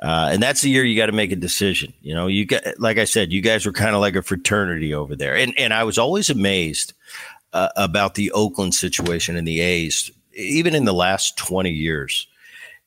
Uh, 0.00 0.30
and 0.32 0.42
that's 0.42 0.62
the 0.62 0.70
year 0.70 0.84
you 0.84 0.96
got 0.96 1.06
to 1.06 1.12
make 1.12 1.32
a 1.32 1.36
decision. 1.36 1.92
You 2.00 2.14
know, 2.14 2.26
you 2.26 2.46
got, 2.46 2.62
like 2.78 2.98
I 2.98 3.04
said, 3.04 3.32
you 3.32 3.40
guys 3.40 3.66
were 3.66 3.72
kind 3.72 3.94
of 3.94 4.00
like 4.00 4.16
a 4.16 4.22
fraternity 4.22 4.94
over 4.94 5.14
there. 5.14 5.36
And, 5.36 5.58
and 5.58 5.72
I 5.72 5.84
was 5.84 5.98
always 5.98 6.30
amazed 6.30 6.92
uh, 7.52 7.68
about 7.76 8.14
the 8.14 8.32
Oakland 8.32 8.74
situation 8.74 9.36
and 9.36 9.46
the 9.46 9.60
A's, 9.60 10.10
even 10.34 10.74
in 10.74 10.84
the 10.84 10.94
last 10.94 11.36
20 11.36 11.70
years, 11.70 12.26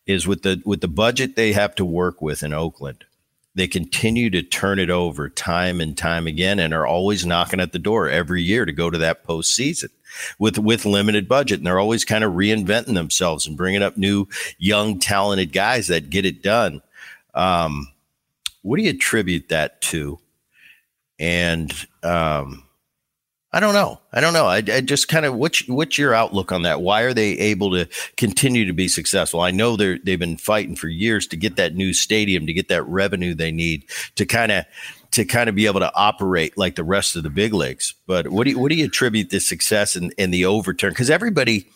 is 0.05 0.27
with 0.27 0.43
the, 0.43 0.61
with 0.65 0.81
the 0.81 0.87
budget 0.87 1.35
they 1.35 1.53
have 1.53 1.75
to 1.75 1.85
work 1.85 2.21
with 2.21 2.43
in 2.43 2.53
Oakland 2.53 3.05
they 3.55 3.67
continue 3.67 4.29
to 4.29 4.43
turn 4.43 4.79
it 4.79 4.89
over 4.89 5.29
time 5.29 5.79
and 5.79 5.97
time 5.97 6.27
again 6.27 6.59
and 6.59 6.73
are 6.73 6.85
always 6.85 7.25
knocking 7.25 7.61
at 7.61 7.71
the 7.71 7.79
door 7.79 8.09
every 8.09 8.43
year 8.43 8.65
to 8.65 8.73
go 8.73 8.89
to 8.89 8.97
that 8.97 9.25
postseason 9.25 9.89
with 10.39 10.57
with 10.57 10.85
limited 10.85 11.27
budget 11.27 11.59
and 11.59 11.67
they're 11.67 11.79
always 11.79 12.05
kind 12.05 12.23
of 12.23 12.33
reinventing 12.33 12.95
themselves 12.95 13.47
and 13.47 13.57
bringing 13.57 13.83
up 13.83 13.97
new 13.97 14.27
young 14.57 14.99
talented 14.99 15.53
guys 15.53 15.87
that 15.87 16.09
get 16.09 16.25
it 16.25 16.41
done 16.41 16.81
um, 17.33 17.87
what 18.61 18.77
do 18.77 18.83
you 18.83 18.89
attribute 18.89 19.49
that 19.49 19.81
to 19.81 20.19
and 21.19 21.87
um, 22.03 22.65
I 23.55 23.61
don't 23.61 23.73
know. 23.73 24.01
I 24.11 24.19
don't 24.19 24.33
know. 24.33 24.47
I, 24.47 24.57
I 24.57 24.81
just 24.81 25.07
kind 25.07 25.25
of 25.25 25.35
what's 25.35 25.65
what's 25.69 25.97
your 25.97 26.13
outlook 26.13 26.51
on 26.51 26.63
that? 26.63 26.81
Why 26.81 27.03
are 27.03 27.13
they 27.13 27.37
able 27.37 27.71
to 27.71 27.87
continue 28.17 28.65
to 28.65 28.73
be 28.73 28.89
successful? 28.89 29.39
I 29.39 29.51
know 29.51 29.77
they're 29.77 29.97
they've 29.97 30.19
been 30.19 30.35
fighting 30.35 30.75
for 30.75 30.89
years 30.89 31.25
to 31.27 31.37
get 31.37 31.55
that 31.55 31.73
new 31.73 31.93
stadium, 31.93 32.47
to 32.47 32.53
get 32.53 32.67
that 32.67 32.83
revenue 32.83 33.33
they 33.33 33.53
need 33.53 33.85
to 34.15 34.25
kind 34.25 34.51
of 34.51 34.65
to 35.15 35.23
kind 35.25 35.47
of 35.47 35.55
be 35.55 35.65
able 35.65 35.79
to 35.79 35.93
operate 35.95 36.57
like 36.57 36.75
the 36.75 36.83
rest 36.83 37.15
of 37.15 37.23
the 37.23 37.29
big 37.29 37.53
leagues. 37.53 37.95
But 38.05 38.27
what 38.27 38.43
do 38.43 38.51
you, 38.51 38.59
what 38.59 38.69
do 38.69 38.75
you 38.75 38.85
attribute 38.85 39.29
the 39.29 39.39
success 39.39 39.95
and, 39.95 40.13
the 40.17 40.45
overturn? 40.45 40.91
Because 40.91 41.09
everybody, 41.09 41.69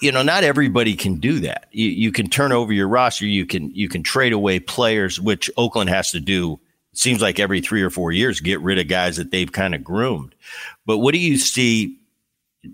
you 0.00 0.12
know, 0.12 0.22
not 0.22 0.44
everybody 0.44 0.94
can 0.94 1.16
do 1.16 1.40
that. 1.40 1.66
You, 1.72 1.88
you 1.88 2.12
can 2.12 2.30
turn 2.30 2.52
over 2.52 2.72
your 2.72 2.86
roster. 2.86 3.26
You 3.26 3.46
can 3.46 3.74
you 3.74 3.88
can 3.88 4.04
trade 4.04 4.32
away 4.32 4.60
players, 4.60 5.20
which 5.20 5.50
Oakland 5.56 5.90
has 5.90 6.12
to 6.12 6.20
do 6.20 6.60
seems 6.92 7.20
like 7.20 7.40
every 7.40 7.60
three 7.60 7.82
or 7.82 7.90
four 7.90 8.12
years 8.12 8.40
get 8.40 8.60
rid 8.60 8.78
of 8.78 8.88
guys 8.88 9.16
that 9.16 9.30
they've 9.30 9.50
kind 9.50 9.74
of 9.74 9.82
groomed. 9.82 10.34
But 10.86 10.98
what 10.98 11.12
do 11.12 11.18
you 11.18 11.36
see? 11.36 11.98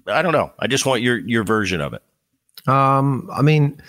I 0.07 0.21
don't 0.21 0.33
know. 0.33 0.53
I 0.59 0.67
just 0.67 0.85
want 0.85 1.01
your 1.01 1.19
your 1.19 1.45
version 1.45 1.81
of 1.81 1.95
it. 1.95 2.03
Um, 2.69 3.31
I 3.33 3.41
mean, 3.41 3.81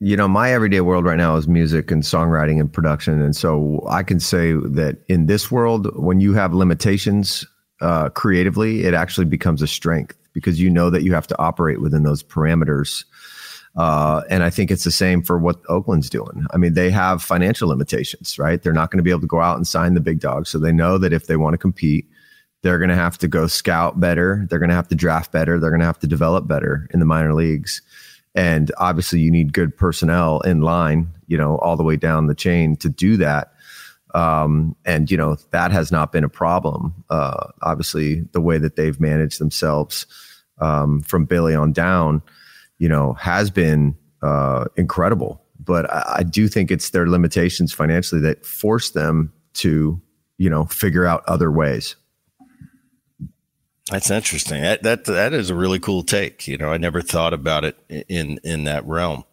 you 0.00 0.16
know, 0.16 0.26
my 0.26 0.52
everyday 0.52 0.80
world 0.80 1.04
right 1.04 1.18
now 1.18 1.36
is 1.36 1.46
music 1.46 1.90
and 1.90 2.02
songwriting 2.02 2.58
and 2.58 2.72
production, 2.72 3.20
and 3.20 3.36
so 3.36 3.86
I 3.88 4.02
can 4.02 4.20
say 4.20 4.52
that 4.52 4.98
in 5.08 5.26
this 5.26 5.50
world, 5.50 5.94
when 5.96 6.20
you 6.20 6.34
have 6.34 6.54
limitations 6.54 7.46
uh, 7.80 8.08
creatively, 8.10 8.84
it 8.84 8.94
actually 8.94 9.26
becomes 9.26 9.62
a 9.62 9.66
strength 9.66 10.16
because 10.32 10.60
you 10.60 10.70
know 10.70 10.90
that 10.90 11.02
you 11.02 11.14
have 11.14 11.26
to 11.26 11.38
operate 11.38 11.80
within 11.80 12.02
those 12.02 12.22
parameters 12.22 13.04
uh, 13.76 14.22
and 14.28 14.42
I 14.42 14.50
think 14.50 14.70
it's 14.70 14.84
the 14.84 14.90
same 14.90 15.22
for 15.22 15.38
what 15.38 15.60
Oakland's 15.68 16.10
doing. 16.10 16.44
I 16.52 16.56
mean, 16.56 16.74
they 16.74 16.90
have 16.90 17.22
financial 17.22 17.68
limitations, 17.68 18.38
right? 18.38 18.60
They're 18.60 18.72
not 18.72 18.90
going 18.90 18.98
to 18.98 19.02
be 19.02 19.10
able 19.10 19.20
to 19.20 19.26
go 19.26 19.40
out 19.40 19.56
and 19.56 19.66
sign 19.66 19.94
the 19.94 20.00
big 20.00 20.20
dogs. 20.20 20.50
So 20.50 20.58
they 20.58 20.72
know 20.72 20.98
that 20.98 21.12
if 21.12 21.26
they 21.26 21.36
want 21.36 21.54
to 21.54 21.58
compete, 21.58 22.08
they're 22.62 22.78
going 22.78 22.90
to 22.90 22.96
have 22.96 23.16
to 23.18 23.28
go 23.28 23.46
scout 23.46 24.00
better. 24.00 24.46
They're 24.50 24.58
going 24.58 24.70
to 24.70 24.74
have 24.74 24.88
to 24.88 24.94
draft 24.94 25.32
better. 25.32 25.58
They're 25.58 25.70
going 25.70 25.80
to 25.80 25.86
have 25.86 26.00
to 26.00 26.06
develop 26.06 26.48
better 26.48 26.88
in 26.92 27.00
the 27.00 27.06
minor 27.06 27.32
leagues. 27.32 27.80
And 28.34 28.70
obviously, 28.78 29.20
you 29.20 29.30
need 29.30 29.52
good 29.52 29.76
personnel 29.76 30.40
in 30.40 30.60
line, 30.60 31.12
you 31.26 31.36
know, 31.36 31.56
all 31.58 31.76
the 31.76 31.82
way 31.82 31.96
down 31.96 32.26
the 32.26 32.34
chain 32.34 32.76
to 32.76 32.88
do 32.88 33.16
that. 33.16 33.52
Um, 34.14 34.76
and, 34.84 35.10
you 35.10 35.16
know, 35.16 35.36
that 35.50 35.72
has 35.72 35.90
not 35.92 36.12
been 36.12 36.24
a 36.24 36.28
problem. 36.28 37.04
Uh, 37.10 37.48
obviously, 37.62 38.22
the 38.32 38.40
way 38.40 38.58
that 38.58 38.76
they've 38.76 39.00
managed 39.00 39.40
themselves 39.40 40.06
um, 40.58 41.00
from 41.02 41.24
Billy 41.24 41.54
on 41.54 41.72
down 41.72 42.22
you 42.80 42.88
know, 42.88 43.12
has 43.12 43.50
been 43.50 43.94
uh, 44.22 44.64
incredible. 44.76 45.40
But 45.60 45.88
I, 45.92 46.16
I 46.16 46.22
do 46.24 46.48
think 46.48 46.72
it's 46.72 46.90
their 46.90 47.06
limitations 47.06 47.72
financially 47.72 48.20
that 48.22 48.44
force 48.44 48.90
them 48.90 49.32
to, 49.54 50.00
you 50.38 50.50
know, 50.50 50.64
figure 50.64 51.06
out 51.06 51.22
other 51.28 51.52
ways. 51.52 51.94
That's 53.90 54.10
interesting. 54.10 54.62
That, 54.62 54.82
that 54.84 55.04
that 55.06 55.32
is 55.32 55.50
a 55.50 55.54
really 55.54 55.80
cool 55.80 56.02
take. 56.02 56.46
You 56.46 56.56
know, 56.56 56.70
I 56.70 56.78
never 56.78 57.02
thought 57.02 57.34
about 57.34 57.64
it 57.64 57.76
in 58.08 58.38
in 58.44 58.64
that 58.64 58.86
realm. 58.86 59.24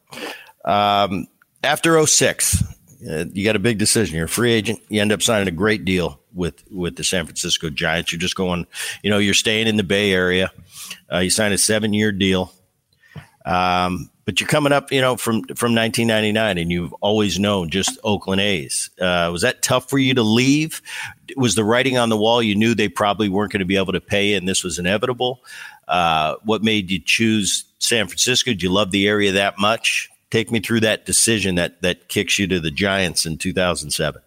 Um, 0.65 1.28
after 1.63 2.06
06, 2.06 2.63
uh, 3.10 3.26
you 3.32 3.46
got 3.46 3.56
a 3.56 3.60
big 3.60 3.78
decision. 3.78 4.15
You're 4.15 4.26
a 4.26 4.30
free 4.30 4.52
agent. 4.52 4.80
You 4.89 5.02
end 5.02 5.12
up 5.12 5.22
signing 5.22 5.48
a 5.48 5.52
great 5.52 5.86
deal 5.86 6.20
with 6.34 6.63
with 6.72 6.96
the 6.96 7.04
San 7.04 7.26
Francisco 7.26 7.70
Giants. 7.70 8.12
You're 8.12 8.20
just 8.20 8.36
going, 8.36 8.65
you 9.04 9.10
know, 9.10 9.20
you're 9.20 9.34
staying 9.34 9.67
in 9.67 9.78
the 9.78 9.84
Bay 9.84 10.12
Area. 10.12 10.52
Uh, 11.12 11.20
you 11.20 11.30
signed 11.30 11.54
a 11.54 11.58
seven 11.58 11.93
year 11.93 12.12
deal. 12.12 12.52
Um, 13.46 14.10
but 14.27 14.41
you're 14.41 14.49
coming 14.49 14.73
up, 14.73 14.91
you 14.91 14.99
know, 14.99 15.15
from 15.15 15.43
from 15.55 15.73
1999, 15.73 16.57
and 16.57 16.69
you've 16.69 16.91
always 16.95 17.39
known 17.39 17.69
just 17.69 17.97
Oakland 18.03 18.41
A's. 18.41 18.89
Uh, 18.99 19.29
was 19.31 19.41
that 19.41 19.61
tough 19.61 19.89
for 19.89 19.97
you 19.97 20.13
to 20.15 20.21
leave? 20.21 20.81
Was 21.37 21.55
the 21.55 21.63
writing 21.63 21.97
on 21.97 22.09
the 22.09 22.17
wall? 22.17 22.43
You 22.43 22.53
knew 22.53 22.75
they 22.75 22.89
probably 22.89 23.29
weren't 23.29 23.53
going 23.53 23.61
to 23.61 23.65
be 23.65 23.77
able 23.77 23.93
to 23.93 24.01
pay, 24.01 24.33
and 24.33 24.45
this 24.45 24.65
was 24.65 24.79
inevitable. 24.79 25.39
Uh, 25.87 26.35
what 26.43 26.61
made 26.61 26.91
you 26.91 26.99
choose 26.99 27.63
San 27.79 28.07
Francisco? 28.07 28.53
Do 28.53 28.65
you 28.65 28.69
love 28.71 28.91
the 28.91 29.07
area 29.07 29.31
that 29.31 29.57
much? 29.57 30.09
Take 30.29 30.51
me 30.51 30.59
through 30.59 30.81
that 30.81 31.05
decision 31.05 31.55
that 31.55 31.81
that 31.81 32.09
kicks 32.09 32.37
you 32.37 32.47
to 32.47 32.59
the 32.59 32.69
Giants 32.69 33.25
in 33.25 33.37
2007. 33.37 34.21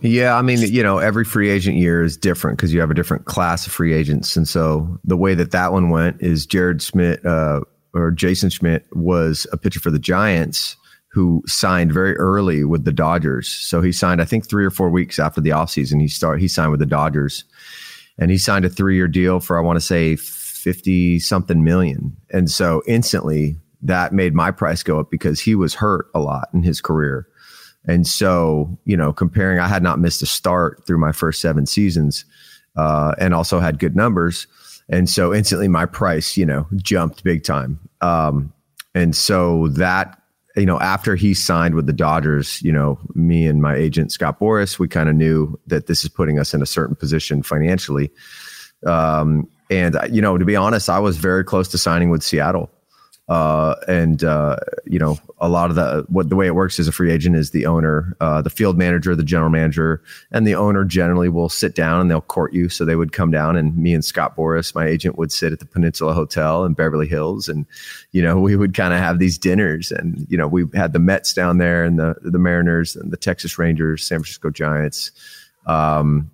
Yeah, 0.00 0.34
I 0.34 0.40
mean, 0.40 0.60
you 0.60 0.82
know, 0.82 0.96
every 0.96 1.26
free 1.26 1.50
agent 1.50 1.76
year 1.76 2.02
is 2.02 2.16
different 2.16 2.56
because 2.56 2.72
you 2.72 2.80
have 2.80 2.90
a 2.90 2.94
different 2.94 3.26
class 3.26 3.66
of 3.66 3.72
free 3.72 3.92
agents, 3.92 4.34
and 4.34 4.48
so 4.48 4.98
the 5.04 5.16
way 5.16 5.34
that 5.34 5.50
that 5.50 5.74
one 5.74 5.90
went 5.90 6.22
is 6.22 6.46
Jared 6.46 6.80
Schmidt 6.80 7.24
uh, 7.26 7.60
or 7.94 8.10
Jason 8.10 8.50
Schmidt 8.50 8.86
was 8.92 9.46
a 9.52 9.56
pitcher 9.56 9.80
for 9.80 9.90
the 9.90 9.98
Giants 9.98 10.76
who 11.12 11.42
signed 11.46 11.92
very 11.92 12.16
early 12.16 12.64
with 12.64 12.84
the 12.84 12.92
Dodgers. 12.92 13.48
So 13.48 13.80
he 13.80 13.92
signed, 13.92 14.20
I 14.20 14.24
think, 14.24 14.48
three 14.48 14.64
or 14.64 14.70
four 14.70 14.90
weeks 14.90 15.20
after 15.20 15.40
the 15.40 15.50
offseason. 15.50 16.00
He 16.00 16.08
started 16.08 16.40
he 16.40 16.48
signed 16.48 16.72
with 16.72 16.80
the 16.80 16.86
Dodgers. 16.86 17.44
And 18.18 18.30
he 18.30 18.38
signed 18.38 18.64
a 18.64 18.68
three 18.68 18.96
year 18.96 19.08
deal 19.08 19.40
for 19.40 19.58
I 19.58 19.62
want 19.62 19.76
to 19.76 19.84
say 19.84 20.16
50 20.16 21.20
something 21.20 21.62
million. 21.62 22.16
And 22.30 22.50
so 22.50 22.82
instantly 22.86 23.56
that 23.82 24.12
made 24.12 24.34
my 24.34 24.50
price 24.50 24.82
go 24.82 24.98
up 24.98 25.10
because 25.10 25.40
he 25.40 25.54
was 25.54 25.74
hurt 25.74 26.06
a 26.14 26.20
lot 26.20 26.48
in 26.52 26.62
his 26.62 26.80
career. 26.80 27.28
And 27.86 28.06
so, 28.06 28.78
you 28.84 28.96
know, 28.96 29.12
comparing, 29.12 29.60
I 29.60 29.68
had 29.68 29.82
not 29.82 29.98
missed 30.00 30.22
a 30.22 30.26
start 30.26 30.86
through 30.86 30.98
my 30.98 31.12
first 31.12 31.40
seven 31.40 31.66
seasons 31.66 32.24
uh, 32.76 33.14
and 33.18 33.34
also 33.34 33.60
had 33.60 33.78
good 33.78 33.94
numbers. 33.94 34.46
And 34.88 35.08
so 35.08 35.34
instantly 35.34 35.68
my 35.68 35.86
price, 35.86 36.36
you 36.36 36.44
know, 36.44 36.66
jumped 36.76 37.24
big 37.24 37.42
time. 37.42 37.78
Um, 38.00 38.52
and 38.94 39.16
so 39.16 39.68
that, 39.68 40.20
you 40.56 40.66
know, 40.66 40.78
after 40.78 41.16
he 41.16 41.34
signed 41.34 41.74
with 41.74 41.86
the 41.86 41.92
Dodgers, 41.92 42.62
you 42.62 42.70
know, 42.70 42.98
me 43.14 43.46
and 43.46 43.60
my 43.60 43.74
agent, 43.74 44.12
Scott 44.12 44.38
Boras 44.38 44.78
we 44.78 44.86
kind 44.86 45.08
of 45.08 45.16
knew 45.16 45.58
that 45.66 45.86
this 45.86 46.04
is 46.04 46.10
putting 46.10 46.38
us 46.38 46.54
in 46.54 46.62
a 46.62 46.66
certain 46.66 46.94
position 46.94 47.42
financially. 47.42 48.12
Um, 48.86 49.48
and, 49.70 49.96
you 50.10 50.20
know, 50.20 50.36
to 50.38 50.44
be 50.44 50.54
honest, 50.54 50.90
I 50.90 50.98
was 50.98 51.16
very 51.16 51.42
close 51.42 51.68
to 51.68 51.78
signing 51.78 52.10
with 52.10 52.22
Seattle. 52.22 52.70
Uh, 53.26 53.74
and 53.88 54.22
uh, 54.22 54.56
you 54.84 54.98
know, 54.98 55.18
a 55.38 55.48
lot 55.48 55.70
of 55.70 55.76
the 55.76 56.04
what 56.08 56.28
the 56.28 56.36
way 56.36 56.46
it 56.46 56.54
works 56.54 56.78
as 56.78 56.86
a 56.86 56.92
free 56.92 57.10
agent 57.10 57.34
is 57.36 57.52
the 57.52 57.64
owner, 57.64 58.14
uh, 58.20 58.42
the 58.42 58.50
field 58.50 58.76
manager, 58.76 59.16
the 59.16 59.24
general 59.24 59.48
manager, 59.48 60.02
and 60.30 60.46
the 60.46 60.54
owner 60.54 60.84
generally 60.84 61.30
will 61.30 61.48
sit 61.48 61.74
down 61.74 62.02
and 62.02 62.10
they'll 62.10 62.20
court 62.20 62.52
you. 62.52 62.68
So 62.68 62.84
they 62.84 62.96
would 62.96 63.12
come 63.12 63.30
down, 63.30 63.56
and 63.56 63.76
me 63.78 63.94
and 63.94 64.04
Scott 64.04 64.36
Boras, 64.36 64.74
my 64.74 64.86
agent, 64.86 65.16
would 65.16 65.32
sit 65.32 65.54
at 65.54 65.58
the 65.58 65.64
Peninsula 65.64 66.12
Hotel 66.12 66.66
in 66.66 66.74
Beverly 66.74 67.08
Hills, 67.08 67.48
and 67.48 67.64
you 68.12 68.20
know, 68.20 68.38
we 68.40 68.56
would 68.56 68.74
kind 68.74 68.92
of 68.92 69.00
have 69.00 69.18
these 69.18 69.38
dinners, 69.38 69.90
and 69.90 70.26
you 70.28 70.36
know, 70.36 70.46
we 70.46 70.66
had 70.74 70.92
the 70.92 70.98
Mets 70.98 71.32
down 71.32 71.56
there, 71.56 71.82
and 71.82 71.98
the 71.98 72.16
the 72.20 72.38
Mariners, 72.38 72.94
and 72.94 73.10
the 73.10 73.16
Texas 73.16 73.58
Rangers, 73.58 74.06
San 74.06 74.18
Francisco 74.18 74.50
Giants. 74.50 75.12
Um, 75.66 76.30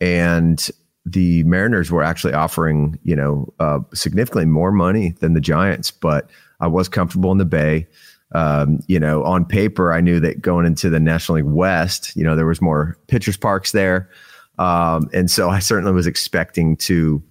and 0.00 0.68
the 1.04 1.42
Mariners 1.44 1.90
were 1.90 2.02
actually 2.02 2.32
offering, 2.32 2.98
you 3.02 3.16
know, 3.16 3.52
uh, 3.58 3.80
significantly 3.92 4.46
more 4.46 4.70
money 4.72 5.14
than 5.20 5.34
the 5.34 5.40
Giants, 5.40 5.90
but 5.90 6.30
I 6.60 6.68
was 6.68 6.88
comfortable 6.88 7.32
in 7.32 7.38
the 7.38 7.44
Bay. 7.44 7.88
Um, 8.34 8.80
you 8.86 8.98
know, 8.98 9.24
on 9.24 9.44
paper, 9.44 9.92
I 9.92 10.00
knew 10.00 10.20
that 10.20 10.40
going 10.40 10.64
into 10.64 10.88
the 10.88 11.00
National 11.00 11.36
League 11.36 11.44
West, 11.44 12.16
you 12.16 12.24
know, 12.24 12.34
there 12.34 12.46
was 12.46 12.62
more 12.62 12.96
pitchers 13.08 13.36
parks 13.36 13.72
there, 13.72 14.08
um, 14.58 15.10
and 15.12 15.30
so 15.30 15.50
I 15.50 15.58
certainly 15.58 15.92
was 15.92 16.06
expecting 16.06 16.76
to, 16.78 17.22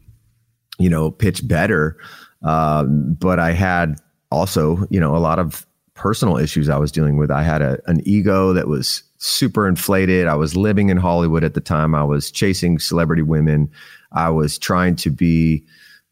you 0.78 0.90
know, 0.90 1.10
pitch 1.10 1.48
better. 1.48 1.98
Um, 2.44 3.14
but 3.14 3.40
I 3.40 3.54
had 3.54 4.00
also, 4.32 4.86
you 4.90 5.00
know, 5.00 5.16
a 5.16 5.20
lot 5.20 5.40
of 5.40 5.66
personal 5.94 6.38
issues 6.38 6.70
I 6.70 6.78
was 6.78 6.92
dealing 6.92 7.18
with. 7.18 7.32
I 7.32 7.44
had 7.44 7.62
a, 7.62 7.80
an 7.86 8.02
ego 8.06 8.54
that 8.54 8.68
was 8.68 9.04
super 9.22 9.68
inflated. 9.68 10.28
I 10.28 10.34
was 10.34 10.56
living 10.56 10.90
in 10.90 10.98
Hollywood 10.98 11.44
at 11.44 11.54
the 11.54 11.62
time. 11.62 11.94
I 11.94 12.04
was 12.04 12.32
chasing 12.32 12.80
celebrity 12.80 13.22
women. 13.22 13.70
I 14.12 14.30
was 14.30 14.58
trying 14.58 14.96
to 14.98 15.12
be 15.12 15.64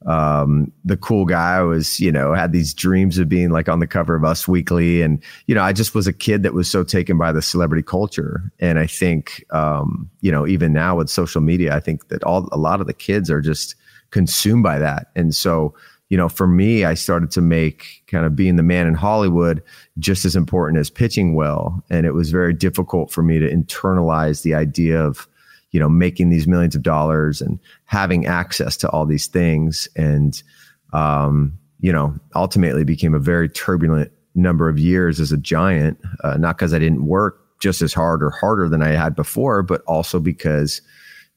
um, 0.05 0.71
the 0.85 0.95
cool 0.95 1.25
guy. 1.25 1.57
I 1.57 1.61
was, 1.61 1.99
you 1.99 2.11
know, 2.11 2.35
had 2.35 2.51
these 2.51 2.71
dreams 2.71 3.17
of 3.17 3.27
being 3.27 3.49
like 3.49 3.67
on 3.67 3.79
the 3.79 3.87
cover 3.87 4.15
of 4.15 4.23
Us 4.23 4.47
Weekly. 4.47 5.01
And, 5.01 5.21
you 5.47 5.55
know, 5.55 5.63
I 5.63 5.73
just 5.73 5.95
was 5.95 6.05
a 6.05 6.13
kid 6.13 6.43
that 6.43 6.53
was 6.53 6.69
so 6.69 6.83
taken 6.83 7.17
by 7.17 7.31
the 7.31 7.41
celebrity 7.41 7.83
culture. 7.83 8.51
And 8.59 8.77
I 8.77 8.85
think, 8.85 9.43
um, 9.49 10.09
you 10.21 10.31
know, 10.31 10.45
even 10.45 10.71
now 10.71 10.95
with 10.97 11.09
social 11.09 11.41
media, 11.41 11.75
I 11.75 11.79
think 11.79 12.09
that 12.09 12.23
all, 12.23 12.47
a 12.51 12.57
lot 12.57 12.79
of 12.79 12.85
the 12.85 12.93
kids 12.93 13.31
are 13.31 13.41
just 13.41 13.75
consumed 14.11 14.63
by 14.63 14.77
that. 14.77 15.07
And 15.15 15.35
so, 15.35 15.73
you 16.09 16.17
know, 16.17 16.27
for 16.27 16.47
me, 16.47 16.83
I 16.83 16.95
started 16.95 17.29
to 17.31 17.41
make 17.41 18.03
kind 18.07 18.25
of 18.25 18.35
being 18.35 18.55
the 18.55 18.63
man 18.63 18.87
in 18.87 18.95
Hollywood 18.95 19.63
just 19.99 20.25
as 20.25 20.35
important 20.35 20.79
as 20.79 20.89
pitching 20.89 21.35
well. 21.35 21.83
And 21.91 22.05
it 22.05 22.13
was 22.13 22.31
very 22.31 22.53
difficult 22.53 23.11
for 23.11 23.21
me 23.21 23.37
to 23.39 23.49
internalize 23.49 24.41
the 24.41 24.55
idea 24.55 24.99
of, 24.99 25.27
you 25.71 25.79
know, 25.79 25.87
making 25.87 26.29
these 26.29 26.47
millions 26.47 26.75
of 26.75 26.81
dollars 26.81 27.41
and 27.41 27.59
having 27.85 28.25
access 28.25 28.75
to 28.77 28.89
all 28.89 29.05
these 29.05 29.27
things. 29.27 29.87
And, 29.95 30.41
um, 30.93 31.57
you 31.79 31.93
know, 31.93 32.15
ultimately 32.35 32.83
became 32.83 33.13
a 33.13 33.19
very 33.19 33.47
turbulent 33.47 34.11
number 34.33 34.67
of 34.67 34.79
years 34.79 35.19
as 35.19 35.31
a 35.31 35.37
giant, 35.37 35.99
uh, 36.23 36.37
not 36.37 36.57
because 36.57 36.73
I 36.73 36.79
didn't 36.79 37.05
work 37.05 37.45
just 37.59 37.83
as 37.83 37.93
hard 37.93 38.23
or 38.23 38.31
harder 38.31 38.67
than 38.67 38.81
I 38.81 38.89
had 38.89 39.15
before, 39.15 39.61
but 39.61 39.81
also 39.81 40.19
because 40.19 40.81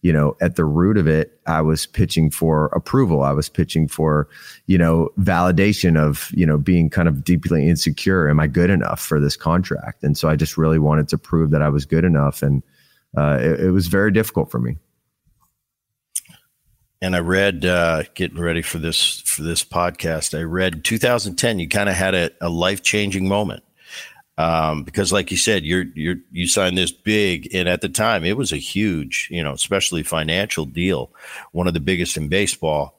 you 0.03 0.12
know, 0.12 0.36
at 0.40 0.57
the 0.57 0.64
root 0.64 0.98
of 0.98 1.07
it, 1.07 1.40
I 1.46 1.62
was 1.62 1.86
pitching 1.86 2.30
for 2.30 2.66
approval. 2.66 3.22
I 3.22 3.30
was 3.32 3.48
pitching 3.48 3.86
for, 3.86 4.28
you 4.66 4.76
know, 4.76 5.11
validation 5.20 5.96
of, 5.96 6.28
you 6.32 6.44
know, 6.44 6.59
being 6.59 6.90
kind 6.90 7.07
of 7.07 7.22
deeply 7.22 7.68
insecure. 7.68 8.28
Am 8.28 8.40
I 8.40 8.48
good 8.48 8.68
enough 8.68 9.00
for 9.00 9.20
this 9.20 9.36
contract? 9.36 10.03
And 10.03 10.18
so 10.18 10.28
I 10.28 10.34
just 10.34 10.59
really 10.59 10.80
wanted 10.80 11.09
to 11.09 11.18
prove 11.18 11.53
that 11.53 11.62
I 11.62 11.68
was 11.68 11.86
good 11.86 12.05
enough. 12.05 12.42
And 12.42 12.64
uh, 13.16 13.38
it, 13.40 13.61
it, 13.61 13.70
was 13.70 13.86
very 13.86 14.11
difficult 14.11 14.50
for 14.50 14.59
me. 14.59 14.76
And 17.00 17.14
I 17.14 17.20
read, 17.20 17.64
uh, 17.64 18.03
getting 18.14 18.40
ready 18.40 18.62
for 18.62 18.78
this 18.78 19.20
for 19.20 19.42
this 19.42 19.64
podcast, 19.64 20.36
I 20.36 20.42
read 20.42 20.84
2010. 20.84 21.59
You 21.59 21.68
kind 21.68 21.88
of 21.88 21.94
had 21.94 22.14
a, 22.14 22.30
a 22.40 22.48
life 22.48 22.82
changing 22.82 23.28
moment 23.28 23.62
um, 24.43 24.82
because 24.82 25.12
like 25.12 25.30
you 25.30 25.36
said, 25.36 25.64
you're 25.64 25.84
you're 25.95 26.16
you 26.32 26.49
signed 26.49 26.76
this 26.76 26.90
big, 26.90 27.55
and 27.55 27.68
at 27.68 27.80
the 27.80 27.88
time 27.88 28.24
it 28.24 28.36
was 28.36 28.53
a 28.53 28.57
huge, 28.57 29.28
you 29.30 29.43
know, 29.43 29.53
especially 29.53 30.03
financial 30.03 30.64
deal, 30.64 31.11
one 31.53 31.68
of 31.68 31.74
the 31.74 31.80
biggest 31.80 32.16
in 32.16 32.28
baseball. 32.28 32.99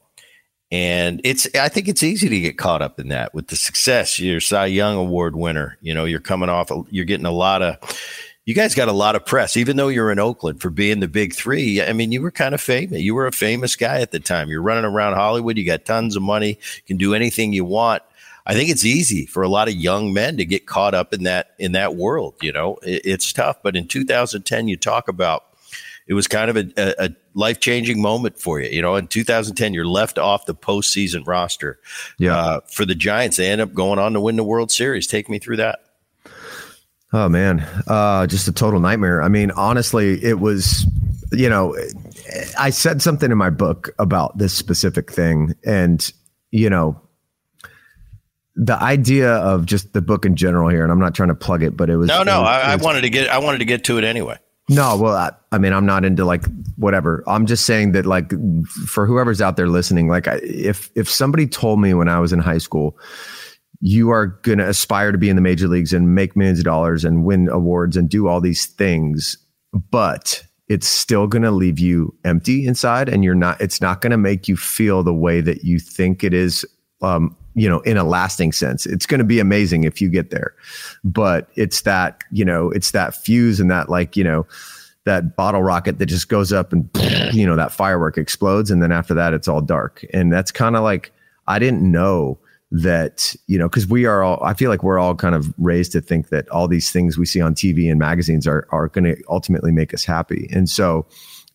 And 0.72 1.20
it's 1.26 1.48
I 1.54 1.68
think 1.68 1.90
it's 1.90 2.02
easy 2.02 2.30
to 2.30 2.40
get 2.40 2.58
caught 2.58 2.82
up 2.82 2.98
in 2.98 3.10
that 3.10 3.34
with 3.34 3.48
the 3.48 3.58
success. 3.58 4.20
You're 4.20 4.40
Cy 4.40 4.68
Young 4.68 4.96
Award 4.96 5.36
winner. 5.36 5.78
You 5.82 5.94
know, 5.94 6.06
you're 6.06 6.22
coming 6.22 6.48
off. 6.48 6.72
You're 6.90 7.06
getting 7.06 7.26
a 7.26 7.32
lot 7.32 7.62
of. 7.62 7.78
You 8.46 8.54
guys 8.54 8.76
got 8.76 8.90
a 8.90 8.94
lot 8.94 9.16
of 9.16 9.26
press, 9.26 9.56
even 9.56 9.78
though 9.78 9.88
you're 9.88 10.12
in 10.12 10.20
Oakland 10.20 10.62
for 10.62 10.70
being 10.70 11.00
the 11.00 11.08
big 11.08 11.34
three. 11.34 11.82
I 11.82 11.94
mean, 11.94 12.12
you 12.12 12.22
were 12.22 12.32
kind 12.32 12.54
of 12.54 12.60
famous. 12.60 13.02
You 13.02 13.16
were 13.16 13.28
a 13.28 13.32
famous 13.32 13.78
guy 13.78 14.02
at 14.02 14.12
the 14.12 14.20
time. 14.20 14.50
You're 14.50 14.62
running 14.62 14.84
around 14.84 15.14
Hollywood. 15.14 15.58
You 15.58 15.66
got 15.66 15.86
tons 15.86 16.18
of 16.18 16.24
money. 16.24 16.50
You 16.50 16.84
can 16.86 16.98
do 16.98 17.14
anything 17.14 17.54
you 17.54 17.64
want 17.64 18.04
I 18.46 18.54
think 18.54 18.70
it's 18.70 18.84
easy 18.84 19.26
for 19.26 19.44
a 19.44 19.48
lot 19.48 19.68
of 19.68 19.76
young 19.76 20.14
men 20.14 20.38
to 20.38 20.46
get 20.46 20.66
caught 20.66 20.94
up 20.94 21.14
in 21.14 21.24
that 21.24 21.52
in 21.60 21.74
that 21.74 21.96
world. 21.96 22.36
You 22.42 22.52
know, 22.52 22.78
it, 22.84 23.02
it's 23.06 23.32
tough. 23.32 23.58
But 23.64 23.76
in 23.76 23.88
2010, 23.88 24.68
you 24.68 24.78
talk 24.78 25.08
about 25.08 25.46
it 26.08 26.14
was 26.14 26.28
kind 26.28 26.50
of 26.50 26.58
a, 26.58 26.72
a, 26.78 27.06
a 27.06 27.10
life 27.34 27.60
changing 27.60 28.02
moment 28.02 28.38
for 28.38 28.60
you. 28.60 28.70
You 28.70 28.82
know, 28.82 28.96
in 28.96 29.08
2010, 29.08 29.74
you're 29.74 29.86
left 29.86 30.18
off 30.18 30.46
the 30.46 30.56
postseason 30.56 31.26
roster. 31.26 31.80
Yeah. 32.18 32.38
Uh, 32.38 32.60
for 32.70 32.86
the 32.86 32.96
Giants, 32.96 33.38
they 33.38 33.50
end 33.50 33.62
up 33.62 33.74
going 33.74 34.00
on 34.00 34.14
to 34.14 34.22
win 34.22 34.36
the 34.36 34.44
World 34.44 34.72
Series. 34.72 35.08
Take 35.08 35.30
me 35.30 35.40
through 35.40 35.58
that. 35.58 35.80
Oh 37.16 37.30
man, 37.30 37.60
uh, 37.88 38.26
just 38.26 38.48
a 38.48 38.52
total 38.52 38.80
nightmare. 38.80 39.22
I 39.22 39.28
mean, 39.28 39.52
honestly, 39.52 40.24
it 40.24 40.40
was. 40.40 40.86
You 41.32 41.50
know, 41.50 41.76
I 42.60 42.70
said 42.70 43.02
something 43.02 43.32
in 43.32 43.38
my 43.40 43.50
book 43.50 43.90
about 43.98 44.38
this 44.38 44.54
specific 44.54 45.12
thing, 45.12 45.56
and 45.66 46.12
you 46.52 46.70
know, 46.70 47.03
the 48.56 48.82
idea 48.82 49.32
of 49.32 49.66
just 49.66 49.94
the 49.94 50.02
book 50.02 50.26
in 50.26 50.36
general 50.36 50.70
here, 50.70 50.84
and 50.84 50.92
I'm 50.92 51.00
not 51.00 51.16
trying 51.16 51.30
to 51.30 51.36
plug 51.36 51.64
it, 51.64 51.76
but 51.76 51.90
it 51.90 51.98
was 51.98 52.08
no, 52.08 52.24
no. 52.24 52.42
Was, 52.42 52.50
I, 52.50 52.74
I, 52.74 52.76
wanted 52.76 53.02
to 53.02 53.10
get 53.10 53.30
I 53.30 53.40
wanted 53.40 53.60
to 53.60 53.66
get 53.66 53.84
to 53.86 53.98
it 53.98 54.04
anyway. 54.04 54.38
No, 54.70 54.96
well, 54.96 55.16
I, 55.16 55.32
I, 55.52 55.58
mean, 55.58 55.74
I'm 55.74 55.86
not 55.86 56.06
into 56.06 56.24
like 56.24 56.46
whatever. 56.78 57.24
I'm 57.28 57.46
just 57.46 57.66
saying 57.66 57.92
that 57.94 58.06
like 58.06 58.32
for 58.88 59.06
whoever's 59.06 59.42
out 59.42 59.58
there 59.58 59.68
listening, 59.68 60.08
like 60.08 60.28
if 60.28 60.90
if 60.96 61.10
somebody 61.10 61.48
told 61.48 61.82
me 61.82 61.94
when 61.94 62.08
I 62.08 62.20
was 62.20 62.32
in 62.32 62.40
high 62.40 62.60
school, 62.60 62.98
you 63.82 64.10
are 64.12 64.28
going 64.28 64.60
to 64.60 64.70
aspire 64.70 65.12
to 65.12 65.18
be 65.18 65.30
in 65.30 65.36
the 65.36 65.42
major 65.42 65.68
leagues 65.68 65.92
and 65.92 66.16
make 66.16 66.38
millions 66.38 66.60
of 66.60 66.66
dollars 66.66 67.04
and 67.04 67.26
win 67.26 67.50
awards 67.50 67.98
and 67.98 68.10
do 68.10 68.28
all 68.28 68.40
these 68.40 68.68
things, 68.68 69.38
but 69.92 70.46
it's 70.70 70.88
still 70.88 71.28
going 71.28 71.42
to 71.42 71.52
leave 71.52 71.78
you 71.78 72.16
empty 72.24 72.66
inside 72.66 73.10
and 73.10 73.24
you're 73.24 73.36
not 73.36 73.60
it's 73.60 73.82
not 73.82 74.00
going 74.00 74.12
to 74.12 74.18
make 74.18 74.48
you 74.48 74.56
feel 74.56 75.04
the 75.04 75.14
way 75.14 75.42
that 75.42 75.66
you 75.66 75.78
think 75.78 76.24
it 76.24 76.34
is 76.34 76.66
um, 77.02 77.36
you 77.56 77.70
know, 77.70 77.80
in 77.82 77.98
a 77.98 78.04
lasting 78.04 78.52
sense. 78.52 78.86
It's 78.86 79.06
going 79.06 79.20
to 79.20 79.26
be 79.26 79.40
amazing 79.40 79.84
if 79.84 80.02
you 80.02 80.10
get 80.10 80.30
there. 80.30 80.54
But 81.04 81.50
it's 81.56 81.82
that, 81.82 82.24
you 82.32 82.46
know, 82.46 82.70
it's 82.72 82.92
that 82.92 83.16
fuse 83.16 83.60
and 83.60 83.70
that 83.72 83.90
like, 83.90 84.18
you 84.18 84.24
know, 84.24 84.46
that 85.06 85.36
bottle 85.36 85.64
rocket 85.64 86.00
that 86.00 86.06
just 86.06 86.30
goes 86.30 86.54
up 86.54 86.72
and 86.72 86.90
you 87.34 87.46
know, 87.46 87.56
that 87.56 87.72
firework 87.72 88.18
explodes 88.18 88.72
and 88.72 88.82
then 88.82 88.92
after 88.92 89.14
that 89.14 89.34
it's 89.34 89.48
all 89.48 89.62
dark. 89.62 90.06
And 90.14 90.32
that's 90.32 90.52
kind 90.52 90.76
of 90.76 90.84
like 90.84 91.12
I 91.48 91.60
didn't 91.60 91.90
know 91.90 92.40
that, 92.72 93.36
you 93.46 93.60
know, 93.60 93.70
cuz 93.70 93.86
we 93.88 94.06
are 94.06 94.24
all 94.24 94.42
I 94.44 94.54
feel 94.54 94.70
like 94.70 94.84
we're 94.84 95.00
all 95.00 95.14
kind 95.14 95.36
of 95.36 95.54
raised 95.58 95.92
to 95.92 96.02
think 96.02 96.30
that 96.30 96.50
all 96.50 96.68
these 96.68 96.92
things 96.92 97.18
we 97.18 97.26
see 97.26 97.42
on 97.42 97.54
TV 97.54 97.90
and 97.90 98.00
magazines 98.00 98.48
are 98.48 98.68
are 98.72 98.88
going 98.88 99.04
to 99.04 99.22
ultimately 99.30 99.72
make 99.72 99.94
us 99.94 100.06
happy. 100.06 100.50
And 100.52 100.70
so 100.70 101.06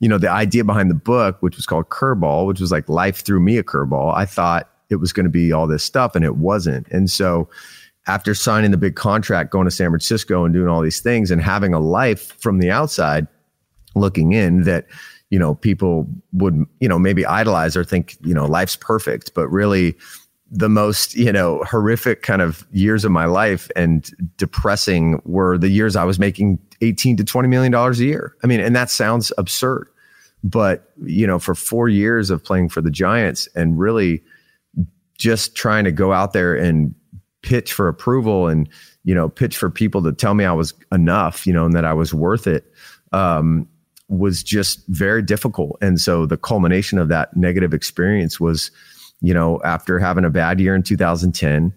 you 0.01 0.09
know, 0.09 0.19
the 0.19 0.31
idea 0.31 0.63
behind 0.63 0.91
the 0.91 0.95
book, 0.95 1.39
which 1.41 1.57
was 1.57 1.67
called 1.67 1.89
Curveball, 1.89 2.47
which 2.47 2.61
was 2.61 2.71
like 2.71 2.89
life 2.89 3.23
threw 3.23 3.41
me 3.41 3.59
a 3.59 3.65
curveball. 3.65 4.15
I 4.15 4.27
thought 4.27 4.71
it 4.91 4.97
was 4.97 5.13
going 5.13 5.25
to 5.25 5.31
be 5.31 5.53
all 5.53 5.67
this 5.67 5.85
stuff 5.85 6.15
and 6.15 6.25
it 6.25 6.37
wasn't. 6.37 6.87
And 6.89 7.11
so 7.11 7.49
after 8.07 8.35
signing 8.35 8.71
the 8.71 8.79
big 8.79 8.97
contract, 8.97 9.51
going 9.51 9.67
to 9.67 9.71
San 9.71 9.91
Francisco 9.91 10.45
and 10.45 10.55
doing 10.55 10.69
all 10.69 10.81
these 10.81 11.01
things 11.01 11.31
and 11.31 11.43
having 11.43 11.75
a 11.75 11.81
life 11.81 12.41
from 12.41 12.59
the 12.59 12.71
outside 12.71 13.27
looking 13.95 14.33
in 14.33 14.63
that, 14.63 14.87
you 15.31 15.39
know, 15.39 15.55
people 15.55 16.09
would, 16.33 16.65
you 16.81 16.89
know, 16.89 16.99
maybe 16.99 17.27
idolize 17.27 17.77
or 17.77 17.85
think, 17.85 18.17
you 18.23 18.33
know, 18.33 18.47
life's 18.47 18.77
perfect, 18.77 19.35
but 19.35 19.47
really 19.49 19.95
the 20.51 20.71
most, 20.71 21.15
you 21.15 21.31
know, 21.31 21.63
horrific 21.65 22.23
kind 22.23 22.41
of 22.41 22.67
years 22.73 23.05
of 23.05 23.13
my 23.13 23.27
life 23.27 23.71
and 23.77 24.11
depressing 24.39 25.21
were 25.27 25.59
the 25.59 25.69
years 25.69 25.95
I 25.95 26.05
was 26.05 26.19
making 26.19 26.59
18 26.81 27.19
to 27.19 27.25
20 27.25 27.49
million 27.49 27.71
dollars 27.73 28.01
a 28.01 28.07
year. 28.07 28.35
I 28.43 28.47
mean, 28.47 28.61
and 28.61 28.75
that 28.75 28.91
sounds 28.91 29.31
absurd, 29.37 29.91
but 30.43 30.91
you 31.05 31.27
know, 31.27 31.39
for 31.39 31.55
4 31.55 31.91
years 31.91 32.31
of 32.31 32.43
playing 32.43 32.71
for 32.71 32.81
the 32.81 32.91
Giants 32.91 33.47
and 33.55 33.79
really 33.79 34.23
just 35.19 35.55
trying 35.55 35.85
to 35.85 35.93
go 35.93 36.13
out 36.13 36.33
there 36.33 36.55
and 36.55 36.95
pitch 37.43 37.73
for 37.73 37.89
approval 37.89 38.49
and 38.49 38.69
you 39.05 39.15
know 39.15 39.29
pitch 39.29 39.57
for 39.57 39.71
people 39.71 40.03
to 40.03 40.13
tell 40.13 40.35
me 40.35 40.45
I 40.45 40.53
was 40.53 40.75
enough, 40.93 41.47
you 41.47 41.53
know, 41.53 41.65
and 41.65 41.75
that 41.75 41.85
I 41.85 41.93
was 41.93 42.15
worth 42.15 42.47
it. 42.47 42.73
Um, 43.13 43.69
was 44.09 44.43
just 44.43 44.87
very 44.89 45.23
difficult. 45.23 45.77
And 45.83 46.01
so 46.01 46.25
the 46.25 46.39
culmination 46.39 46.99
of 46.99 47.09
that 47.09 47.37
negative 47.37 47.75
experience 47.75 48.41
was, 48.41 48.71
you 49.21 49.35
know, 49.35 49.61
after 49.65 49.99
having 49.99 50.25
a 50.25 50.31
bad 50.31 50.61
year 50.61 50.75
in 50.75 50.83
2010, 50.83 51.75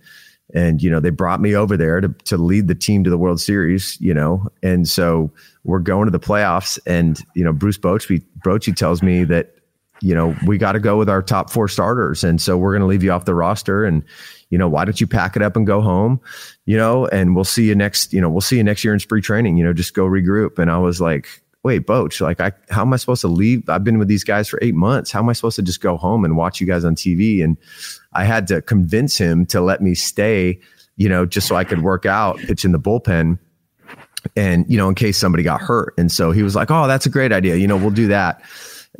and 0.53 0.81
you 0.81 0.89
know 0.89 0.99
they 0.99 1.09
brought 1.09 1.39
me 1.39 1.55
over 1.55 1.77
there 1.77 2.01
to 2.01 2.09
to 2.25 2.37
lead 2.37 2.67
the 2.67 2.75
team 2.75 3.03
to 3.03 3.09
the 3.09 3.17
World 3.17 3.39
Series, 3.39 3.97
you 4.01 4.13
know, 4.13 4.47
and 4.61 4.87
so 4.87 5.31
we're 5.63 5.79
going 5.79 6.05
to 6.05 6.11
the 6.11 6.19
playoffs, 6.19 6.77
and 6.85 7.21
you 7.35 7.43
know 7.43 7.53
Bruce 7.53 7.77
Bochy 7.77 8.21
Bochy 8.45 8.75
tells 8.75 9.01
me 9.01 9.23
that 9.25 9.55
you 10.01 10.15
know, 10.15 10.35
we 10.45 10.57
got 10.57 10.73
to 10.73 10.79
go 10.79 10.97
with 10.97 11.09
our 11.09 11.21
top 11.21 11.49
four 11.49 11.67
starters. 11.67 12.23
And 12.23 12.41
so 12.41 12.57
we're 12.57 12.71
going 12.71 12.81
to 12.81 12.87
leave 12.87 13.03
you 13.03 13.11
off 13.11 13.25
the 13.25 13.35
roster. 13.35 13.85
And, 13.85 14.03
you 14.49 14.57
know, 14.57 14.67
why 14.67 14.83
don't 14.83 14.99
you 14.99 15.07
pack 15.07 15.35
it 15.35 15.41
up 15.41 15.55
and 15.55 15.65
go 15.65 15.79
home, 15.79 16.19
you 16.65 16.75
know, 16.75 17.05
and 17.07 17.35
we'll 17.35 17.43
see 17.43 17.67
you 17.67 17.75
next, 17.75 18.11
you 18.11 18.19
know, 18.19 18.29
we'll 18.29 18.41
see 18.41 18.57
you 18.57 18.63
next 18.63 18.83
year 18.83 18.93
in 18.93 18.99
spring 18.99 19.21
training, 19.21 19.57
you 19.57 19.63
know, 19.63 19.73
just 19.73 19.93
go 19.93 20.05
regroup. 20.05 20.59
And 20.59 20.69
I 20.71 20.77
was 20.79 20.99
like, 20.99 21.27
wait, 21.63 21.85
Boch, 21.85 22.19
like, 22.19 22.41
I, 22.41 22.51
how 22.71 22.81
am 22.81 22.91
I 22.91 22.97
supposed 22.97 23.21
to 23.21 23.27
leave? 23.27 23.69
I've 23.69 23.83
been 23.83 23.99
with 23.99 24.07
these 24.07 24.23
guys 24.23 24.49
for 24.49 24.57
eight 24.61 24.73
months. 24.73 25.11
How 25.11 25.19
am 25.19 25.29
I 25.29 25.33
supposed 25.33 25.55
to 25.57 25.61
just 25.61 25.81
go 25.81 25.95
home 25.95 26.25
and 26.25 26.35
watch 26.35 26.59
you 26.59 26.65
guys 26.65 26.83
on 26.83 26.95
TV? 26.95 27.43
And 27.43 27.55
I 28.13 28.23
had 28.23 28.47
to 28.47 28.61
convince 28.61 29.17
him 29.17 29.45
to 29.47 29.61
let 29.61 29.81
me 29.81 29.93
stay, 29.93 30.59
you 30.97 31.07
know, 31.07 31.25
just 31.25 31.47
so 31.47 31.55
I 31.55 31.63
could 31.63 31.83
work 31.83 32.07
out, 32.07 32.39
pitch 32.39 32.65
in 32.65 32.71
the 32.71 32.79
bullpen 32.79 33.37
and, 34.35 34.65
you 34.67 34.77
know, 34.77 34.89
in 34.89 34.95
case 34.95 35.17
somebody 35.17 35.43
got 35.43 35.61
hurt. 35.61 35.93
And 35.97 36.11
so 36.11 36.31
he 36.31 36.41
was 36.41 36.55
like, 36.55 36.71
oh, 36.71 36.87
that's 36.87 37.05
a 37.05 37.09
great 37.09 37.31
idea. 37.31 37.55
You 37.55 37.67
know, 37.67 37.77
we'll 37.77 37.91
do 37.91 38.07
that. 38.07 38.41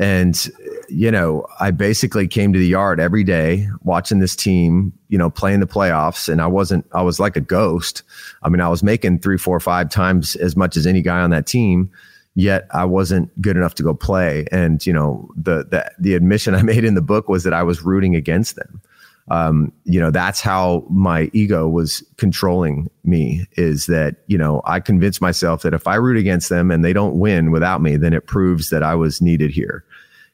And, 0.02 0.50
you 0.90 1.12
know, 1.12 1.46
I 1.60 1.70
basically 1.70 2.28
came 2.28 2.54
to 2.54 2.60
the 2.60 2.68
yard 2.68 3.00
every 3.00 3.24
day 3.24 3.68
watching 3.84 4.18
this 4.18 4.36
team, 4.36 4.94
you 5.10 5.18
know, 5.18 5.30
playing 5.30 5.60
the 5.60 5.68
playoffs. 5.68 6.28
And 6.28 6.42
I 6.42 6.48
wasn't, 6.48 6.88
I 6.92 7.04
was 7.04 7.20
like 7.20 7.36
a 7.38 7.42
ghost. 7.42 8.02
I 8.42 8.50
mean, 8.50 8.62
I 8.62 8.68
was 8.68 8.82
making 8.82 9.20
three, 9.20 9.38
four, 9.38 9.60
five 9.60 9.92
times 9.92 10.36
as 10.38 10.58
much 10.58 10.76
as 10.76 10.88
any 10.88 11.04
guy 11.04 11.22
on 11.22 11.30
that 11.30 11.46
team. 11.46 11.92
Yet 12.34 12.66
I 12.74 12.84
wasn't 12.86 13.40
good 13.42 13.58
enough 13.58 13.76
to 13.76 13.84
go 13.84 13.94
play. 13.94 14.48
And, 14.52 14.84
you 14.84 14.92
know, 14.92 15.30
the, 15.36 15.66
the, 15.70 15.92
the 16.00 16.16
admission 16.16 16.56
I 16.56 16.64
made 16.64 16.84
in 16.84 16.96
the 16.96 17.02
book 17.02 17.30
was 17.30 17.44
that 17.44 17.54
I 17.54 17.62
was 17.62 17.84
rooting 17.84 18.16
against 18.16 18.56
them. 18.56 18.82
Um, 19.30 19.72
you 19.86 20.00
know, 20.00 20.12
that's 20.12 20.42
how 20.42 20.84
my 20.90 21.30
ego 21.32 21.70
was 21.70 22.04
controlling 22.18 22.90
me 23.04 23.46
is 23.54 23.86
that, 23.86 24.18
you 24.28 24.38
know, 24.38 24.62
I 24.66 24.80
convinced 24.80 25.22
myself 25.22 25.62
that 25.62 25.74
if 25.74 25.88
I 25.88 25.96
root 25.96 26.18
against 26.18 26.50
them 26.50 26.72
and 26.72 26.84
they 26.84 26.92
don't 26.92 27.20
win 27.20 27.52
without 27.52 27.82
me, 27.82 27.98
then 27.98 28.14
it 28.14 28.26
proves 28.26 28.72
that 28.72 28.84
I 28.84 28.96
was 28.96 29.22
needed 29.22 29.52
here. 29.52 29.86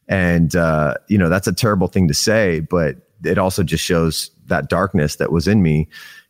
And, 0.07 0.55
uh, 0.55 0.95
you 1.07 1.17
know, 1.17 1.29
that's 1.29 1.47
a 1.47 1.53
terrible 1.53 1.87
thing 1.87 2.07
to 2.07 2.13
say, 2.13 2.61
but 2.61 2.95
it 3.23 3.37
also 3.37 3.63
just 3.63 3.83
shows 3.83 4.31
that 4.45 4.69
darkness 4.69 5.17
that 5.17 5.31
was 5.31 5.47
in 5.47 5.61
me 5.61 5.89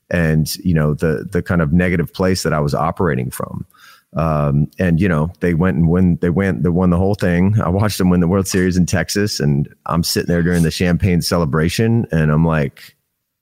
and, 0.09 0.55
you 0.57 0.73
know, 0.73 0.93
the, 0.93 1.27
the 1.29 1.43
kind 1.43 1.61
of 1.61 1.73
negative 1.73 2.13
place 2.13 2.43
that 2.43 2.53
I 2.53 2.59
was 2.59 2.73
operating 2.73 3.29
from. 3.29 3.65
Um, 4.15 4.69
and 4.79 5.01
you 5.01 5.09
know 5.09 5.31
they 5.41 5.53
went 5.53 5.77
and 5.77 5.89
win. 5.89 6.17
They 6.21 6.29
went. 6.29 6.63
They 6.63 6.69
won 6.69 6.89
the 6.91 6.97
whole 6.97 7.15
thing. 7.15 7.59
I 7.61 7.69
watched 7.69 7.97
them 7.97 8.09
win 8.09 8.21
the 8.21 8.27
World 8.27 8.47
Series 8.47 8.77
in 8.77 8.85
Texas, 8.85 9.39
and 9.39 9.73
I'm 9.85 10.03
sitting 10.03 10.27
there 10.27 10.41
during 10.41 10.63
the 10.63 10.71
champagne 10.71 11.21
celebration, 11.21 12.07
and 12.11 12.31
I'm 12.31 12.45
like, 12.45 12.95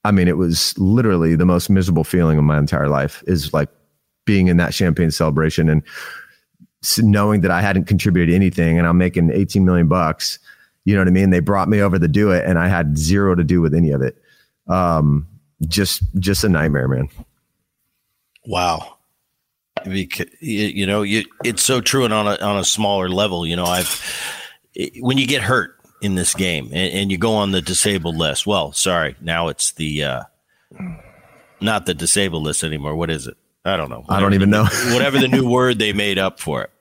I 0.04 0.12
mean, 0.12 0.28
it 0.28 0.38
was 0.38 0.78
literally 0.78 1.36
the 1.36 1.46
most 1.46 1.70
miserable 1.70 2.04
feeling 2.04 2.38
of 2.38 2.44
my 2.44 2.58
entire 2.58 2.90
life. 2.90 3.24
Is 3.28 3.54
like 3.54 3.70
being 4.26 4.48
in 4.48 4.58
that 4.58 4.74
champagne 4.74 5.12
celebration 5.12 5.70
and 5.70 5.84
knowing 7.00 7.42
that 7.42 7.52
I 7.52 7.62
hadn't 7.62 7.86
contributed 7.86 8.34
anything, 8.34 8.78
and 8.78 8.88
I'm 8.88 8.98
making 8.98 9.32
18 9.32 9.66
million 9.66 9.88
bucks. 9.88 10.40
You 10.84 10.94
know 10.94 11.02
what 11.02 11.08
I 11.08 11.12
mean? 11.12 11.32
They 11.32 11.40
brought 11.40 11.68
me 11.68 11.82
over 11.82 11.98
to 11.98 12.08
do 12.08 12.32
it, 12.32 12.46
and 12.46 12.60
I 12.60 12.68
had 12.68 12.98
zero 12.98 13.36
to 13.36 13.44
do 13.44 13.62
with 13.62 13.74
any 13.74 13.92
of 13.92 14.02
it. 14.02 14.18
Um, 14.68 15.28
just, 15.68 16.04
just 16.20 16.44
a 16.44 16.50
nightmare, 16.50 16.88
man. 16.88 17.10
Wow 18.46 18.96
because 19.84 20.28
you 20.40 20.86
know 20.86 21.02
you, 21.02 21.24
it's 21.44 21.64
so 21.64 21.82
true 21.82 22.06
and 22.06 22.14
on 22.14 22.28
a 22.28 22.36
on 22.38 22.58
a 22.58 22.64
smaller 22.64 23.10
level 23.10 23.46
you 23.46 23.56
know 23.56 23.66
i've 23.66 24.02
when 25.00 25.18
you 25.18 25.28
get 25.28 25.42
hurt 25.42 25.76
in 26.02 26.16
this 26.16 26.34
game 26.34 26.66
and, 26.68 26.94
and 26.94 27.12
you 27.12 27.18
go 27.18 27.34
on 27.34 27.52
the 27.52 27.62
disabled 27.62 28.16
list 28.16 28.48
well 28.48 28.72
sorry 28.72 29.16
now 29.22 29.48
it's 29.48 29.72
the 29.74 30.04
uh 30.04 30.24
not 31.62 31.86
the 31.86 31.94
disabled 31.94 32.44
list 32.44 32.64
anymore 32.64 32.96
what 32.96 33.10
is 33.10 33.28
it 33.28 33.38
i 33.66 33.76
don't 33.76 33.90
know 33.90 34.00
whatever 34.00 34.14
i 34.14 34.20
don't 34.20 34.34
even 34.34 34.50
know 34.50 34.64
whatever 34.94 35.20
the 35.20 35.28
new 35.28 35.48
word 35.50 35.80
they 35.80 35.94
made 35.94 36.18
up 36.18 36.40
for 36.40 36.64
it 36.64 36.72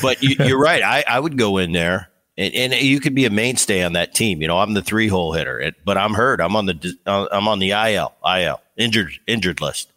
but 0.00 0.22
you, 0.22 0.36
are 0.40 0.58
right 0.62 0.82
I, 0.82 1.04
I 1.06 1.20
would 1.20 1.36
go 1.36 1.58
in 1.58 1.72
there 1.72 2.08
and, 2.36 2.54
and, 2.54 2.72
you 2.74 2.98
could 3.00 3.14
be 3.14 3.26
a 3.26 3.30
mainstay 3.30 3.82
on 3.82 3.92
that 3.92 4.14
team. 4.14 4.40
You 4.40 4.48
know, 4.48 4.58
I'm 4.58 4.72
the 4.72 4.82
three 4.82 5.08
hole 5.08 5.32
hitter, 5.32 5.72
but 5.84 5.98
I'm 5.98 6.14
hurt. 6.14 6.40
I'm 6.40 6.56
on 6.56 6.66
the 6.66 6.96
uh, 7.06 7.26
I'm 7.30 7.46
on 7.46 7.58
the 7.58 7.72
IL 7.72 8.14
IL 8.24 8.60
injured 8.78 9.12
injured 9.26 9.60
list, 9.60 9.92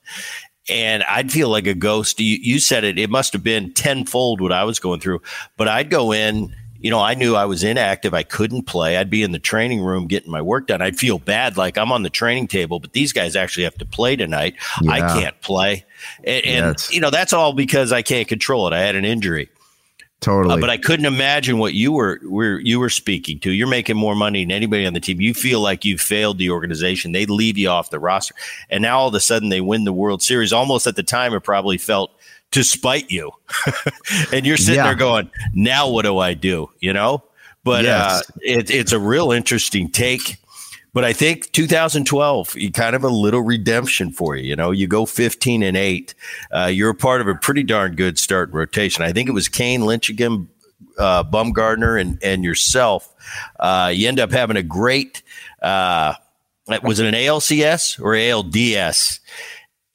and 0.67 1.03
I'd 1.03 1.31
feel 1.31 1.49
like 1.49 1.65
a 1.67 1.73
ghost. 1.73 2.19
You, 2.19 2.37
you 2.41 2.59
said 2.59 2.83
it, 2.83 2.99
it 2.99 3.09
must 3.09 3.31
have 3.33 3.43
been 3.43 3.73
tenfold 3.73 4.41
what 4.41 4.51
I 4.51 4.65
was 4.65 4.79
going 4.79 4.99
through. 4.99 5.21
But 5.55 5.69
I'd 5.69 5.89
go 5.89 6.11
in, 6.11 6.53
you 6.79 6.91
know, 6.91 6.99
I 6.99 7.13
knew 7.13 7.35
I 7.35 7.45
was 7.45 7.63
inactive. 7.63 8.13
I 8.13 8.23
couldn't 8.23 8.63
play. 8.63 8.97
I'd 8.97 9.09
be 9.09 9.23
in 9.23 9.31
the 9.31 9.39
training 9.39 9.81
room 9.81 10.07
getting 10.07 10.31
my 10.31 10.41
work 10.41 10.67
done. 10.67 10.81
I'd 10.81 10.97
feel 10.97 11.19
bad, 11.19 11.57
like 11.57 11.77
I'm 11.77 11.91
on 11.91 12.03
the 12.03 12.09
training 12.09 12.47
table, 12.47 12.79
but 12.79 12.93
these 12.93 13.13
guys 13.13 13.35
actually 13.35 13.63
have 13.63 13.77
to 13.79 13.85
play 13.85 14.15
tonight. 14.15 14.55
Yeah. 14.81 14.91
I 14.91 14.99
can't 15.19 15.39
play. 15.41 15.85
And, 16.23 16.45
and 16.45 16.87
you 16.91 16.99
know, 16.99 17.09
that's 17.09 17.33
all 17.33 17.53
because 17.53 17.91
I 17.91 18.01
can't 18.01 18.27
control 18.27 18.67
it. 18.67 18.73
I 18.73 18.81
had 18.81 18.95
an 18.95 19.05
injury. 19.05 19.49
Totally. 20.21 20.55
Uh, 20.55 20.57
but 20.57 20.69
I 20.69 20.77
couldn't 20.77 21.05
imagine 21.05 21.59
what 21.59 21.73
you 21.73 21.91
were, 21.91 22.19
were 22.23 22.59
you 22.59 22.79
were 22.79 22.89
speaking 22.89 23.37
to. 23.41 23.51
You're 23.51 23.67
making 23.67 23.97
more 23.97 24.15
money 24.15 24.43
than 24.43 24.51
anybody 24.51 24.85
on 24.85 24.93
the 24.93 24.99
team. 24.99 25.21
You 25.21 25.33
feel 25.33 25.59
like 25.59 25.85
you 25.85 25.97
failed 25.97 26.39
the 26.39 26.49
organization. 26.49 27.11
They 27.11 27.25
leave 27.25 27.57
you 27.57 27.69
off 27.69 27.91
the 27.91 27.99
roster. 27.99 28.33
And 28.69 28.81
now 28.81 28.99
all 28.99 29.09
of 29.09 29.13
a 29.13 29.19
sudden 29.19 29.49
they 29.49 29.61
win 29.61 29.83
the 29.83 29.93
World 29.93 30.23
Series. 30.23 30.51
Almost 30.51 30.87
at 30.87 30.95
the 30.95 31.03
time 31.03 31.33
it 31.33 31.41
probably 31.41 31.77
felt 31.77 32.11
to 32.51 32.63
spite 32.63 33.11
you. 33.11 33.31
and 34.33 34.45
you're 34.45 34.57
sitting 34.57 34.75
yeah. 34.75 34.87
there 34.87 34.95
going, 34.95 35.29
now 35.53 35.89
what 35.89 36.03
do 36.03 36.17
I 36.17 36.33
do? 36.33 36.69
You 36.79 36.93
know? 36.93 37.23
But 37.63 37.83
yes. 37.83 38.21
uh, 38.21 38.33
it, 38.41 38.69
it's 38.69 38.91
a 38.91 38.99
real 38.99 39.31
interesting 39.31 39.89
take. 39.89 40.37
But 40.93 41.03
I 41.03 41.11
think 41.11 41.51
2012, 41.51 42.55
kind 42.73 42.95
of 42.95 43.03
a 43.03 43.09
little 43.09 43.41
redemption 43.41 44.13
for 44.13 44.37
you. 44.37 44.45
You 44.45 44.55
know, 44.55 44.71
you 44.71 44.87
go 44.87 45.05
15 45.05 45.61
and 45.61 45.75
eight. 45.75 46.15
Uh, 46.51 46.67
you're 46.67 46.91
a 46.91 46.95
part 46.95 47.19
of 47.19 47.27
a 47.27 47.35
pretty 47.35 47.63
darn 47.63 47.95
good 47.95 48.17
start 48.17 48.49
rotation. 48.53 49.03
I 49.03 49.11
think 49.11 49.27
it 49.27 49.33
was 49.33 49.49
Cain 49.49 49.81
Lincecum, 49.81 50.47
uh, 50.97 51.25
Bumgarner, 51.25 51.99
and 51.99 52.17
and 52.23 52.45
yourself. 52.45 53.13
Uh, 53.59 53.91
you 53.93 54.07
end 54.07 54.21
up 54.21 54.31
having 54.31 54.55
a 54.55 54.63
great. 54.63 55.21
Uh, 55.61 56.13
was 56.81 56.99
it 56.99 57.05
an 57.05 57.13
ALCS 57.13 57.99
or 57.99 58.13
ALDS? 58.13 59.19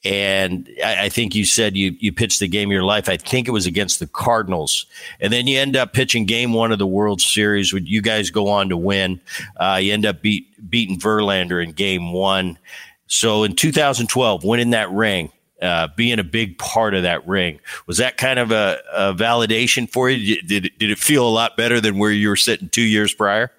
And 0.04 0.68
I, 0.84 1.04
I, 1.04 1.08
think 1.10 1.34
you 1.34 1.44
said 1.44 1.76
you 1.76 1.94
you 1.98 2.12
pitched 2.12 2.40
the 2.40 2.48
game 2.48 2.68
of 2.68 2.72
your 2.72 2.84
life. 2.84 3.08
I 3.08 3.16
think 3.16 3.48
it 3.48 3.50
was 3.50 3.66
against 3.66 4.00
the 4.00 4.06
Cardinals, 4.06 4.86
and 5.20 5.32
then 5.32 5.46
you 5.46 5.58
end 5.58 5.76
up 5.76 5.92
pitching 5.92 6.24
Game 6.24 6.52
One 6.52 6.72
of 6.72 6.78
the 6.78 6.86
World 6.86 7.20
Series. 7.20 7.72
Would 7.72 7.88
you 7.88 8.00
guys 8.00 8.30
go 8.30 8.48
on 8.48 8.70
to 8.70 8.76
win? 8.76 9.20
Uh, 9.56 9.78
you 9.82 9.92
end 9.92 10.06
up 10.06 10.22
beat 10.22 10.46
beating 10.70 10.98
Verlander 10.98 11.62
in 11.62 11.72
Game 11.72 12.12
One. 12.12 12.58
So 13.06 13.42
in 13.42 13.56
2012, 13.56 14.44
winning 14.44 14.70
that 14.70 14.90
ring, 14.90 15.32
uh, 15.60 15.88
being 15.96 16.18
a 16.20 16.24
big 16.24 16.58
part 16.58 16.94
of 16.94 17.02
that 17.02 17.26
ring, 17.26 17.58
was 17.86 17.98
that 17.98 18.16
kind 18.16 18.38
of 18.38 18.52
a, 18.52 18.78
a 18.92 19.14
validation 19.14 19.90
for 19.90 20.08
you? 20.08 20.40
Did, 20.42 20.70
did 20.78 20.90
it 20.90 20.98
feel 20.98 21.26
a 21.26 21.28
lot 21.28 21.56
better 21.56 21.80
than 21.80 21.98
where 21.98 22.12
you 22.12 22.28
were 22.28 22.36
sitting 22.36 22.68
two 22.68 22.82
years 22.82 23.12
prior? 23.12 23.50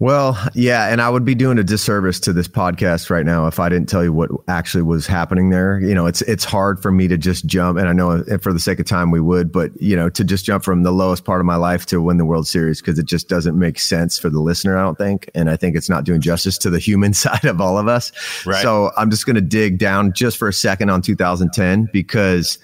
Well, 0.00 0.38
yeah, 0.54 0.88
and 0.88 1.02
I 1.02 1.10
would 1.10 1.26
be 1.26 1.34
doing 1.34 1.58
a 1.58 1.62
disservice 1.62 2.18
to 2.20 2.32
this 2.32 2.48
podcast 2.48 3.10
right 3.10 3.26
now 3.26 3.46
if 3.46 3.60
I 3.60 3.68
didn't 3.68 3.90
tell 3.90 4.02
you 4.02 4.14
what 4.14 4.30
actually 4.48 4.82
was 4.82 5.06
happening 5.06 5.50
there. 5.50 5.78
You 5.78 5.94
know, 5.94 6.06
it's 6.06 6.22
it's 6.22 6.42
hard 6.42 6.80
for 6.80 6.90
me 6.90 7.06
to 7.08 7.18
just 7.18 7.44
jump, 7.44 7.78
and 7.78 7.86
I 7.86 7.92
know 7.92 8.24
for 8.40 8.54
the 8.54 8.58
sake 8.58 8.80
of 8.80 8.86
time 8.86 9.10
we 9.10 9.20
would, 9.20 9.52
but 9.52 9.70
you 9.78 9.94
know, 9.94 10.08
to 10.08 10.24
just 10.24 10.46
jump 10.46 10.64
from 10.64 10.84
the 10.84 10.90
lowest 10.90 11.26
part 11.26 11.40
of 11.40 11.44
my 11.44 11.56
life 11.56 11.84
to 11.86 12.00
win 12.00 12.16
the 12.16 12.24
World 12.24 12.48
Series 12.48 12.80
because 12.80 12.98
it 12.98 13.04
just 13.04 13.28
doesn't 13.28 13.58
make 13.58 13.78
sense 13.78 14.18
for 14.18 14.30
the 14.30 14.40
listener. 14.40 14.78
I 14.78 14.82
don't 14.82 14.96
think, 14.96 15.30
and 15.34 15.50
I 15.50 15.56
think 15.56 15.76
it's 15.76 15.90
not 15.90 16.04
doing 16.04 16.22
justice 16.22 16.56
to 16.58 16.70
the 16.70 16.78
human 16.78 17.12
side 17.12 17.44
of 17.44 17.60
all 17.60 17.76
of 17.76 17.86
us. 17.86 18.10
Right. 18.46 18.62
So 18.62 18.92
I'm 18.96 19.10
just 19.10 19.26
going 19.26 19.36
to 19.36 19.42
dig 19.42 19.76
down 19.76 20.14
just 20.14 20.38
for 20.38 20.48
a 20.48 20.52
second 20.52 20.88
on 20.88 21.02
2010 21.02 21.90
because 21.92 22.58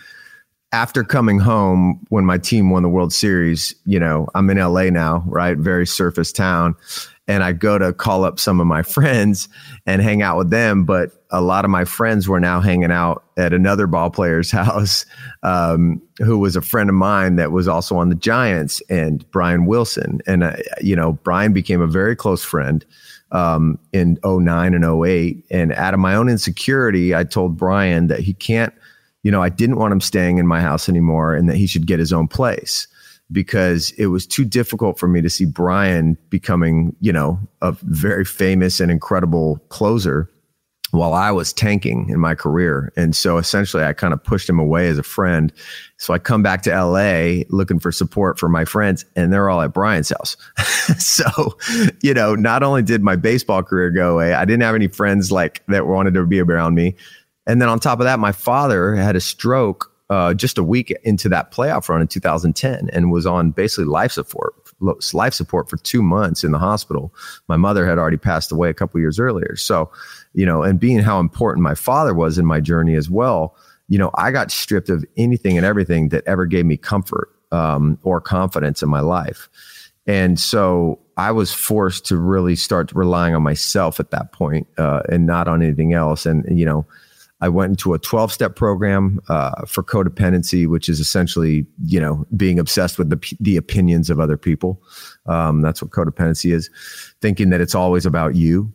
after 0.72 1.04
coming 1.04 1.38
home 1.38 2.04
when 2.08 2.24
my 2.24 2.38
team 2.38 2.70
won 2.70 2.82
the 2.82 2.88
World 2.88 3.12
Series, 3.12 3.74
you 3.84 4.00
know, 4.00 4.28
I'm 4.34 4.50
in 4.50 4.58
LA 4.58 4.90
now, 4.90 5.22
right? 5.26 5.56
Very 5.56 5.86
surface 5.86 6.32
town 6.32 6.74
and 7.28 7.42
I 7.42 7.52
go 7.52 7.78
to 7.78 7.92
call 7.92 8.24
up 8.24 8.38
some 8.38 8.60
of 8.60 8.66
my 8.66 8.82
friends 8.82 9.48
and 9.84 10.02
hang 10.02 10.22
out 10.22 10.36
with 10.36 10.50
them. 10.50 10.84
But 10.84 11.10
a 11.30 11.40
lot 11.40 11.64
of 11.64 11.70
my 11.70 11.84
friends 11.84 12.28
were 12.28 12.40
now 12.40 12.60
hanging 12.60 12.92
out 12.92 13.24
at 13.36 13.52
another 13.52 13.86
ball 13.86 14.10
player's 14.10 14.50
house, 14.52 15.04
um, 15.42 16.00
who 16.18 16.38
was 16.38 16.56
a 16.56 16.62
friend 16.62 16.88
of 16.88 16.94
mine 16.94 17.36
that 17.36 17.52
was 17.52 17.68
also 17.68 17.96
on 17.96 18.08
the 18.08 18.14
Giants, 18.14 18.80
and 18.88 19.28
Brian 19.30 19.66
Wilson. 19.66 20.20
And 20.26 20.44
uh, 20.44 20.56
you 20.80 20.96
know, 20.96 21.12
Brian 21.12 21.52
became 21.52 21.80
a 21.80 21.86
very 21.86 22.16
close 22.16 22.44
friend 22.44 22.84
um, 23.32 23.78
in 23.92 24.18
09 24.24 24.74
and 24.74 24.84
08. 24.84 25.44
And 25.50 25.72
out 25.72 25.94
of 25.94 26.00
my 26.00 26.14
own 26.14 26.28
insecurity, 26.28 27.14
I 27.14 27.24
told 27.24 27.56
Brian 27.56 28.06
that 28.06 28.20
he 28.20 28.34
can't. 28.34 28.72
You 29.26 29.32
know, 29.32 29.42
I 29.42 29.48
didn't 29.48 29.74
want 29.74 29.90
him 29.90 30.00
staying 30.00 30.38
in 30.38 30.46
my 30.46 30.60
house 30.60 30.88
anymore, 30.88 31.34
and 31.34 31.48
that 31.48 31.56
he 31.56 31.66
should 31.66 31.84
get 31.88 31.98
his 31.98 32.12
own 32.12 32.28
place 32.28 32.86
because 33.32 33.90
it 33.98 34.06
was 34.06 34.24
too 34.24 34.44
difficult 34.44 35.00
for 35.00 35.08
me 35.08 35.20
to 35.20 35.28
see 35.28 35.44
Brian 35.44 36.16
becoming, 36.30 36.94
you 37.00 37.12
know, 37.12 37.40
a 37.60 37.72
very 37.82 38.24
famous 38.24 38.78
and 38.78 38.88
incredible 38.88 39.58
closer 39.68 40.30
while 40.92 41.12
I 41.12 41.32
was 41.32 41.52
tanking 41.52 42.08
in 42.08 42.20
my 42.20 42.36
career. 42.36 42.92
And 42.96 43.16
so 43.16 43.38
essentially 43.38 43.82
I 43.82 43.94
kind 43.94 44.14
of 44.14 44.22
pushed 44.22 44.48
him 44.48 44.60
away 44.60 44.86
as 44.86 44.96
a 44.96 45.02
friend. 45.02 45.52
So 45.98 46.14
I 46.14 46.20
come 46.20 46.44
back 46.44 46.62
to 46.62 46.70
LA 46.70 47.42
looking 47.48 47.80
for 47.80 47.90
support 47.90 48.38
for 48.38 48.48
my 48.48 48.64
friends 48.64 49.04
and 49.16 49.32
they're 49.32 49.50
all 49.50 49.60
at 49.60 49.72
Brian's 49.72 50.10
house. 50.10 50.36
so, 50.98 51.58
you 52.00 52.14
know, 52.14 52.36
not 52.36 52.62
only 52.62 52.82
did 52.84 53.02
my 53.02 53.16
baseball 53.16 53.64
career 53.64 53.90
go 53.90 54.14
away, 54.14 54.34
I 54.34 54.44
didn't 54.44 54.62
have 54.62 54.76
any 54.76 54.86
friends 54.86 55.32
like 55.32 55.66
that 55.66 55.88
wanted 55.88 56.14
to 56.14 56.24
be 56.24 56.40
around 56.40 56.76
me. 56.76 56.94
And 57.46 57.60
then 57.60 57.68
on 57.68 57.78
top 57.78 58.00
of 58.00 58.04
that, 58.04 58.18
my 58.18 58.32
father 58.32 58.94
had 58.94 59.16
a 59.16 59.20
stroke 59.20 59.92
uh, 60.08 60.34
just 60.34 60.58
a 60.58 60.62
week 60.62 60.96
into 61.02 61.28
that 61.28 61.50
playoff 61.50 61.88
run 61.88 62.00
in 62.00 62.06
2010 62.06 62.90
and 62.92 63.10
was 63.10 63.26
on 63.26 63.50
basically 63.50 63.86
life 63.86 64.12
support 64.12 64.54
life 65.14 65.32
support 65.32 65.70
for 65.70 65.78
two 65.78 66.02
months 66.02 66.44
in 66.44 66.52
the 66.52 66.58
hospital. 66.58 67.12
My 67.48 67.56
mother 67.56 67.86
had 67.86 67.98
already 67.98 68.18
passed 68.18 68.52
away 68.52 68.68
a 68.68 68.74
couple 68.74 69.00
years 69.00 69.18
earlier. 69.18 69.56
So 69.56 69.90
you 70.34 70.44
know 70.44 70.62
and 70.62 70.78
being 70.78 70.98
how 70.98 71.18
important 71.18 71.62
my 71.62 71.74
father 71.74 72.12
was 72.12 72.36
in 72.36 72.44
my 72.44 72.60
journey 72.60 72.94
as 72.94 73.08
well 73.08 73.56
you 73.88 73.98
know 73.98 74.10
i 74.14 74.30
got 74.30 74.50
stripped 74.50 74.90
of 74.90 75.02
anything 75.16 75.56
and 75.56 75.64
everything 75.64 76.10
that 76.10 76.22
ever 76.26 76.44
gave 76.44 76.66
me 76.66 76.76
comfort 76.76 77.30
um, 77.52 77.98
or 78.02 78.20
confidence 78.20 78.82
in 78.82 78.88
my 78.88 79.00
life. 79.00 79.48
And 80.06 80.38
so 80.38 81.00
I 81.16 81.32
was 81.32 81.52
forced 81.52 82.06
to 82.06 82.16
really 82.16 82.54
start 82.54 82.92
relying 82.92 83.34
on 83.34 83.42
myself 83.42 83.98
at 83.98 84.10
that 84.12 84.32
point, 84.32 84.68
uh, 84.78 85.02
and 85.08 85.26
not 85.26 85.48
on 85.48 85.62
anything 85.62 85.92
else. 85.92 86.26
And 86.26 86.58
you 86.58 86.64
know, 86.64 86.86
I 87.40 87.48
went 87.48 87.70
into 87.70 87.92
a 87.92 87.98
12 87.98 88.32
step 88.32 88.56
program 88.56 89.20
uh, 89.28 89.66
for 89.66 89.82
codependency, 89.82 90.66
which 90.66 90.88
is 90.88 91.00
essentially, 91.00 91.66
you 91.84 92.00
know, 92.00 92.24
being 92.36 92.58
obsessed 92.58 92.98
with 92.98 93.10
the, 93.10 93.36
the 93.40 93.56
opinions 93.56 94.08
of 94.08 94.20
other 94.20 94.36
people. 94.36 94.82
Um, 95.26 95.60
that's 95.60 95.82
what 95.82 95.90
codependency 95.90 96.52
is, 96.52 96.70
thinking 97.20 97.50
that 97.50 97.60
it's 97.60 97.74
always 97.74 98.06
about 98.06 98.36
you. 98.36 98.72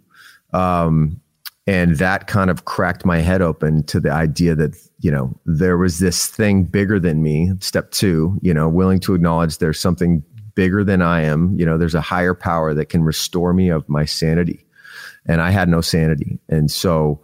Um, 0.53 1.20
and 1.68 1.97
that 1.97 2.28
kind 2.28 2.49
of 2.49 2.66
cracked 2.66 3.05
my 3.05 3.20
head 3.20 3.41
open 3.41 3.84
to 3.84 3.99
the 3.99 4.12
idea 4.12 4.55
that, 4.55 4.76
you 4.99 5.12
know, 5.12 5.39
there 5.45 5.78
was 5.78 5.99
this 5.99 6.28
thing 6.28 6.64
bigger 6.64 6.99
than 6.99 7.24
me. 7.24 7.51
Step 7.59 7.91
two, 7.91 8.38
you 8.41 8.53
know, 8.53 8.68
willing 8.68 8.99
to 9.01 9.14
acknowledge 9.14 9.57
there's 9.57 9.80
something 9.80 10.24
bigger 10.55 10.84
than 10.84 11.01
I 11.01 11.22
am. 11.22 11.57
You 11.57 11.66
know, 11.66 11.78
there's 11.78 11.95
a 11.95 12.01
higher 12.01 12.34
power 12.34 12.74
that 12.74 12.89
can 12.89 13.03
restore 13.03 13.53
me 13.53 13.70
of 13.70 13.88
my 13.88 14.05
sanity. 14.05 14.66
And 15.26 15.39
I 15.41 15.51
had 15.51 15.70
no 15.70 15.82
sanity. 15.82 16.39
And 16.49 16.70
so 16.72 17.22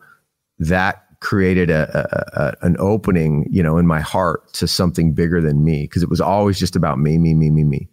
that 0.59 1.06
created 1.27 1.69
a, 1.69 1.91
a, 1.93 2.41
a, 2.41 2.65
an 2.65 2.77
opening, 2.79 3.45
you 3.51 3.61
know, 3.61 3.77
in 3.77 3.85
my 3.85 3.99
heart 3.99 4.53
to 4.53 4.65
something 4.65 5.11
bigger 5.11 5.41
than 5.41 5.61
me 5.61 5.81
because 5.81 6.01
it 6.01 6.09
was 6.09 6.21
always 6.21 6.57
just 6.57 6.73
about 6.73 6.99
me, 6.99 7.17
me, 7.17 7.33
me, 7.33 7.49
me, 7.49 7.65
me. 7.65 7.89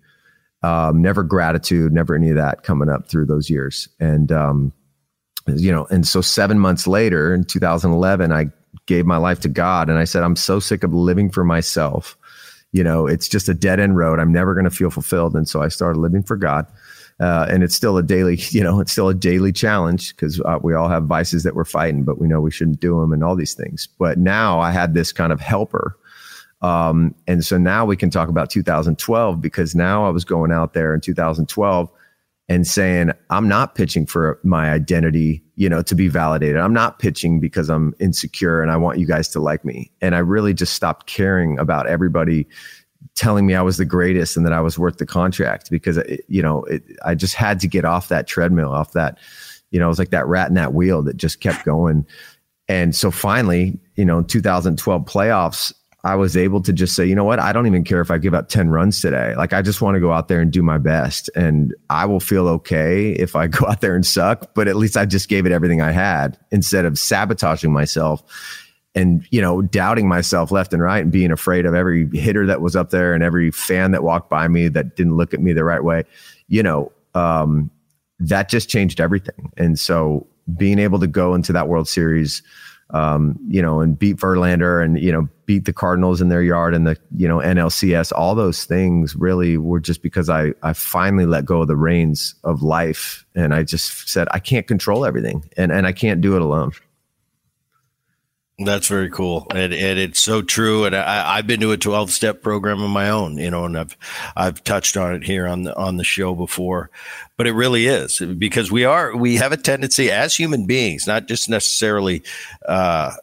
Um, 0.63 1.03
never 1.03 1.25
gratitude, 1.25 1.93
never 1.93 2.15
any 2.15 2.31
of 2.31 2.37
that 2.37 2.63
coming 2.63 2.89
up 2.89 3.09
through 3.09 3.27
those 3.27 3.51
years. 3.51 3.89
And 3.99 4.31
um, 4.31 4.73
you 5.49 5.73
know, 5.73 5.85
and 5.87 6.07
so 6.07 6.21
seven 6.21 6.61
months 6.61 6.87
later, 6.87 7.35
in 7.35 7.43
2011, 7.43 8.31
I 8.31 8.47
gave 8.87 9.05
my 9.05 9.17
life 9.17 9.41
to 9.41 9.49
God, 9.49 9.91
and 9.91 9.99
I 9.99 10.05
said, 10.05 10.23
I'm 10.23 10.37
so 10.37 10.61
sick 10.61 10.85
of 10.85 10.95
living 10.95 11.29
for 11.29 11.43
myself. 11.43 12.17
You 12.71 12.85
know, 12.85 13.09
it's 13.09 13.27
just 13.27 13.49
a 13.49 13.55
dead 13.55 13.81
end 13.81 13.97
road. 13.97 14.21
I'm 14.21 14.33
never 14.33 14.55
going 14.55 14.65
to 14.65 14.71
feel 14.71 14.91
fulfilled. 14.91 15.35
And 15.35 15.49
so 15.49 15.61
I 15.61 15.69
started 15.69 15.99
living 15.99 16.23
for 16.23 16.37
God. 16.37 16.67
Uh, 17.21 17.47
and 17.49 17.63
it's 17.63 17.75
still 17.75 17.97
a 17.97 18.03
daily, 18.03 18.37
you 18.51 18.63
know, 18.63 18.81
it's 18.81 18.93
still 18.93 19.09
a 19.09 19.15
daily 19.15 19.53
challenge 19.53 20.15
because 20.15 20.41
uh, 20.41 20.59
we 20.63 20.75
all 20.75 20.89
have 20.89 21.05
vices 21.05 21.43
that 21.45 21.55
we're 21.55 21.65
fighting, 21.65 22.05
but 22.05 22.19
we 22.19 22.29
know 22.29 22.41
we 22.41 22.51
shouldn't 22.51 22.81
do 22.81 23.01
them 23.01 23.13
and 23.13 23.23
all 23.23 23.37
these 23.37 23.55
things. 23.55 23.89
But 23.99 24.19
now 24.19 24.61
I 24.61 24.71
had 24.71 24.95
this 24.95 25.13
kind 25.13 25.33
of 25.33 25.41
helper. 25.41 25.97
Um, 26.63 27.15
and 27.27 27.45
so 27.45 27.59
now 27.59 27.85
we 27.85 27.97
can 27.97 28.11
talk 28.11 28.29
about 28.29 28.49
2012 28.49 29.41
because 29.41 29.75
now 29.75 30.07
I 30.07 30.11
was 30.11 30.25
going 30.25 30.51
out 30.51 30.73
there 30.73 30.95
in 30.95 31.01
2012 31.01 31.91
and 32.49 32.67
saying, 32.67 33.11
I'm 33.31 33.49
not 33.49 33.75
pitching 33.75 34.07
for 34.07 34.39
my 34.43 34.71
identity, 34.71 35.43
you 35.57 35.69
know, 35.69 35.83
to 35.83 35.95
be 35.95 36.09
validated. 36.09 36.59
I'm 36.59 36.73
not 36.73 36.99
pitching 36.99 37.41
because 37.41 37.71
I'm 37.71 37.95
insecure 38.01 38.61
and 38.61 38.71
I 38.71 38.77
want 38.77 38.99
you 38.99 39.07
guys 39.07 39.29
to 39.31 39.41
like 39.41 39.65
me. 39.65 39.91
And 40.01 40.15
I 40.15 40.19
really 40.19 40.53
just 40.53 40.75
stopped 40.75 41.07
caring 41.07 41.59
about 41.59 41.87
everybody 41.87 42.47
telling 43.15 43.47
me 43.47 43.55
I 43.55 43.63
was 43.63 43.77
the 43.77 43.85
greatest 43.85 44.37
and 44.37 44.45
that 44.47 44.53
I 44.53 44.61
was 44.61 44.79
worth 44.79 44.99
the 44.99 45.07
contract 45.07 45.71
because, 45.71 45.97
it, 45.99 46.25
you 46.29 46.43
know, 46.43 46.65
it, 46.65 46.83
I 47.05 47.15
just 47.15 47.35
had 47.35 47.61
to 47.61 47.69
get 47.69 47.85
off 47.85 48.09
that 48.09 48.27
treadmill, 48.27 48.73
off 48.73 48.93
that, 48.93 49.19
you 49.71 49.79
know, 49.79 49.87
it 49.87 49.89
was 49.89 49.99
like 49.99 50.11
that 50.11 50.27
rat 50.27 50.49
in 50.49 50.55
that 50.55 50.75
wheel 50.75 51.03
that 51.03 51.17
just 51.17 51.41
kept 51.41 51.65
going. 51.65 52.07
And 52.69 52.95
so 52.95 53.11
finally, 53.11 53.79
you 53.97 54.05
know, 54.05 54.23
2012 54.23 55.05
playoffs, 55.05 55.73
I 56.05 56.17
was 56.17 56.37
able 56.37 56.61
to 56.63 56.73
just 56.73 56.95
say, 56.95 57.07
you 57.07 57.15
know 57.15 57.25
what? 57.25 57.39
I 57.39 57.53
don't 57.53 57.67
even 57.67 57.83
care 57.83 58.03
if 58.03 58.11
I 58.11 58.19
give 58.19 58.35
up 58.35 58.51
10 58.51 58.69
runs 58.69 59.01
today. 59.01 59.35
Like, 59.37 59.55
I 59.55 59.63
just 59.63 59.81
want 59.81 59.95
to 59.95 60.01
go 60.01 60.13
out 60.13 60.29
there 60.29 60.41
and 60.41 60.53
do 60.53 60.63
my 60.63 60.77
best. 60.77 61.31
And 61.35 61.75
I 61.89 62.05
will 62.05 62.21
feel 62.21 62.47
okay 62.49 63.13
if 63.13 63.35
I 63.35 63.47
go 63.49 63.67
out 63.67 63.81
there 63.81 63.95
and 63.95 64.05
suck, 64.05 64.55
but 64.55 64.69
at 64.69 64.77
least 64.77 64.99
I 64.99 65.07
just 65.07 65.29
gave 65.29 65.47
it 65.47 65.53
everything 65.53 65.81
I 65.81 65.93
had 65.93 66.39
instead 66.51 66.85
of 66.85 66.99
sabotaging 66.99 67.73
myself 67.73 68.23
and, 68.95 69.27
you 69.31 69.41
know, 69.41 69.63
doubting 69.63 70.09
myself 70.09 70.53
left 70.53 70.73
and 70.73 70.83
right 70.83 71.03
and 71.03 71.11
being 71.11 71.33
afraid 71.33 71.67
of 71.67 71.75
every 71.75 72.09
hitter 72.17 72.47
that 72.47 72.61
was 72.61 72.77
up 72.77 72.91
there 72.91 73.15
and 73.15 73.25
every 73.25 73.51
fan 73.51 73.91
that 73.91 74.03
walked 74.03 74.31
by 74.31 74.47
me 74.47 74.69
that 74.69 74.97
didn't 74.97 75.17
look 75.17 75.35
at 75.35 75.41
me 75.41 75.53
the 75.53 75.65
right 75.65 75.83
way. 75.83 76.05
You 76.49 76.63
know, 76.63 76.93
um, 77.15 77.71
that 78.21 78.49
just 78.49 78.69
changed 78.69 79.01
everything. 79.01 79.53
And 79.57 79.79
so 79.79 80.27
being 80.57 80.79
able 80.79 81.01
to 81.01 81.07
go 81.07 81.35
into 81.35 81.53
that 81.53 81.69
World 81.69 81.89
Series, 81.89 82.43
um, 82.91 83.39
you 83.49 83.63
know, 83.63 83.81
and 83.81 83.99
beat 83.99 84.17
Verlander 84.17 84.85
and, 84.85 85.01
you 85.01 85.11
know, 85.11 85.29
beat 85.47 85.65
the 85.65 85.73
Cardinals 85.73 86.21
in 86.21 86.29
their 86.29 86.43
yard 86.43 86.75
and 86.75 86.87
the, 86.87 86.97
you 87.17 87.27
know, 87.27 87.39
NLCS, 87.39 88.13
all 88.15 88.35
those 88.35 88.65
things 88.65 89.17
really 89.17 89.57
were 89.57 89.81
just 89.81 90.03
because 90.03 90.29
I, 90.29 90.53
I 90.63 90.75
finally 90.75 91.27
let 91.27 91.45
go 91.45 91.63
of 91.63 91.69
the 91.69 91.77
reins 91.77 92.35
of 92.45 92.63
life. 92.63 93.25
And 93.35 93.55
I 93.55 93.63
just 93.63 94.09
said, 94.09 94.29
I 94.31 94.39
can't 94.39 94.67
control 94.67 95.05
everything 95.05 95.49
and, 95.57 95.73
and 95.73 95.87
I 95.87 95.93
can't 95.93 96.21
do 96.21 96.37
it 96.37 96.43
alone. 96.43 96.73
That's 98.57 98.87
very 98.87 99.11
cool, 99.11 99.49
and, 99.51 99.75
and 99.75 99.99
it's 99.99 100.21
so 100.21 100.41
true. 100.41 100.85
And 100.85 100.95
I, 100.95 101.39
I've 101.39 101.47
been 101.47 101.59
to 101.59 101.73
a 101.73 101.77
twelve 101.77 102.13
step 102.13 102.41
program 102.41 102.81
of 102.83 102.91
my 102.91 103.11
own, 103.11 103.37
you 103.37 103.51
know, 103.51 103.65
and 103.65 103.77
I've 103.77 103.97
I've 104.37 104.63
touched 104.63 104.97
on 104.97 105.13
it 105.13 105.25
here 105.25 105.49
on 105.49 105.65
the 105.65 105.77
on 105.77 105.97
the 105.97 106.05
show 106.05 106.37
before, 106.37 106.89
but 107.37 107.49
it 107.49 107.53
really 107.53 107.89
is 107.89 108.21
because 108.39 108.71
we 108.71 108.85
are 108.85 109.17
we 109.17 109.35
have 109.37 109.51
a 109.51 109.57
tendency 109.57 110.09
as 110.09 110.37
human 110.37 110.67
beings, 110.67 111.05
not 111.05 111.27
just 111.27 111.49
necessarily 111.49 112.23
uh, 112.69 113.15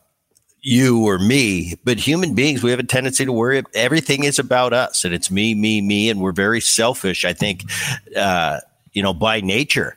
you 0.60 1.06
or 1.06 1.18
me, 1.18 1.76
but 1.86 1.98
human 1.98 2.36
beings, 2.36 2.62
we 2.62 2.72
have 2.72 2.82
a 2.82 2.84
tendency 2.84 3.24
to 3.24 3.32
worry 3.32 3.64
everything 3.74 4.26
is 4.26 4.38
about 4.38 4.74
us, 4.74 5.06
and 5.06 5.14
it's 5.14 5.32
me, 5.32 5.56
me, 5.56 5.80
me, 5.80 6.10
and 6.10 6.20
we're 6.20 6.34
very 6.34 6.60
selfish. 6.60 7.24
I 7.24 7.32
think, 7.32 7.64
uh, 8.18 8.60
you 8.92 9.02
know, 9.02 9.14
by 9.14 9.40
nature 9.40 9.96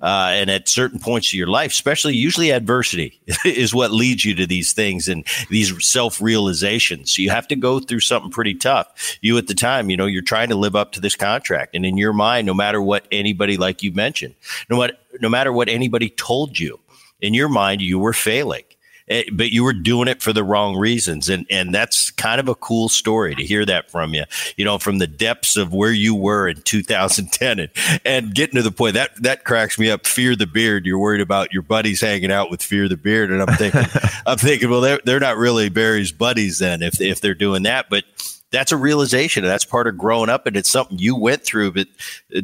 uh, 0.00 0.30
and 0.32 0.50
at 0.50 0.68
certain 0.68 0.98
points 0.98 1.28
of 1.28 1.34
your 1.34 1.46
life, 1.46 1.70
especially 1.72 2.16
usually 2.16 2.50
adversity 2.50 3.20
is 3.44 3.74
what 3.74 3.90
leads 3.90 4.24
you 4.24 4.34
to 4.34 4.46
these 4.46 4.72
things 4.72 5.08
and 5.08 5.26
these 5.50 5.86
self 5.86 6.20
realizations. 6.20 7.12
So 7.12 7.22
you 7.22 7.30
have 7.30 7.48
to 7.48 7.56
go 7.56 7.80
through 7.80 8.00
something 8.00 8.30
pretty 8.30 8.54
tough. 8.54 9.18
You 9.20 9.36
at 9.38 9.46
the 9.46 9.54
time, 9.54 9.90
you 9.90 9.96
know, 9.96 10.06
you're 10.06 10.22
trying 10.22 10.48
to 10.48 10.56
live 10.56 10.76
up 10.76 10.92
to 10.92 11.00
this 11.00 11.16
contract, 11.16 11.74
and 11.74 11.84
in 11.84 11.96
your 11.96 12.12
mind, 12.12 12.46
no 12.46 12.54
matter 12.54 12.80
what 12.80 13.06
anybody, 13.12 13.56
like 13.56 13.82
you 13.82 13.92
mentioned, 13.92 14.34
no 14.68 14.76
what, 14.76 15.00
no 15.20 15.28
matter 15.28 15.52
what 15.52 15.68
anybody 15.68 16.10
told 16.10 16.58
you, 16.58 16.80
in 17.20 17.34
your 17.34 17.48
mind, 17.48 17.82
you 17.82 17.98
were 17.98 18.12
failing. 18.12 18.64
Eh, 19.10 19.24
but 19.32 19.50
you 19.50 19.64
were 19.64 19.72
doing 19.72 20.06
it 20.06 20.22
for 20.22 20.32
the 20.32 20.44
wrong 20.44 20.76
reasons. 20.76 21.28
And, 21.28 21.44
and 21.50 21.74
that's 21.74 22.12
kind 22.12 22.40
of 22.40 22.48
a 22.48 22.54
cool 22.54 22.88
story 22.88 23.34
to 23.34 23.44
hear 23.44 23.66
that 23.66 23.90
from 23.90 24.14
you, 24.14 24.24
you 24.56 24.64
know, 24.64 24.78
from 24.78 24.98
the 24.98 25.08
depths 25.08 25.56
of 25.56 25.74
where 25.74 25.90
you 25.90 26.14
were 26.14 26.48
in 26.48 26.62
2010 26.62 27.58
and, 27.58 27.70
and 28.04 28.34
getting 28.34 28.54
to 28.54 28.62
the 28.62 28.70
point 28.70 28.94
that, 28.94 29.20
that 29.22 29.44
cracks 29.44 29.78
me 29.78 29.90
up. 29.90 30.06
Fear 30.06 30.36
the 30.36 30.46
beard. 30.46 30.86
You're 30.86 31.00
worried 31.00 31.20
about 31.20 31.52
your 31.52 31.62
buddies 31.62 32.00
hanging 32.00 32.30
out 32.30 32.50
with 32.50 32.62
fear 32.62 32.88
the 32.88 32.96
beard. 32.96 33.32
And 33.32 33.42
I'm 33.42 33.56
thinking, 33.56 33.84
I'm 34.26 34.38
thinking, 34.38 34.70
well, 34.70 34.80
they're, 34.80 35.00
they're 35.04 35.20
not 35.20 35.36
really 35.36 35.68
Barry's 35.68 36.12
buddies 36.12 36.60
then 36.60 36.80
if, 36.80 37.00
if 37.00 37.20
they're 37.20 37.34
doing 37.34 37.64
that, 37.64 37.90
but 37.90 38.04
that's 38.52 38.72
a 38.72 38.76
realization. 38.76 39.44
That's 39.44 39.64
part 39.64 39.86
of 39.86 39.96
growing 39.96 40.28
up, 40.28 40.46
and 40.46 40.56
it's 40.56 40.68
something 40.68 40.98
you 40.98 41.14
went 41.14 41.44
through. 41.44 41.72
But 41.72 41.86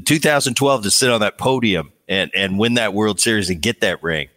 2012 0.05 0.85
to 0.85 0.91
sit 0.91 1.11
on 1.11 1.21
that 1.21 1.37
podium 1.37 1.91
and 2.09 2.31
and 2.35 2.59
win 2.59 2.75
that 2.75 2.95
World 2.95 3.19
Series 3.21 3.51
and 3.51 3.61
get 3.61 3.81
that 3.81 4.03
ring. 4.03 4.29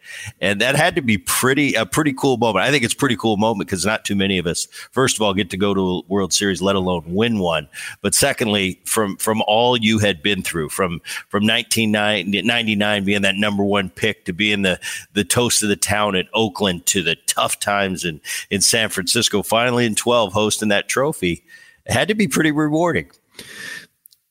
And 0.41 0.59
that 0.61 0.75
had 0.75 0.95
to 0.95 1.01
be 1.01 1.17
pretty 1.17 1.75
a 1.75 1.85
pretty 1.85 2.13
cool 2.13 2.37
moment. 2.37 2.65
I 2.65 2.71
think 2.71 2.83
it's 2.83 2.93
a 2.93 2.97
pretty 2.97 3.15
cool 3.15 3.37
moment 3.37 3.69
because 3.69 3.85
not 3.85 4.05
too 4.05 4.15
many 4.15 4.37
of 4.37 4.47
us, 4.47 4.67
first 4.91 5.17
of 5.17 5.21
all, 5.21 5.33
get 5.33 5.49
to 5.51 5.57
go 5.57 5.73
to 5.73 5.81
a 5.81 6.01
World 6.07 6.33
Series, 6.33 6.61
let 6.61 6.75
alone 6.75 7.03
win 7.07 7.39
one. 7.39 7.67
But 8.01 8.15
secondly, 8.15 8.79
from 8.85 9.17
from 9.17 9.43
all 9.47 9.77
you 9.77 9.99
had 9.99 10.21
been 10.23 10.41
through, 10.41 10.69
from 10.69 10.99
from 11.27 11.45
1999 11.45 13.03
being 13.03 13.21
that 13.21 13.35
number 13.35 13.63
one 13.63 13.89
pick 13.89 14.25
to 14.25 14.33
being 14.33 14.63
the 14.63 14.79
the 15.13 15.23
toast 15.23 15.61
of 15.61 15.69
the 15.69 15.75
town 15.75 16.15
at 16.15 16.27
Oakland 16.33 16.85
to 16.87 17.03
the 17.03 17.15
tough 17.27 17.59
times 17.59 18.03
in 18.03 18.19
in 18.49 18.61
San 18.61 18.89
Francisco, 18.89 19.43
finally 19.43 19.85
in 19.85 19.95
12 19.95 20.33
hosting 20.33 20.69
that 20.69 20.87
trophy, 20.87 21.43
had 21.85 22.07
to 22.07 22.15
be 22.15 22.27
pretty 22.27 22.51
rewarding. 22.51 23.09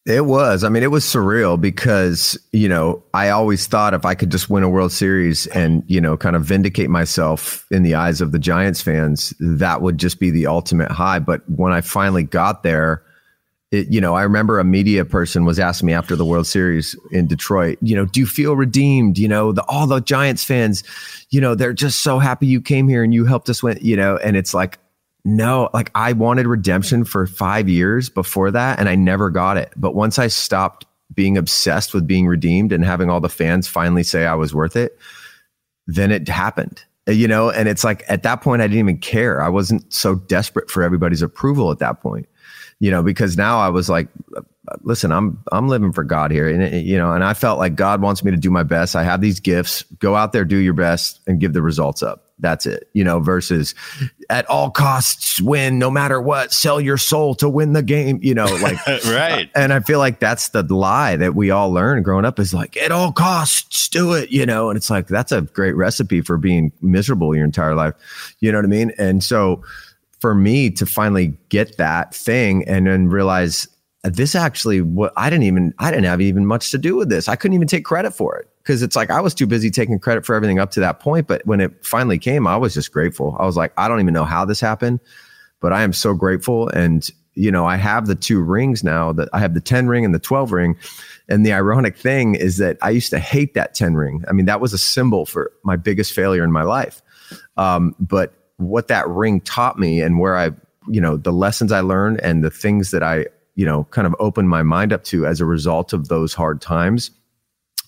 It 0.06 0.24
was. 0.24 0.64
I 0.64 0.70
mean, 0.70 0.82
it 0.82 0.90
was 0.90 1.04
surreal 1.04 1.60
because, 1.60 2.38
you 2.52 2.66
know, 2.66 3.02
I 3.12 3.28
always 3.28 3.66
thought 3.66 3.92
if 3.92 4.06
I 4.06 4.14
could 4.14 4.30
just 4.30 4.48
win 4.48 4.62
a 4.62 4.68
World 4.68 4.90
Series 4.90 5.46
and, 5.48 5.82
you 5.86 6.00
know, 6.00 6.16
kind 6.16 6.34
of 6.34 6.44
vindicate 6.44 6.88
myself 6.88 7.66
in 7.70 7.82
the 7.82 7.94
eyes 7.94 8.22
of 8.22 8.32
the 8.32 8.38
Giants 8.38 8.80
fans, 8.80 9.34
that 9.38 9.82
would 9.82 9.98
just 9.98 10.18
be 10.18 10.30
the 10.30 10.46
ultimate 10.46 10.90
high. 10.90 11.18
But 11.18 11.42
when 11.50 11.72
I 11.72 11.82
finally 11.82 12.22
got 12.22 12.62
there, 12.62 13.02
it, 13.70 13.88
you 13.88 14.00
know, 14.00 14.14
I 14.14 14.22
remember 14.22 14.58
a 14.58 14.64
media 14.64 15.04
person 15.04 15.44
was 15.44 15.58
asking 15.58 15.88
me 15.88 15.92
after 15.92 16.16
the 16.16 16.24
World 16.24 16.46
Series 16.46 16.96
in 17.12 17.26
Detroit, 17.26 17.76
you 17.82 17.94
know, 17.94 18.06
do 18.06 18.20
you 18.20 18.26
feel 18.26 18.56
redeemed? 18.56 19.18
You 19.18 19.28
know, 19.28 19.52
the, 19.52 19.62
all 19.64 19.86
the 19.86 20.00
Giants 20.00 20.42
fans, 20.42 20.84
you 21.28 21.38
know, 21.38 21.54
they're 21.54 21.74
just 21.74 22.00
so 22.00 22.18
happy 22.18 22.46
you 22.46 22.62
came 22.62 22.88
here 22.88 23.02
and 23.02 23.12
you 23.12 23.26
helped 23.26 23.50
us 23.50 23.62
win, 23.62 23.78
you 23.82 23.96
know, 23.96 24.16
and 24.16 24.38
it's 24.38 24.54
like, 24.54 24.78
no, 25.28 25.68
like 25.74 25.90
I 25.94 26.14
wanted 26.14 26.46
redemption 26.46 27.04
for 27.04 27.26
five 27.26 27.68
years 27.68 28.08
before 28.08 28.50
that, 28.50 28.78
and 28.78 28.88
I 28.88 28.94
never 28.94 29.28
got 29.28 29.58
it. 29.58 29.70
But 29.76 29.94
once 29.94 30.18
I 30.18 30.28
stopped 30.28 30.86
being 31.12 31.36
obsessed 31.36 31.92
with 31.92 32.06
being 32.06 32.26
redeemed 32.26 32.72
and 32.72 32.82
having 32.82 33.10
all 33.10 33.20
the 33.20 33.28
fans 33.28 33.68
finally 33.68 34.02
say 34.02 34.24
I 34.24 34.34
was 34.34 34.54
worth 34.54 34.74
it, 34.74 34.98
then 35.86 36.10
it 36.10 36.28
happened. 36.28 36.82
Uh, 37.06 37.12
you 37.12 37.28
know, 37.28 37.50
and 37.50 37.68
it's 37.68 37.84
like 37.84 38.04
at 38.08 38.22
that 38.22 38.40
point 38.40 38.62
I 38.62 38.68
didn't 38.68 38.78
even 38.78 38.98
care. 38.98 39.42
I 39.42 39.50
wasn't 39.50 39.92
so 39.92 40.14
desperate 40.14 40.70
for 40.70 40.82
everybody's 40.82 41.20
approval 41.20 41.70
at 41.70 41.78
that 41.80 42.00
point. 42.00 42.26
You 42.80 42.90
know, 42.90 43.02
because 43.02 43.36
now 43.36 43.58
I 43.58 43.68
was 43.68 43.90
like, 43.90 44.08
listen, 44.82 45.12
I'm 45.12 45.42
I'm 45.52 45.68
living 45.68 45.92
for 45.92 46.04
God 46.04 46.30
here, 46.30 46.48
and 46.48 46.86
you 46.86 46.96
know, 46.96 47.12
and 47.12 47.22
I 47.22 47.34
felt 47.34 47.58
like 47.58 47.74
God 47.74 48.00
wants 48.00 48.24
me 48.24 48.30
to 48.30 48.36
do 48.38 48.50
my 48.50 48.62
best. 48.62 48.96
I 48.96 49.02
have 49.02 49.20
these 49.20 49.40
gifts. 49.40 49.82
Go 49.98 50.16
out 50.16 50.32
there, 50.32 50.46
do 50.46 50.56
your 50.56 50.74
best, 50.74 51.20
and 51.26 51.38
give 51.38 51.52
the 51.52 51.60
results 51.60 52.02
up. 52.02 52.27
That's 52.40 52.66
it. 52.66 52.88
You 52.92 53.04
know, 53.04 53.20
versus 53.20 53.74
at 54.30 54.46
all 54.46 54.70
costs 54.70 55.40
win 55.40 55.78
no 55.78 55.90
matter 55.90 56.20
what, 56.20 56.52
sell 56.52 56.80
your 56.80 56.98
soul 56.98 57.34
to 57.36 57.48
win 57.48 57.72
the 57.72 57.82
game, 57.82 58.20
you 58.22 58.34
know, 58.34 58.46
like 58.62 58.84
right. 59.06 59.48
Uh, 59.54 59.58
and 59.58 59.72
I 59.72 59.80
feel 59.80 59.98
like 59.98 60.20
that's 60.20 60.50
the 60.50 60.62
lie 60.62 61.16
that 61.16 61.34
we 61.34 61.50
all 61.50 61.70
learn 61.72 62.02
growing 62.02 62.24
up 62.24 62.38
is 62.38 62.54
like 62.54 62.76
at 62.76 62.92
all 62.92 63.12
costs 63.12 63.88
do 63.88 64.12
it, 64.12 64.30
you 64.30 64.46
know, 64.46 64.70
and 64.70 64.76
it's 64.76 64.90
like 64.90 65.08
that's 65.08 65.32
a 65.32 65.42
great 65.42 65.74
recipe 65.74 66.20
for 66.20 66.38
being 66.38 66.72
miserable 66.80 67.34
your 67.34 67.44
entire 67.44 67.74
life. 67.74 67.94
You 68.40 68.52
know 68.52 68.58
what 68.58 68.64
I 68.64 68.68
mean? 68.68 68.92
And 68.98 69.24
so 69.24 69.62
for 70.20 70.34
me 70.34 70.70
to 70.70 70.86
finally 70.86 71.36
get 71.48 71.76
that 71.78 72.14
thing 72.14 72.66
and 72.68 72.86
then 72.86 73.08
realize 73.08 73.68
uh, 74.04 74.10
this 74.10 74.34
actually 74.34 74.80
what 74.80 75.12
I 75.16 75.30
didn't 75.30 75.44
even 75.44 75.74
I 75.78 75.90
didn't 75.90 76.04
have 76.04 76.20
even 76.20 76.46
much 76.46 76.70
to 76.70 76.78
do 76.78 76.96
with 76.96 77.08
this. 77.08 77.28
I 77.28 77.36
couldn't 77.36 77.54
even 77.54 77.68
take 77.68 77.84
credit 77.84 78.12
for 78.12 78.36
it 78.36 78.48
because 78.68 78.82
it's 78.82 78.94
like 78.94 79.08
I 79.10 79.22
was 79.22 79.32
too 79.32 79.46
busy 79.46 79.70
taking 79.70 79.98
credit 79.98 80.26
for 80.26 80.34
everything 80.34 80.58
up 80.58 80.72
to 80.72 80.80
that 80.80 81.00
point. 81.00 81.26
But 81.26 81.40
when 81.46 81.58
it 81.58 81.86
finally 81.86 82.18
came, 82.18 82.46
I 82.46 82.58
was 82.58 82.74
just 82.74 82.92
grateful. 82.92 83.34
I 83.40 83.46
was 83.46 83.56
like, 83.56 83.72
I 83.78 83.88
don't 83.88 83.98
even 83.98 84.12
know 84.12 84.26
how 84.26 84.44
this 84.44 84.60
happened, 84.60 85.00
but 85.58 85.72
I 85.72 85.80
am 85.80 85.94
so 85.94 86.12
grateful. 86.12 86.68
And 86.68 87.08
you 87.32 87.50
know, 87.50 87.64
I 87.64 87.76
have 87.76 88.08
the 88.08 88.14
two 88.14 88.42
rings 88.42 88.84
now 88.84 89.12
that 89.12 89.30
I 89.32 89.38
have 89.38 89.54
the 89.54 89.62
10 89.62 89.86
ring 89.86 90.04
and 90.04 90.14
the 90.14 90.18
12 90.18 90.52
ring. 90.52 90.76
And 91.30 91.46
the 91.46 91.52
ironic 91.54 91.96
thing 91.96 92.34
is 92.34 92.58
that 92.58 92.76
I 92.82 92.90
used 92.90 93.08
to 93.10 93.18
hate 93.18 93.54
that 93.54 93.72
10 93.72 93.94
ring. 93.94 94.22
I 94.28 94.32
mean, 94.32 94.44
that 94.44 94.60
was 94.60 94.74
a 94.74 94.78
symbol 94.78 95.24
for 95.24 95.50
my 95.62 95.76
biggest 95.76 96.12
failure 96.12 96.44
in 96.44 96.52
my 96.52 96.64
life. 96.64 97.00
Um, 97.56 97.94
but 97.98 98.34
what 98.58 98.88
that 98.88 99.08
ring 99.08 99.40
taught 99.40 99.78
me 99.78 100.02
and 100.02 100.18
where 100.18 100.36
I, 100.36 100.50
you 100.88 101.00
know, 101.00 101.16
the 101.16 101.32
lessons 101.32 101.72
I 101.72 101.80
learned 101.80 102.20
and 102.20 102.44
the 102.44 102.50
things 102.50 102.90
that 102.90 103.02
I, 103.02 103.26
you 103.54 103.64
know, 103.64 103.84
kind 103.84 104.06
of 104.06 104.14
opened 104.18 104.50
my 104.50 104.62
mind 104.62 104.92
up 104.92 105.04
to 105.04 105.24
as 105.24 105.40
a 105.40 105.46
result 105.46 105.94
of 105.94 106.08
those 106.08 106.34
hard 106.34 106.60
times 106.60 107.12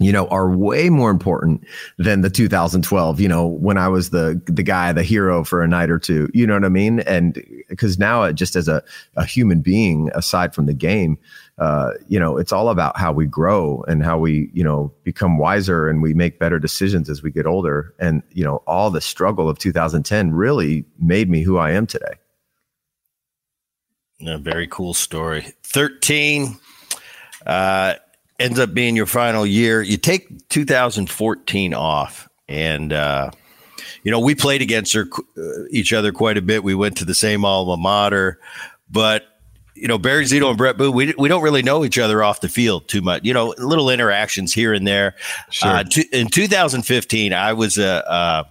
you 0.01 0.13
know, 0.13 0.27
are 0.29 0.51
way 0.51 0.89
more 0.89 1.11
important 1.11 1.63
than 1.99 2.23
the 2.23 2.31
2012, 2.31 3.21
you 3.21 3.29
know, 3.29 3.47
when 3.47 3.77
I 3.77 3.89
was 3.89 4.11
the 4.11 4.41
the 4.47 4.63
guy, 4.63 4.93
the 4.93 5.03
hero 5.03 5.45
for 5.45 5.63
a 5.63 5.69
night 5.69 5.91
or 5.91 5.99
two. 5.99 6.31
You 6.33 6.47
know 6.47 6.55
what 6.55 6.65
I 6.65 6.71
mean? 6.71 7.01
And 7.01 7.35
because 7.69 7.99
now 7.99 8.33
just 8.33 8.57
as 8.57 8.67
a, 8.67 8.83
a 9.17 9.27
human 9.27 9.61
being, 9.61 10.11
aside 10.15 10.55
from 10.55 10.65
the 10.65 10.73
game, 10.73 11.19
uh, 11.59 11.93
you 12.09 12.19
know, 12.19 12.39
it's 12.39 12.51
all 12.51 12.71
about 12.71 12.97
how 12.97 13.13
we 13.13 13.27
grow 13.27 13.85
and 13.87 14.03
how 14.03 14.19
we, 14.19 14.51
you 14.55 14.65
know, 14.65 14.91
become 15.05 15.37
wiser 15.37 15.87
and 15.87 16.01
we 16.01 16.15
make 16.15 16.39
better 16.39 16.59
decisions 16.59 17.11
as 17.11 17.23
we 17.23 17.31
get 17.31 17.47
older. 17.47 17.95
And, 17.99 18.23
you 18.31 18.43
know, 18.43 18.63
all 18.67 18.91
the 18.91 19.03
struggle 19.03 19.51
of 19.51 19.59
2010 19.59 20.33
really 20.33 20.87
made 20.99 21.29
me 21.29 21.43
who 21.43 21.59
I 21.59 21.73
am 21.73 21.87
today. 21.87 22.15
A 24.27 24.39
very 24.39 24.67
cool 24.67 24.95
story. 24.95 25.53
13. 25.63 26.59
Uh, 27.45 27.95
ends 28.41 28.59
up 28.59 28.75
being 28.75 28.97
your 28.97 29.07
final 29.07 29.47
year. 29.47 29.83
You 29.83 29.97
take 29.97 30.49
2014 30.49 31.75
off, 31.75 32.29
and 32.49 32.93
uh, 32.93 33.31
you 34.03 34.11
know 34.11 34.19
we 34.19 34.35
played 34.35 34.63
against 34.63 34.93
her, 34.95 35.07
uh, 35.37 35.65
each 35.71 35.93
other 35.93 36.11
quite 36.11 36.39
a 36.39 36.43
bit. 36.43 36.65
We 36.65 36.75
went 36.75 36.97
to 36.99 37.05
the 37.05 37.15
same 37.15 37.45
alma 37.45 37.77
mater, 37.77 38.41
but 38.91 39.25
you 39.75 39.87
know 39.87 39.99
Barry 39.99 40.25
Zito 40.25 40.49
and 40.49 40.59
Bret 40.59 40.77
Boone, 40.77 40.95
we 40.95 41.15
we 41.17 41.29
don't 41.29 41.43
really 41.43 41.63
know 41.63 41.85
each 41.85 41.99
other 41.99 42.25
off 42.25 42.41
the 42.41 42.49
field 42.49 42.89
too 42.89 43.03
much. 43.03 43.25
You 43.25 43.35
know, 43.35 43.55
little 43.59 43.91
interactions 43.91 44.53
here 44.53 44.73
and 44.73 44.87
there. 44.87 45.15
Sure. 45.51 45.71
Uh, 45.71 45.85
t- 45.85 46.09
in 46.13 46.29
2015, 46.29 47.33
I 47.33 47.53
was 47.53 47.79
a 47.79 48.11
uh, 48.11 48.45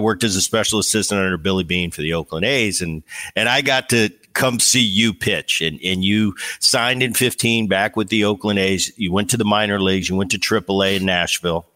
worked 0.00 0.24
as 0.24 0.34
a 0.36 0.40
special 0.40 0.78
assistant 0.78 1.20
under 1.20 1.36
Billy 1.36 1.64
Beane 1.64 1.90
for 1.90 2.00
the 2.00 2.14
Oakland 2.14 2.46
A's, 2.46 2.80
and 2.80 3.02
and 3.36 3.48
I 3.48 3.60
got 3.60 3.90
to 3.90 4.10
come 4.34 4.60
see 4.60 4.82
you 4.82 5.14
pitch. 5.14 5.60
And, 5.60 5.80
and 5.82 6.04
you 6.04 6.34
signed 6.60 7.02
in 7.02 7.14
15 7.14 7.68
back 7.68 7.96
with 7.96 8.08
the 8.08 8.24
Oakland 8.24 8.58
A's. 8.58 8.92
You 8.98 9.12
went 9.12 9.30
to 9.30 9.36
the 9.36 9.44
minor 9.44 9.80
leagues. 9.80 10.08
You 10.08 10.16
went 10.16 10.30
to 10.32 10.38
AAA 10.38 10.96
in 10.96 11.06
Nashville. 11.06 11.66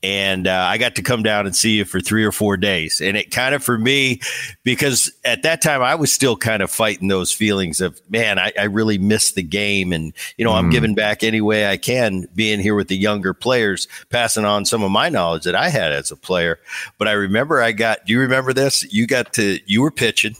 And 0.00 0.46
uh, 0.46 0.52
I 0.52 0.78
got 0.78 0.94
to 0.94 1.02
come 1.02 1.24
down 1.24 1.46
and 1.46 1.56
see 1.56 1.72
you 1.72 1.84
for 1.84 2.00
three 2.00 2.24
or 2.24 2.30
four 2.30 2.56
days. 2.56 3.00
And 3.00 3.16
it 3.16 3.32
kind 3.32 3.52
of 3.52 3.64
for 3.64 3.76
me, 3.76 4.20
because 4.62 5.10
at 5.24 5.42
that 5.42 5.60
time 5.60 5.82
I 5.82 5.96
was 5.96 6.12
still 6.12 6.36
kind 6.36 6.62
of 6.62 6.70
fighting 6.70 7.08
those 7.08 7.32
feelings 7.32 7.80
of, 7.80 8.00
man, 8.08 8.38
I, 8.38 8.52
I 8.56 8.64
really 8.64 8.98
miss 8.98 9.32
the 9.32 9.42
game. 9.42 9.92
And, 9.92 10.12
you 10.36 10.44
know, 10.44 10.52
mm. 10.52 10.58
I'm 10.58 10.70
giving 10.70 10.94
back 10.94 11.24
any 11.24 11.40
way 11.40 11.68
I 11.68 11.78
can, 11.78 12.28
being 12.32 12.60
here 12.60 12.76
with 12.76 12.86
the 12.86 12.96
younger 12.96 13.34
players, 13.34 13.88
passing 14.08 14.44
on 14.44 14.64
some 14.64 14.84
of 14.84 14.92
my 14.92 15.08
knowledge 15.08 15.42
that 15.44 15.56
I 15.56 15.68
had 15.68 15.90
as 15.90 16.12
a 16.12 16.16
player. 16.16 16.60
But 16.96 17.08
I 17.08 17.12
remember 17.12 17.60
I 17.60 17.72
got, 17.72 18.06
do 18.06 18.12
you 18.12 18.20
remember 18.20 18.52
this? 18.52 18.84
You 18.92 19.08
got 19.08 19.32
to, 19.32 19.58
you 19.66 19.82
were 19.82 19.90
pitching 19.90 20.36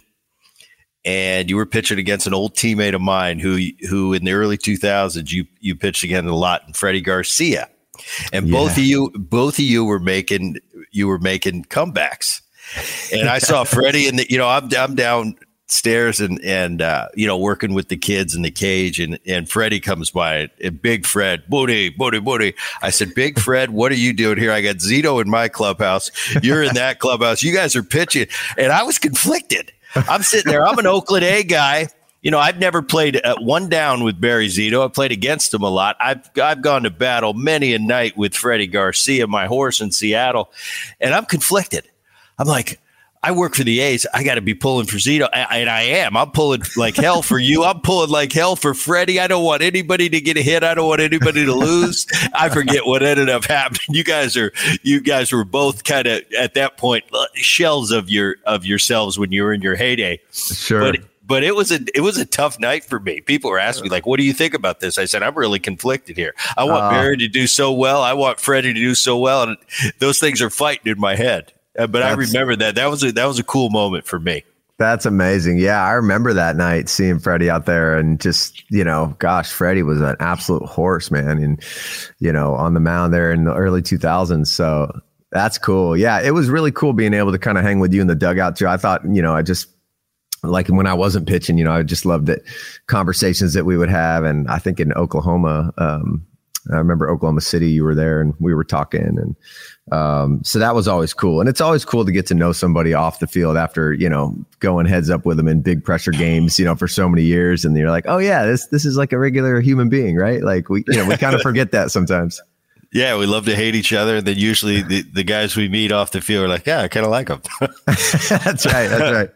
and 1.09 1.49
you 1.49 1.57
were 1.57 1.65
pitching 1.65 1.99
against 1.99 2.27
an 2.27 2.35
old 2.35 2.55
teammate 2.55 2.95
of 2.95 3.01
mine 3.01 3.39
who 3.39 3.59
who 3.89 4.13
in 4.13 4.27
the 4.27 4.33
early 4.33 4.59
2000s 4.59 5.33
you 5.33 5.47
you 5.59 5.75
pitched 5.75 6.05
against 6.05 6.29
a 6.29 6.35
lot 6.35 6.61
and 6.67 6.77
Freddie 6.77 7.01
Garcia. 7.01 7.71
And 8.31 8.49
yeah. 8.49 8.53
both 8.53 8.73
of 8.73 8.85
you 8.85 9.11
both 9.17 9.55
of 9.55 9.65
you 9.65 9.87
were 9.87 9.99
making 9.99 10.59
you 10.93 11.09
were 11.09 11.19
making 11.19 11.65
comebacks. 11.65 12.43
And 13.11 13.31
I 13.31 13.39
saw 13.39 13.65
Freddie 13.65 14.07
and 14.07 14.19
the 14.19 14.31
you 14.31 14.37
know 14.37 14.47
I'm 14.47 14.69
I'm 14.77 14.95
downstairs 14.97 16.21
and 16.21 16.45
and 16.45 16.83
uh, 16.83 17.09
you 17.15 17.27
know 17.27 17.39
working 17.39 17.73
with 17.73 17.89
the 17.89 17.97
kids 17.97 18.35
in 18.35 18.43
the 18.43 18.51
cage 18.51 19.01
and 19.01 19.19
and 19.27 19.49
Freddie 19.49 19.81
comes 19.81 20.11
by 20.11 20.51
and 20.63 20.83
Big 20.83 21.07
Fred 21.07 21.43
booty 21.49 21.89
booty 21.89 22.21
booty. 22.21 22.53
I 22.83 22.91
said 22.91 23.15
Big 23.15 23.39
Fred 23.39 23.71
what 23.71 23.93
are 23.93 23.97
you 23.97 24.13
doing 24.13 24.37
here? 24.37 24.53
I 24.53 24.61
got 24.61 24.77
Zito 24.77 25.23
in 25.23 25.31
my 25.31 25.49
clubhouse. 25.49 26.11
You're 26.43 26.63
in 26.63 26.75
that 26.75 26.99
clubhouse. 26.99 27.43
You 27.43 27.55
guys 27.55 27.75
are 27.75 27.83
pitching. 27.83 28.27
And 28.59 28.73
I 28.73 28.83
was 28.83 28.99
conflicted 28.99 29.73
I'm 30.09 30.23
sitting 30.23 30.51
there. 30.51 30.67
I'm 30.67 30.79
an 30.79 30.87
Oakland 30.87 31.25
A 31.25 31.43
guy. 31.43 31.89
You 32.23 32.33
know, 32.33 32.39
I've 32.39 32.59
never 32.59 32.83
played 32.83 33.21
uh, 33.25 33.37
one 33.39 33.69
down 33.69 34.03
with 34.03 34.21
Barry 34.21 34.49
Zito. 34.49 34.85
I 34.85 34.89
played 34.89 35.13
against 35.13 35.55
him 35.55 35.63
a 35.63 35.69
lot. 35.71 35.97
I've 36.01 36.29
I've 36.43 36.63
gone 36.63 36.83
to 36.83 36.91
battle 36.91 37.33
many 37.33 37.75
a 37.75 37.79
night 37.79 38.17
with 38.17 38.35
Freddie 38.35 38.67
Garcia, 38.67 39.27
my 39.27 39.47
horse 39.47 39.81
in 39.81 39.93
Seattle, 39.93 40.51
and 41.01 41.15
I'm 41.15 41.27
conflicted. 41.27 41.89
I'm 42.39 42.49
like, 42.49 42.81
I 43.23 43.33
work 43.33 43.55
for 43.55 43.65
the 43.65 43.81
A's. 43.81 44.07
I 44.15 44.23
got 44.23 44.37
to 44.37 44.41
be 44.41 44.55
pulling 44.55 44.87
for 44.87 44.97
Zito, 44.97 45.29
and 45.33 45.69
I 45.69 45.83
am. 45.83 46.17
I'm 46.17 46.31
pulling 46.31 46.63
like 46.77 46.97
hell 46.97 47.23
for 47.23 47.39
you. 47.39 47.65
I'm 47.65 47.81
pulling 47.81 48.11
like 48.11 48.33
hell 48.33 48.55
for 48.55 48.75
Freddie. 48.75 49.19
I 49.19 49.27
don't 49.27 49.45
want 49.45 49.63
anybody 49.63 50.09
to 50.09 50.21
get 50.21 50.37
a 50.37 50.43
hit. 50.43 50.63
I 50.63 50.75
don't 50.75 50.87
want 50.87 51.01
anybody 51.01 51.45
to 51.45 51.53
lose. 51.53 52.07
I 52.33 52.49
forget 52.49 52.87
what 52.87 53.03
ended 53.03 53.29
up 53.29 53.45
happening. 53.45 53.81
You 53.89 54.05
guys 54.05 54.37
are 54.37 54.53
you 54.83 55.01
guys 55.01 55.33
were 55.33 55.45
both 55.45 55.85
kind 55.85 56.07
of 56.07 56.23
at 56.39 56.55
that 56.55 56.77
point 56.77 57.05
uh, 57.13 57.27
shells 57.35 57.91
of 57.91 58.09
your 58.09 58.37
of 58.45 58.65
yourselves 58.65 59.19
when 59.19 59.33
you 59.33 59.43
were 59.43 59.53
in 59.53 59.63
your 59.63 59.75
heyday. 59.75 60.21
Sure. 60.33 60.81
But, 60.81 61.01
but 61.27 61.43
it 61.45 61.55
was 61.55 61.73
a 61.73 61.81
it 61.95 62.01
was 62.01 62.17
a 62.17 62.25
tough 62.25 62.59
night 62.61 62.85
for 62.85 63.01
me. 63.01 63.21
People 63.21 63.51
were 63.51 63.59
asking 63.59 63.85
me 63.85 63.91
like, 63.91 64.07
"What 64.07 64.19
do 64.19 64.25
you 64.25 64.33
think 64.33 64.55
about 64.55 64.81
this?" 64.81 64.97
I 64.97 65.05
said, 65.05 65.23
"I'm 65.23 65.35
really 65.35 65.59
conflicted 65.59 66.17
here. 66.17 66.35
I 66.57 66.65
want 66.65 66.85
uh, 66.85 66.91
Barry 66.91 67.17
to 67.19 67.29
do 67.29 67.47
so 67.47 67.73
well. 67.73 68.03
I 68.03 68.15
want 68.15 68.41
Freddie 68.41 68.73
to 68.73 68.81
do 68.81 68.95
so 68.95 69.19
well, 69.19 69.43
and 69.43 69.57
those 69.99 70.19
things 70.21 70.41
are 70.41 70.51
fighting 70.51 70.91
in 70.91 70.99
my 70.99 71.17
head." 71.17 71.53
Uh, 71.79 71.87
but 71.87 72.03
I 72.03 72.13
remember 72.13 72.57
that. 72.57 72.75
That 72.75 72.91
was 72.91 73.03
a 73.05 73.13
that 73.13 73.27
was 73.27 73.39
a 73.39 73.45
cool 73.45 73.71
moment 73.71 74.07
for 74.07 74.19
me. 74.19 74.45
That's 74.79 75.07
amazing. 75.07 75.59
Yeah, 75.59 75.85
I 75.85 75.93
remember 75.93 76.33
that 76.33 76.55
night 76.55 76.89
seeing 76.89 77.19
Freddie 77.19 77.51
out 77.51 77.67
there 77.67 77.99
and 77.99 78.21
just, 78.21 78.63
you 78.71 78.85
know, 78.85 79.17
gosh, 79.19 79.51
Freddie 79.51 79.83
was 79.83 80.01
an 80.01 80.15
absolute 80.21 80.63
horse, 80.63 81.11
man. 81.11 81.43
And, 81.43 81.61
you 82.21 82.33
know, 82.33 82.55
on 82.55 82.75
the 82.75 82.81
mound 82.81 83.13
there 83.13 83.33
in 83.33 83.43
the 83.43 83.55
early 83.55 83.83
2000s. 83.83 84.47
So 84.47 84.89
that's 85.33 85.59
cool. 85.59 85.97
Yeah, 85.97 86.21
it 86.21 86.31
was 86.31 86.49
really 86.49 86.71
cool 86.71 86.93
being 86.93 87.13
able 87.13 87.33
to 87.33 87.41
kind 87.41 87.59
of 87.59 87.65
hang 87.65 87.81
with 87.81 87.93
you 87.93 88.01
in 88.01 88.07
the 88.07 88.15
dugout 88.15 88.55
too. 88.55 88.69
I 88.69 88.77
thought, 88.77 89.03
you 89.05 89.21
know, 89.21 89.35
I 89.35 89.43
just, 89.43 89.69
like 90.45 90.69
when 90.69 90.87
I 90.87 90.95
wasn't 90.95 91.27
pitching, 91.27 91.59
you 91.59 91.65
know, 91.65 91.73
I 91.73 91.83
just 91.83 92.07
loved 92.07 92.29
it. 92.29 92.45
Conversations 92.87 93.55
that 93.55 93.65
we 93.65 93.77
would 93.77 93.91
have. 93.91 94.23
And 94.23 94.47
I 94.49 94.59
think 94.59 94.79
in 94.79 94.93
Oklahoma, 94.93 95.75
um, 95.77 96.25
I 96.73 96.77
remember 96.77 97.11
Oklahoma 97.11 97.41
City, 97.41 97.71
you 97.71 97.85
were 97.85 97.95
there 97.95 98.21
and 98.21 98.35
we 98.39 98.55
were 98.55 98.65
talking 98.65 99.19
and 99.19 99.37
um, 99.93 100.43
so 100.45 100.59
that 100.59 100.75
was 100.75 100.87
always 100.87 101.15
cool. 101.15 101.41
And 101.41 101.49
it's 101.49 101.61
always 101.61 101.85
cool 101.85 102.05
to 102.05 102.13
get 102.13 102.27
to 102.27 102.35
know 102.35 102.53
somebody 102.53 102.95
off 102.95 103.21
the 103.21 103.27
field 103.27 103.57
after, 103.57 103.93
you 103.93 104.09
know, 104.09 104.35
going 104.61 104.87
heads 104.87 105.11
up 105.11 105.25
with 105.25 105.37
them 105.37 105.49
in 105.49 105.63
big 105.63 105.83
pressure 105.83 106.11
games, 106.11 106.59
you 106.59 106.65
know, 106.65 106.75
for 106.75 106.89
so 106.89 107.09
many 107.09 107.23
years. 107.23 107.65
And 107.65 107.77
you're 107.77 107.91
like, 107.91 108.05
oh 108.07 108.19
yeah, 108.19 108.45
this, 108.45 108.67
this 108.67 108.85
is 108.85 108.97
like 108.97 109.13
a 109.13 109.19
regular 109.19 109.61
human 109.61 109.89
being, 109.89 110.17
right? 110.17 110.43
Like 110.43 110.69
we, 110.69 110.85
you 110.89 110.97
know, 110.97 111.07
we 111.07 111.17
kind 111.17 111.35
of 111.35 111.43
forget 111.43 111.73
that 111.73 111.91
sometimes. 111.91 112.41
Yeah, 112.91 113.19
we 113.19 113.27
love 113.27 113.45
to 113.45 113.55
hate 113.55 113.75
each 113.75 113.93
other. 113.93 114.17
And 114.17 114.27
then 114.27 114.39
usually 114.39 114.81
the, 114.81 115.03
the 115.03 115.23
guys 115.23 115.55
we 115.55 115.69
meet 115.69 115.93
off 115.93 116.11
the 116.11 116.23
field 116.23 116.47
are 116.47 116.49
like, 116.49 116.65
yeah, 116.65 116.81
I 116.81 116.89
kind 116.89 117.05
of 117.05 117.13
like 117.13 117.29
them. 117.29 117.43
that's 117.87 118.65
right. 118.65 118.89
That's 118.89 119.13
right. 119.13 119.31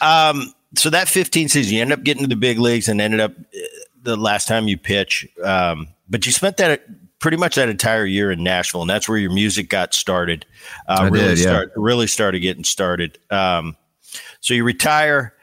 Um, 0.02 0.52
so 0.74 0.90
that 0.90 1.08
15 1.08 1.48
season, 1.48 1.74
you 1.74 1.82
end 1.82 1.92
up 1.92 2.02
getting 2.02 2.22
to 2.22 2.28
the 2.28 2.36
big 2.36 2.58
leagues 2.58 2.88
and 2.88 3.00
ended 3.00 3.20
up 3.20 3.32
uh, 3.32 3.58
the 4.02 4.16
last 4.16 4.48
time 4.48 4.68
you 4.68 4.78
pitch. 4.78 5.26
Um, 5.42 5.88
but 6.08 6.26
you 6.26 6.32
spent 6.32 6.56
that 6.58 6.82
pretty 7.18 7.36
much 7.36 7.54
that 7.54 7.68
entire 7.68 8.04
year 8.04 8.30
in 8.30 8.42
Nashville, 8.42 8.82
and 8.82 8.90
that's 8.90 9.08
where 9.08 9.18
your 9.18 9.32
music 9.32 9.68
got 9.68 9.94
started. 9.94 10.44
Uh, 10.86 11.08
really 11.10 11.28
did, 11.28 11.38
yeah. 11.38 11.44
start 11.44 11.72
really 11.76 12.06
started 12.06 12.40
getting 12.40 12.64
started. 12.64 13.18
Um, 13.30 13.76
so 14.40 14.54
you 14.54 14.64
retire. 14.64 15.34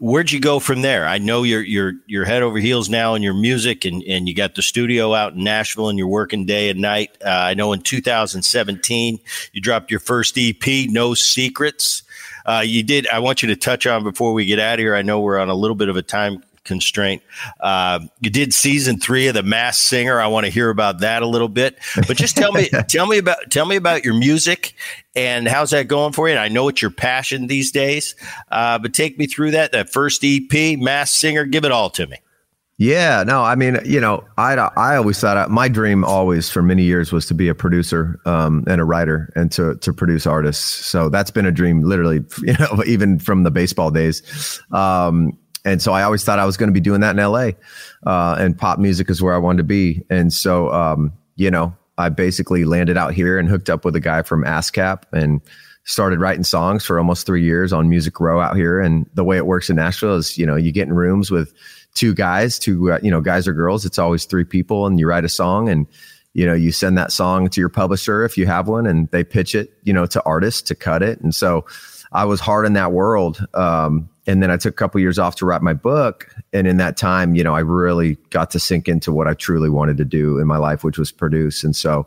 Where'd 0.00 0.30
you 0.30 0.38
go 0.38 0.60
from 0.60 0.82
there? 0.82 1.08
I 1.08 1.18
know 1.18 1.42
you're 1.42 1.62
you're 1.62 1.94
you're 2.06 2.24
head 2.24 2.42
over 2.42 2.58
heels 2.58 2.88
now 2.88 3.14
in 3.14 3.22
your 3.22 3.34
music, 3.34 3.84
and 3.84 4.02
and 4.04 4.28
you 4.28 4.34
got 4.34 4.54
the 4.54 4.62
studio 4.62 5.12
out 5.12 5.32
in 5.34 5.42
Nashville, 5.42 5.88
and 5.88 5.98
you're 5.98 6.06
working 6.06 6.46
day 6.46 6.70
and 6.70 6.80
night. 6.80 7.16
Uh, 7.20 7.30
I 7.30 7.54
know 7.54 7.72
in 7.72 7.80
2017 7.80 9.18
you 9.52 9.60
dropped 9.60 9.90
your 9.90 9.98
first 9.98 10.38
EP, 10.38 10.88
No 10.88 11.14
Secrets. 11.14 12.04
Uh, 12.48 12.60
you 12.60 12.82
did. 12.82 13.06
I 13.08 13.18
want 13.18 13.42
you 13.42 13.48
to 13.48 13.56
touch 13.56 13.86
on 13.86 14.02
before 14.02 14.32
we 14.32 14.46
get 14.46 14.58
out 14.58 14.74
of 14.74 14.78
here. 14.80 14.94
I 14.94 15.02
know 15.02 15.20
we're 15.20 15.38
on 15.38 15.50
a 15.50 15.54
little 15.54 15.76
bit 15.76 15.90
of 15.90 15.96
a 15.96 16.02
time 16.02 16.42
constraint. 16.64 17.22
Uh, 17.60 18.00
you 18.20 18.30
did 18.30 18.54
season 18.54 18.98
three 18.98 19.26
of 19.26 19.34
The 19.34 19.42
Masked 19.42 19.82
Singer. 19.84 20.20
I 20.20 20.28
want 20.28 20.46
to 20.46 20.50
hear 20.50 20.70
about 20.70 21.00
that 21.00 21.22
a 21.22 21.26
little 21.26 21.48
bit. 21.48 21.78
But 22.06 22.16
just 22.16 22.36
tell 22.36 22.52
me, 22.52 22.68
tell 22.88 23.06
me 23.06 23.18
about, 23.18 23.50
tell 23.50 23.66
me 23.66 23.76
about 23.76 24.04
your 24.04 24.14
music 24.14 24.74
and 25.14 25.48
how's 25.48 25.70
that 25.70 25.88
going 25.88 26.12
for 26.12 26.28
you? 26.28 26.32
And 26.32 26.40
I 26.40 26.48
know 26.48 26.68
it's 26.68 26.80
your 26.80 26.90
passion 26.90 27.48
these 27.48 27.72
days, 27.72 28.14
uh, 28.50 28.78
but 28.78 28.94
take 28.94 29.18
me 29.18 29.26
through 29.26 29.50
that. 29.52 29.72
That 29.72 29.90
first 29.90 30.22
EP, 30.24 30.78
Masked 30.78 31.16
Singer. 31.16 31.44
Give 31.44 31.64
it 31.64 31.72
all 31.72 31.90
to 31.90 32.06
me. 32.06 32.18
Yeah, 32.80 33.24
no, 33.24 33.42
I 33.42 33.56
mean, 33.56 33.80
you 33.84 34.00
know, 34.00 34.24
I 34.38 34.54
I 34.54 34.96
always 34.96 35.18
thought 35.18 35.36
I, 35.36 35.46
my 35.48 35.66
dream 35.66 36.04
always 36.04 36.48
for 36.48 36.62
many 36.62 36.84
years 36.84 37.10
was 37.10 37.26
to 37.26 37.34
be 37.34 37.48
a 37.48 37.54
producer 37.54 38.20
um, 38.24 38.62
and 38.68 38.80
a 38.80 38.84
writer 38.84 39.32
and 39.34 39.50
to 39.52 39.74
to 39.78 39.92
produce 39.92 40.28
artists. 40.28 40.86
So 40.86 41.08
that's 41.08 41.32
been 41.32 41.44
a 41.44 41.50
dream, 41.50 41.82
literally, 41.82 42.24
you 42.42 42.52
know, 42.52 42.84
even 42.86 43.18
from 43.18 43.42
the 43.42 43.50
baseball 43.50 43.90
days. 43.90 44.62
Um, 44.70 45.36
and 45.64 45.82
so 45.82 45.92
I 45.92 46.04
always 46.04 46.22
thought 46.22 46.38
I 46.38 46.46
was 46.46 46.56
going 46.56 46.68
to 46.68 46.72
be 46.72 46.78
doing 46.78 47.00
that 47.00 47.18
in 47.18 47.22
LA, 47.22 47.50
uh, 48.06 48.36
and 48.38 48.56
pop 48.56 48.78
music 48.78 49.10
is 49.10 49.20
where 49.20 49.34
I 49.34 49.38
wanted 49.38 49.58
to 49.58 49.64
be. 49.64 50.04
And 50.08 50.32
so, 50.32 50.72
um, 50.72 51.12
you 51.34 51.50
know, 51.50 51.76
I 51.98 52.10
basically 52.10 52.64
landed 52.64 52.96
out 52.96 53.12
here 53.12 53.40
and 53.40 53.48
hooked 53.48 53.68
up 53.68 53.84
with 53.84 53.96
a 53.96 54.00
guy 54.00 54.22
from 54.22 54.44
ASCAP 54.44 55.02
and 55.12 55.40
started 55.82 56.20
writing 56.20 56.44
songs 56.44 56.84
for 56.84 56.98
almost 56.98 57.26
three 57.26 57.42
years 57.42 57.72
on 57.72 57.88
Music 57.88 58.20
Row 58.20 58.40
out 58.40 58.54
here. 58.54 58.78
And 58.78 59.08
the 59.14 59.24
way 59.24 59.36
it 59.36 59.46
works 59.46 59.68
in 59.68 59.76
Nashville 59.76 60.16
is, 60.16 60.38
you 60.38 60.46
know, 60.46 60.54
you 60.54 60.70
get 60.70 60.86
in 60.86 60.92
rooms 60.92 61.30
with 61.30 61.52
two 61.94 62.14
guys, 62.14 62.58
two, 62.58 62.92
uh, 62.92 62.98
you 63.02 63.10
know, 63.10 63.20
guys 63.20 63.48
or 63.48 63.52
girls. 63.52 63.84
It's 63.84 63.98
always 63.98 64.24
three 64.24 64.44
people, 64.44 64.86
and 64.86 64.98
you 64.98 65.06
write 65.06 65.24
a 65.24 65.28
song 65.28 65.68
and 65.68 65.86
you 66.34 66.46
know 66.46 66.54
you 66.54 66.70
send 66.70 66.98
that 66.98 67.10
song 67.10 67.48
to 67.48 67.60
your 67.60 67.70
publisher 67.70 68.24
if 68.24 68.36
you 68.36 68.46
have 68.46 68.68
one 68.68 68.86
and 68.86 69.10
they 69.10 69.24
pitch 69.24 69.54
it 69.54 69.72
you 69.82 69.94
know 69.94 70.04
to 70.04 70.22
artists 70.24 70.60
to 70.60 70.74
cut 70.74 71.02
it 71.02 71.18
and 71.22 71.34
so 71.34 71.64
i 72.12 72.22
was 72.22 72.38
hard 72.38 72.66
in 72.66 72.74
that 72.74 72.92
world 72.92 73.44
um, 73.54 74.10
and 74.28 74.42
then 74.42 74.50
I 74.50 74.58
took 74.58 74.74
a 74.74 74.76
couple 74.76 75.00
years 75.00 75.18
off 75.18 75.36
to 75.36 75.46
write 75.46 75.62
my 75.62 75.72
book. 75.72 76.34
And 76.52 76.66
in 76.66 76.76
that 76.76 76.98
time, 76.98 77.34
you 77.34 77.42
know, 77.42 77.54
I 77.54 77.60
really 77.60 78.16
got 78.28 78.50
to 78.50 78.60
sink 78.60 78.86
into 78.86 79.10
what 79.10 79.26
I 79.26 79.32
truly 79.32 79.70
wanted 79.70 79.96
to 79.96 80.04
do 80.04 80.38
in 80.38 80.46
my 80.46 80.58
life, 80.58 80.84
which 80.84 80.98
was 80.98 81.10
produce. 81.10 81.64
And 81.64 81.74
so, 81.74 82.06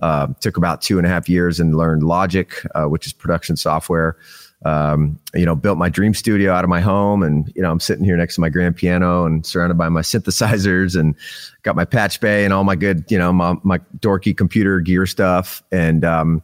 uh, 0.00 0.26
took 0.40 0.58
about 0.58 0.82
two 0.82 0.98
and 0.98 1.06
a 1.06 1.10
half 1.10 1.30
years 1.30 1.58
and 1.58 1.74
learned 1.74 2.02
Logic, 2.02 2.52
uh, 2.74 2.84
which 2.84 3.06
is 3.06 3.14
production 3.14 3.56
software. 3.56 4.18
Um, 4.64 5.18
you 5.34 5.44
know, 5.44 5.56
built 5.56 5.76
my 5.76 5.88
dream 5.88 6.14
studio 6.14 6.52
out 6.52 6.64
of 6.64 6.70
my 6.70 6.80
home, 6.80 7.22
and 7.22 7.52
you 7.56 7.62
know, 7.62 7.70
I'm 7.70 7.80
sitting 7.80 8.04
here 8.04 8.16
next 8.16 8.36
to 8.36 8.40
my 8.40 8.48
grand 8.48 8.76
piano 8.76 9.24
and 9.24 9.44
surrounded 9.44 9.76
by 9.76 9.88
my 9.88 10.00
synthesizers, 10.02 10.98
and 10.98 11.16
got 11.62 11.76
my 11.76 11.84
patch 11.84 12.20
bay 12.20 12.44
and 12.44 12.52
all 12.52 12.64
my 12.64 12.76
good, 12.76 13.04
you 13.10 13.18
know, 13.18 13.32
my, 13.32 13.56
my 13.62 13.78
dorky 13.98 14.36
computer 14.36 14.80
gear 14.80 15.06
stuff, 15.06 15.62
and 15.72 16.04
um, 16.04 16.42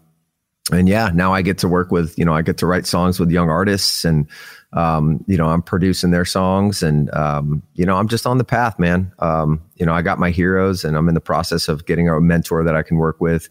and 0.73 0.89
yeah, 0.89 1.11
now 1.15 1.33
I 1.33 1.43
get 1.43 1.59
to 1.59 1.69
work 1.69 1.91
with, 1.91 2.19
you 2.19 2.25
know, 2.25 2.35
I 2.35 2.43
get 2.43 2.59
to 2.59 2.67
write 2.67 2.87
songs 2.87 3.19
with 3.19 3.31
young 3.31 3.49
artists 3.49 4.05
and, 4.05 4.27
um, 4.75 5.25
you 5.27 5.37
know, 5.37 5.47
I'm 5.47 5.63
producing 5.63 6.11
their 6.11 6.27
songs 6.27 6.83
and, 6.83 7.13
um, 7.15 7.63
you 7.75 7.87
know, 7.87 7.97
I'm 7.97 8.09
just 8.09 8.27
on 8.27 8.39
the 8.39 8.45
path, 8.45 8.79
man. 8.79 9.11
Um, 9.21 9.63
you 9.77 9.87
know, 9.87 9.95
I 9.95 10.03
got 10.03 10.19
my 10.19 10.31
heroes 10.31 10.85
and 10.85 10.97
I'm 10.97 11.09
in 11.09 11.15
the 11.15 11.21
process 11.21 11.69
of 11.69 11.87
getting 11.87 12.09
a 12.09 12.21
mentor 12.21 12.65
that 12.65 12.77
I 12.77 12.83
can 12.83 12.99
work 12.99 13.21
with, 13.21 13.49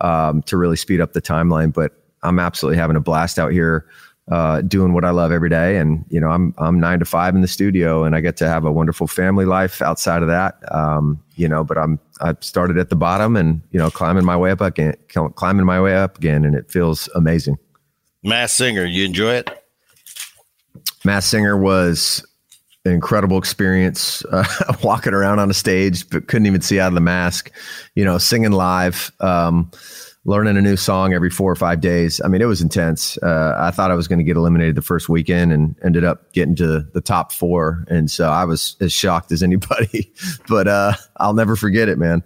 um, 0.00 0.42
to 0.42 0.56
really 0.56 0.76
speed 0.76 1.00
up 1.00 1.12
the 1.12 1.22
timeline. 1.22 1.72
But 1.72 1.92
I'm 2.22 2.40
absolutely 2.40 2.78
having 2.78 2.96
a 2.96 3.00
blast 3.00 3.38
out 3.38 3.52
here, 3.52 3.86
uh, 4.30 4.60
doing 4.62 4.92
what 4.92 5.04
I 5.04 5.10
love 5.10 5.30
every 5.30 5.48
day. 5.48 5.76
And, 5.78 6.04
you 6.08 6.20
know, 6.20 6.28
I'm, 6.28 6.52
I'm 6.58 6.80
nine 6.80 6.98
to 6.98 7.04
five 7.04 7.34
in 7.34 7.42
the 7.42 7.48
studio 7.48 8.04
and 8.04 8.16
I 8.16 8.20
get 8.20 8.36
to 8.38 8.48
have 8.48 8.64
a 8.64 8.72
wonderful 8.72 9.06
family 9.06 9.44
life 9.44 9.80
outside 9.80 10.22
of 10.22 10.28
that. 10.28 10.56
Um, 10.74 11.22
you 11.36 11.48
know, 11.48 11.62
but 11.62 11.78
I'm, 11.78 12.00
I 12.20 12.34
started 12.40 12.78
at 12.78 12.90
the 12.90 12.96
bottom 12.96 13.36
and, 13.36 13.62
you 13.70 13.78
know, 13.78 13.90
climbing 13.90 14.24
my 14.24 14.36
way 14.36 14.50
up 14.50 14.60
again, 14.60 14.96
climbing 15.08 15.64
my 15.64 15.80
way 15.80 15.94
up 15.94 16.18
again. 16.18 16.44
And 16.44 16.56
it 16.56 16.70
feels 16.70 17.08
amazing. 17.14 17.56
Masked 18.24 18.56
Singer, 18.56 18.84
you 18.84 19.04
enjoy 19.04 19.34
it? 19.34 19.64
Masked 21.04 21.30
Singer 21.30 21.56
was 21.56 22.26
an 22.84 22.92
incredible 22.92 23.38
experience 23.38 24.24
uh, 24.32 24.44
walking 24.82 25.12
around 25.12 25.38
on 25.38 25.50
a 25.50 25.54
stage, 25.54 26.08
but 26.10 26.26
couldn't 26.26 26.46
even 26.46 26.60
see 26.60 26.80
out 26.80 26.88
of 26.88 26.94
the 26.94 27.00
mask, 27.00 27.52
you 27.94 28.04
know, 28.04 28.18
singing 28.18 28.52
live. 28.52 29.12
Um, 29.20 29.70
learning 30.26 30.56
a 30.56 30.60
new 30.60 30.76
song 30.76 31.14
every 31.14 31.30
four 31.30 31.50
or 31.50 31.54
five 31.54 31.80
days. 31.80 32.20
I 32.22 32.28
mean, 32.28 32.42
it 32.42 32.46
was 32.46 32.60
intense. 32.60 33.16
Uh, 33.18 33.56
I 33.58 33.70
thought 33.70 33.92
I 33.92 33.94
was 33.94 34.08
going 34.08 34.18
to 34.18 34.24
get 34.24 34.36
eliminated 34.36 34.74
the 34.74 34.82
first 34.82 35.08
weekend 35.08 35.52
and 35.52 35.76
ended 35.84 36.02
up 36.04 36.32
getting 36.32 36.56
to 36.56 36.80
the 36.92 37.00
top 37.00 37.32
four. 37.32 37.84
And 37.88 38.10
so 38.10 38.28
I 38.28 38.44
was 38.44 38.76
as 38.80 38.92
shocked 38.92 39.30
as 39.30 39.42
anybody, 39.42 40.12
but 40.48 40.66
uh, 40.66 40.94
I'll 41.16 41.34
never 41.34 41.54
forget 41.54 41.88
it, 41.88 41.96
man. 41.96 42.24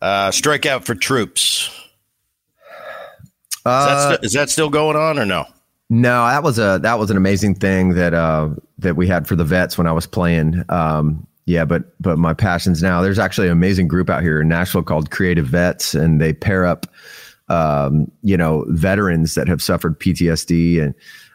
Uh, 0.00 0.28
strikeout 0.28 0.84
for 0.84 0.94
troops. 0.94 1.70
Is 1.70 3.62
that, 3.64 3.70
uh, 3.70 4.10
st- 4.10 4.24
is 4.24 4.32
that 4.34 4.50
still 4.50 4.70
going 4.70 4.96
on 4.96 5.18
or 5.18 5.24
no? 5.24 5.46
No, 5.90 6.26
that 6.26 6.42
was 6.42 6.58
a 6.58 6.78
that 6.82 6.98
was 6.98 7.10
an 7.10 7.16
amazing 7.16 7.54
thing 7.54 7.94
that 7.94 8.12
uh, 8.12 8.50
that 8.78 8.94
we 8.94 9.06
had 9.06 9.26
for 9.26 9.36
the 9.36 9.44
vets 9.44 9.78
when 9.78 9.86
I 9.86 9.92
was 9.92 10.06
playing. 10.06 10.62
Um, 10.68 11.26
yeah, 11.48 11.64
but 11.64 11.84
but 11.98 12.18
my 12.18 12.34
passions 12.34 12.82
now. 12.82 13.00
There's 13.00 13.18
actually 13.18 13.46
an 13.46 13.54
amazing 13.54 13.88
group 13.88 14.10
out 14.10 14.22
here 14.22 14.42
in 14.42 14.48
Nashville 14.48 14.82
called 14.82 15.10
Creative 15.10 15.46
Vets, 15.46 15.94
and 15.94 16.20
they 16.20 16.34
pair 16.34 16.66
up, 16.66 16.86
um, 17.48 18.12
you 18.22 18.36
know, 18.36 18.66
veterans 18.68 19.34
that 19.34 19.48
have 19.48 19.62
suffered 19.62 19.98
PTSD 19.98 20.82
and 20.82 20.94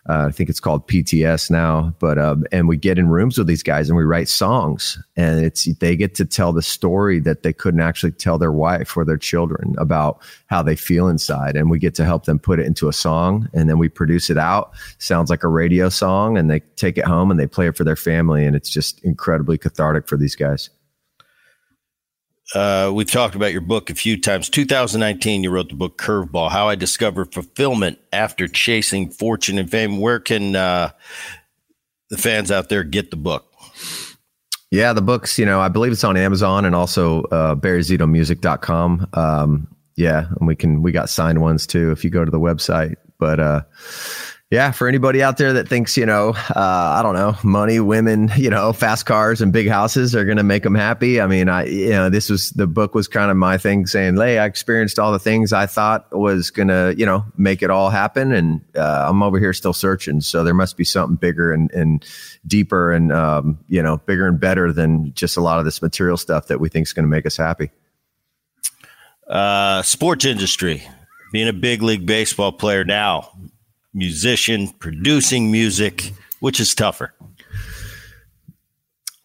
uh, 0.10 0.26
I 0.28 0.32
think 0.32 0.49
it's 0.49 0.60
called 0.60 0.88
PTS 0.88 1.49
now, 1.49 1.93
but 1.99 2.18
um, 2.18 2.43
and 2.51 2.68
we 2.68 2.76
get 2.76 2.99
in 2.99 3.08
rooms 3.08 3.38
with 3.38 3.47
these 3.47 3.64
guys 3.64 3.89
and 3.89 3.97
we 3.97 4.04
write 4.04 4.28
songs, 4.28 5.01
and 5.16 5.45
it's 5.45 5.64
they 5.76 5.95
get 5.95 6.14
to 6.16 6.26
tell 6.26 6.51
the 6.51 6.62
story 6.62 7.22
that 7.22 7.43
they 7.43 7.54
couldn't 7.54 7.80
actually 7.80 8.12
tell 8.12 8.38
their 8.38 8.51
wife 8.51 8.97
or 8.97 9.06
their 9.06 9.18
children 9.18 9.76
about 9.78 10.22
how 10.47 10.62
they 10.62 10.76
feel 10.76 11.08
inside, 11.08 11.56
and 11.56 11.70
we 11.70 11.80
get 11.80 11.95
to 11.95 12.04
help 12.04 12.26
them 12.26 12.38
put 12.38 12.60
it 12.60 12.66
into 12.66 12.89
a 12.89 12.93
song, 12.93 13.47
and 13.54 13.70
then 13.70 13.78
we 13.78 13.88
produce 13.88 14.30
it 14.30 14.38
out. 14.38 14.74
Sounds 14.97 15.30
like 15.30 15.43
a 15.43 15.47
radio 15.47 15.88
song, 15.88 16.38
and 16.38 16.49
they 16.49 16.60
take 16.76 16.97
it 16.97 17.06
home 17.06 17.32
and 17.32 17.39
they 17.39 17.47
play 17.47 17.68
it 17.68 17.78
for 17.78 17.86
their 17.86 17.95
family, 17.95 18.45
and 18.45 18.58
it's 18.58 18.70
just 18.70 19.01
incredibly 19.06 19.58
cathartic 19.58 20.10
for 20.10 20.18
these 20.18 20.36
guys 20.36 20.70
uh, 22.54 22.91
we've 22.94 23.10
talked 23.10 23.36
about 23.36 23.52
your 23.52 23.62
book 23.62 23.89
a 23.89 23.96
few 23.96 24.20
times. 24.20 24.50
2019, 24.50 25.44
you 25.44 25.50
wrote 25.50 25.70
the 25.70 25.76
book 25.76 25.98
Curveball 25.98 26.52
How 26.52 26.70
I 26.70 26.76
Discovered 26.76 27.34
Fulfillment 27.34 28.00
After 28.12 28.48
Chasing 28.48 29.10
Fortune 29.10 29.58
and 29.58 29.70
Fame. 29.70 30.00
Where 30.00 30.20
can 30.20 30.56
uh, 30.56 30.91
the 32.10 32.18
fans 32.18 32.52
out 32.52 32.70
there 32.70 32.84
get 32.84 33.12
the 33.12 33.18
book? 33.18 33.46
Yeah, 34.72 34.94
the 34.94 35.02
book's, 35.02 35.38
you 35.38 35.46
know, 35.46 35.62
I 35.62 35.70
believe 35.70 35.91
it's 35.91 36.04
on 36.04 36.18
Amazon 36.18 36.66
and 36.66 36.76
also 36.76 37.24
uh, 37.26 37.56
barryzitomusic.com. 37.56 39.08
Um, 39.14 39.68
yeah, 39.96 40.26
and 40.39 40.48
we 40.48 40.56
can, 40.56 40.82
we 40.82 40.91
got 40.91 41.10
signed 41.10 41.41
ones 41.41 41.68
too 41.68 41.91
if 41.91 42.04
you 42.04 42.10
go 42.10 42.26
to 42.26 42.32
the 42.32 42.39
website. 42.39 42.96
But 43.20 43.39
uh, 43.39 43.62
yeah, 44.54 44.70
for 44.70 44.88
anybody 44.88 45.24
out 45.24 45.38
there 45.38 45.54
that 45.54 45.68
thinks, 45.68 45.97
you 45.97 46.06
know, 46.06 46.30
uh, 46.30 46.54
I 46.56 47.01
don't 47.01 47.16
know, 47.16 47.36
money, 47.43 47.80
women, 47.80 48.30
you 48.38 48.51
know, 48.51 48.72
fast 48.72 49.08
cars 49.08 49.41
and 49.41 49.51
big 49.51 49.68
houses 49.68 50.16
are 50.16 50.26
going 50.26 50.38
to 50.38 50.43
make 50.43 50.62
them 50.62 50.76
happy. 50.76 51.20
I 51.20 51.26
mean, 51.26 51.49
I, 51.49 51.66
you 51.66 51.89
know, 51.89 52.12
this 52.12 52.30
was 52.30 52.51
the 52.51 52.68
book 52.68 52.93
was 52.93 53.08
kind 53.08 53.32
of 53.32 53.38
my 53.38 53.58
thing 53.58 53.88
saying, 53.88 54.16
hey, 54.16 54.38
I 54.38 54.45
experienced 54.45 54.99
all 54.99 55.12
the 55.12 55.18
things 55.18 55.54
I 55.54 55.66
thought 55.66 56.06
was 56.16 56.51
going 56.51 56.68
to, 56.68 56.93
you 56.95 57.04
know, 57.04 57.26
make 57.36 57.64
it 57.64 57.72
all 57.72 57.89
happen. 57.89 58.32
And 58.32 58.62
uh, 58.76 59.08
I'm 59.10 59.24
over 59.24 59.39
here 59.39 59.54
still 59.54 59.74
searching. 59.74 60.22
So 60.22 60.43
there 60.43 60.54
must 60.54 60.78
be 60.78 60.84
something 60.84 61.16
bigger 61.16 61.51
and, 61.51 61.72
and 61.72 62.06
deeper 62.45 62.91
and, 62.91 63.12
um, 63.12 63.58
you 63.70 63.82
know, 63.82 63.97
bigger 63.97 64.28
and 64.28 64.39
better 64.39 64.72
than 64.72 65.16
just 65.16 65.36
a 65.36 65.41
lot 65.41 65.58
of 65.58 65.66
this 65.66 65.82
material 65.82 66.16
stuff 66.16 66.45
that 66.49 66.60
we 66.60 66.70
think 66.70 66.86
is 66.86 66.93
going 66.93 67.06
to 67.06 67.10
make 67.10 67.26
us 67.26 67.38
happy. 67.38 67.72
Uh, 69.28 69.82
sports 69.82 70.26
industry, 70.26 70.84
being 71.32 71.47
a 71.47 71.54
big 71.54 71.82
league 71.82 72.06
baseball 72.06 72.51
player 72.51 72.84
now, 72.84 73.32
musician, 73.94 74.70
producing 74.80 75.52
music? 75.52 76.14
Which 76.39 76.60
is 76.60 76.76
tougher? 76.76 77.14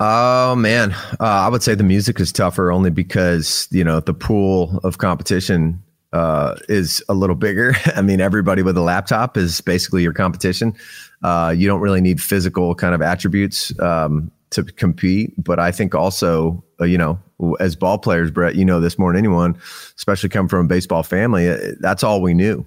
Oh 0.01 0.55
man, 0.55 0.93
uh, 1.19 1.25
I 1.25 1.49
would 1.49 1.62
say 1.62 1.75
the 1.75 1.83
music 1.83 2.21
is 2.21 2.31
tougher 2.31 2.71
only 2.71 2.91
because 2.91 3.66
you 3.73 3.83
know 3.83 3.99
the 3.99 4.14
pool 4.14 4.79
of 4.85 4.99
competition 4.99 5.83
uh, 6.12 6.55
is 6.69 7.03
a 7.09 7.14
little 7.14 7.35
bigger. 7.35 7.75
I 7.97 8.03
mean, 8.03 8.21
everybody 8.21 8.62
with 8.62 8.77
a 8.77 8.83
laptop 8.83 9.37
is 9.37 9.61
basically 9.61 10.03
your 10.05 10.12
competition. 10.12 10.75
Uh, 11.23 11.53
you 11.57 11.66
don't 11.66 11.81
really 11.81 12.01
need 12.01 12.23
physical 12.23 12.77
kind 12.77 12.95
of 12.95 13.03
attributes 13.03 13.79
um, 13.81 14.31
to 14.51 14.62
compete, 14.62 15.35
but 15.37 15.59
I 15.59 15.73
think 15.73 15.97
also, 15.97 16.62
uh, 16.81 16.85
you 16.85 16.97
know, 16.97 17.19
as 17.59 17.75
ball 17.75 17.99
players, 17.99 18.31
Bret, 18.31 18.55
you 18.55 18.64
know 18.64 18.81
this 18.81 18.99
more 19.01 19.12
than 19.12 19.19
anyone, 19.19 19.59
especially 19.97 20.29
come 20.29 20.47
from 20.47 20.66
a 20.66 20.69
baseball 20.69 21.03
family. 21.03 21.49
Uh, 21.49 21.73
that's 21.81 22.05
all 22.05 22.23
we 22.23 22.35
knew 22.35 22.64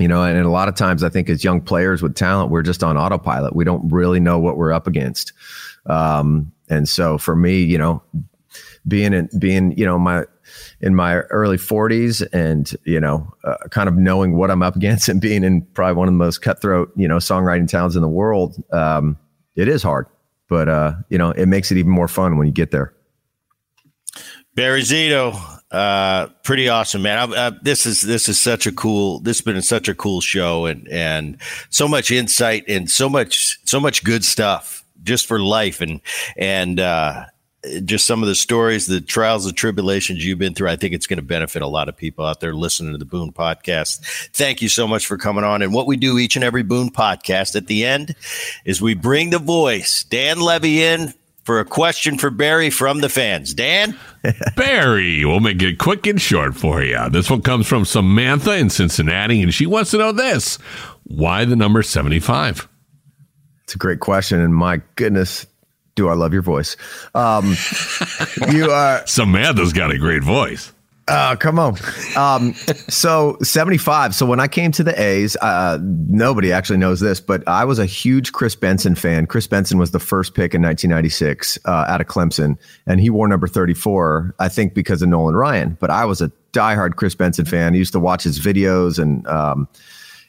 you 0.00 0.08
know 0.08 0.22
and 0.22 0.36
and, 0.36 0.46
a 0.46 0.50
lot 0.50 0.68
of 0.68 0.74
times 0.74 1.04
i 1.04 1.08
think 1.08 1.28
as 1.28 1.44
young 1.44 1.60
players 1.60 2.02
with 2.02 2.14
talent 2.14 2.50
we're 2.50 2.62
just 2.62 2.82
on 2.82 2.96
autopilot. 2.96 3.54
We 3.54 3.64
don't 3.64 3.88
really 3.90 4.20
know 4.20 4.38
what 4.38 4.56
we're 4.56 4.72
up 4.72 4.86
against. 4.86 5.32
Um, 5.86 6.52
and 6.68 6.88
so 6.88 7.18
for 7.18 7.36
me 7.36 7.62
you 7.62 7.78
know 7.78 8.02
being 8.88 9.12
in 9.12 9.28
being 9.38 9.76
you 9.78 9.86
know 9.86 9.98
my 9.98 10.24
in 10.80 10.94
my 10.94 11.16
early 11.16 11.56
40s 11.56 12.26
and 12.32 12.74
you 12.84 12.98
know 12.98 13.32
uh, 13.44 13.56
kind 13.70 13.88
of 13.88 13.96
knowing 13.96 14.36
what 14.36 14.50
i'm 14.50 14.62
up 14.62 14.74
against 14.74 15.08
and 15.10 15.20
being 15.20 15.44
in 15.44 15.62
probably 15.74 15.94
one 15.94 16.08
of 16.08 16.14
the 16.14 16.18
most 16.18 16.38
cutthroat 16.38 16.90
you 16.96 17.06
know 17.06 17.18
songwriting 17.18 17.68
towns 17.68 17.94
in 17.94 18.02
the 18.02 18.08
world 18.08 18.56
um, 18.72 19.16
it 19.56 19.68
is 19.68 19.82
hard. 19.82 20.06
But 20.48 20.68
uh, 20.68 20.94
you 21.08 21.18
know 21.18 21.30
it 21.30 21.46
makes 21.46 21.70
it 21.70 21.78
even 21.78 21.92
more 21.92 22.08
fun 22.08 22.36
when 22.36 22.46
you 22.46 22.52
get 22.52 22.70
there. 22.70 22.92
Barry 24.54 24.82
zito 24.82 25.59
uh, 25.70 26.26
pretty 26.42 26.68
awesome, 26.68 27.02
man. 27.02 27.32
I, 27.32 27.46
I, 27.46 27.52
this 27.62 27.86
is 27.86 28.00
this 28.00 28.28
is 28.28 28.40
such 28.40 28.66
a 28.66 28.72
cool. 28.72 29.20
This 29.20 29.38
has 29.38 29.44
been 29.44 29.62
such 29.62 29.88
a 29.88 29.94
cool 29.94 30.20
show, 30.20 30.66
and 30.66 30.88
and 30.88 31.36
so 31.68 31.86
much 31.86 32.10
insight 32.10 32.64
and 32.68 32.90
so 32.90 33.08
much 33.08 33.60
so 33.64 33.78
much 33.78 34.02
good 34.02 34.24
stuff 34.24 34.84
just 35.04 35.26
for 35.26 35.38
life, 35.38 35.80
and 35.80 36.00
and 36.36 36.80
uh, 36.80 37.24
just 37.84 38.06
some 38.06 38.22
of 38.22 38.28
the 38.28 38.34
stories, 38.34 38.86
the 38.86 39.00
trials 39.00 39.46
and 39.46 39.56
tribulations 39.56 40.24
you've 40.24 40.38
been 40.38 40.54
through. 40.54 40.68
I 40.68 40.76
think 40.76 40.94
it's 40.94 41.06
going 41.06 41.18
to 41.18 41.24
benefit 41.24 41.62
a 41.62 41.66
lot 41.66 41.88
of 41.88 41.96
people 41.96 42.24
out 42.24 42.40
there 42.40 42.54
listening 42.54 42.92
to 42.92 42.98
the 42.98 43.04
Boone 43.04 43.32
podcast. 43.32 44.00
Thank 44.32 44.62
you 44.62 44.68
so 44.68 44.88
much 44.88 45.06
for 45.06 45.18
coming 45.18 45.44
on. 45.44 45.62
And 45.62 45.74
what 45.74 45.86
we 45.86 45.96
do 45.96 46.18
each 46.18 46.36
and 46.36 46.44
every 46.44 46.62
Boone 46.62 46.90
podcast 46.90 47.54
at 47.54 47.66
the 47.66 47.84
end 47.84 48.14
is 48.64 48.80
we 48.80 48.94
bring 48.94 49.30
the 49.30 49.38
voice, 49.38 50.04
Dan 50.04 50.40
Levy, 50.40 50.82
in 50.82 51.12
for 51.50 51.58
a 51.58 51.64
question 51.64 52.16
for 52.16 52.30
Barry 52.30 52.70
from 52.70 53.00
the 53.00 53.08
fans. 53.08 53.54
Dan? 53.54 53.98
Barry, 54.56 55.24
we'll 55.24 55.40
make 55.40 55.60
it 55.60 55.80
quick 55.80 56.06
and 56.06 56.22
short 56.22 56.54
for 56.54 56.80
you. 56.80 57.10
This 57.10 57.28
one 57.28 57.42
comes 57.42 57.66
from 57.66 57.84
Samantha 57.84 58.56
in 58.56 58.70
Cincinnati, 58.70 59.42
and 59.42 59.52
she 59.52 59.66
wants 59.66 59.90
to 59.90 59.98
know 59.98 60.12
this 60.12 60.58
why 61.02 61.44
the 61.44 61.56
number 61.56 61.82
75? 61.82 62.68
It's 63.64 63.74
a 63.74 63.78
great 63.78 63.98
question. 63.98 64.38
And 64.38 64.54
my 64.54 64.80
goodness, 64.94 65.44
do 65.96 66.08
I 66.08 66.14
love 66.14 66.32
your 66.32 66.42
voice. 66.42 66.76
Um, 67.16 67.56
you 68.52 68.70
are. 68.70 69.04
Samantha's 69.08 69.72
got 69.72 69.90
a 69.90 69.98
great 69.98 70.22
voice. 70.22 70.72
Oh, 71.12 71.36
come 71.40 71.58
on. 71.58 71.76
Um, 72.16 72.54
so 72.88 73.36
75. 73.42 74.14
So 74.14 74.24
when 74.24 74.38
I 74.38 74.46
came 74.46 74.70
to 74.72 74.84
the 74.84 75.00
A's, 75.00 75.36
uh, 75.36 75.78
nobody 75.82 76.52
actually 76.52 76.78
knows 76.78 77.00
this, 77.00 77.20
but 77.20 77.46
I 77.48 77.64
was 77.64 77.80
a 77.80 77.86
huge 77.86 78.32
Kris 78.32 78.54
Benson 78.54 78.94
fan. 78.94 79.26
Kris 79.26 79.48
Benson 79.48 79.76
was 79.76 79.90
the 79.90 79.98
first 79.98 80.34
pick 80.34 80.54
in 80.54 80.62
1996 80.62 81.58
uh, 81.64 81.86
out 81.88 82.00
of 82.00 82.06
Clemson, 82.06 82.56
and 82.86 83.00
he 83.00 83.10
wore 83.10 83.26
number 83.26 83.48
34, 83.48 84.36
I 84.38 84.48
think 84.48 84.72
because 84.72 85.02
of 85.02 85.08
Nolan 85.08 85.34
Ryan. 85.34 85.76
But 85.80 85.90
I 85.90 86.04
was 86.04 86.20
a 86.20 86.30
diehard 86.52 86.94
Kris 86.94 87.16
Benson 87.16 87.44
fan. 87.44 87.74
I 87.74 87.76
used 87.78 87.92
to 87.92 88.00
watch 88.00 88.22
his 88.22 88.38
videos 88.38 89.00
and, 89.00 89.26
um, 89.26 89.66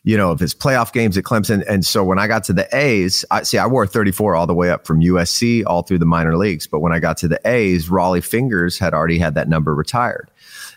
you 0.03 0.17
know, 0.17 0.31
of 0.31 0.39
his 0.39 0.55
playoff 0.55 0.93
games 0.93 1.15
at 1.15 1.25
Clemson. 1.25 1.63
And 1.69 1.85
so 1.85 2.03
when 2.03 2.17
I 2.17 2.25
got 2.25 2.43
to 2.45 2.53
the 2.53 2.67
A's, 2.75 3.23
I 3.29 3.43
see 3.43 3.59
I 3.59 3.67
wore 3.67 3.85
34 3.85 4.35
all 4.35 4.47
the 4.47 4.55
way 4.55 4.71
up 4.71 4.87
from 4.87 5.01
USC 5.01 5.63
all 5.67 5.83
through 5.83 5.99
the 5.99 6.07
minor 6.07 6.35
leagues. 6.37 6.65
But 6.65 6.79
when 6.79 6.91
I 6.91 6.97
got 6.97 7.17
to 7.17 7.27
the 7.27 7.39
A's, 7.45 7.89
Rollie 7.89 8.23
Fingers 8.23 8.79
had 8.79 8.95
already 8.95 9.19
had 9.19 9.35
that 9.35 9.47
number 9.47 9.75
retired. 9.75 10.31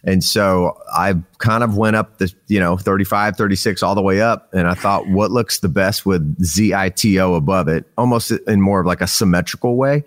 And 0.06 0.22
so 0.22 0.78
I 0.92 1.14
kind 1.38 1.64
of 1.64 1.76
went 1.76 1.96
up 1.96 2.18
the, 2.18 2.32
you 2.46 2.60
know, 2.60 2.76
35, 2.76 3.36
36, 3.36 3.82
all 3.82 3.94
the 3.94 4.02
way 4.02 4.20
up. 4.20 4.52
And 4.52 4.68
I 4.68 4.74
thought, 4.74 5.08
what 5.08 5.30
looks 5.30 5.60
the 5.60 5.68
best 5.68 6.04
with 6.04 6.38
ZITO 6.42 7.36
above 7.36 7.68
it, 7.68 7.86
almost 7.96 8.30
in 8.30 8.60
more 8.60 8.80
of 8.80 8.86
like 8.86 9.00
a 9.00 9.06
symmetrical 9.06 9.76
way. 9.76 10.04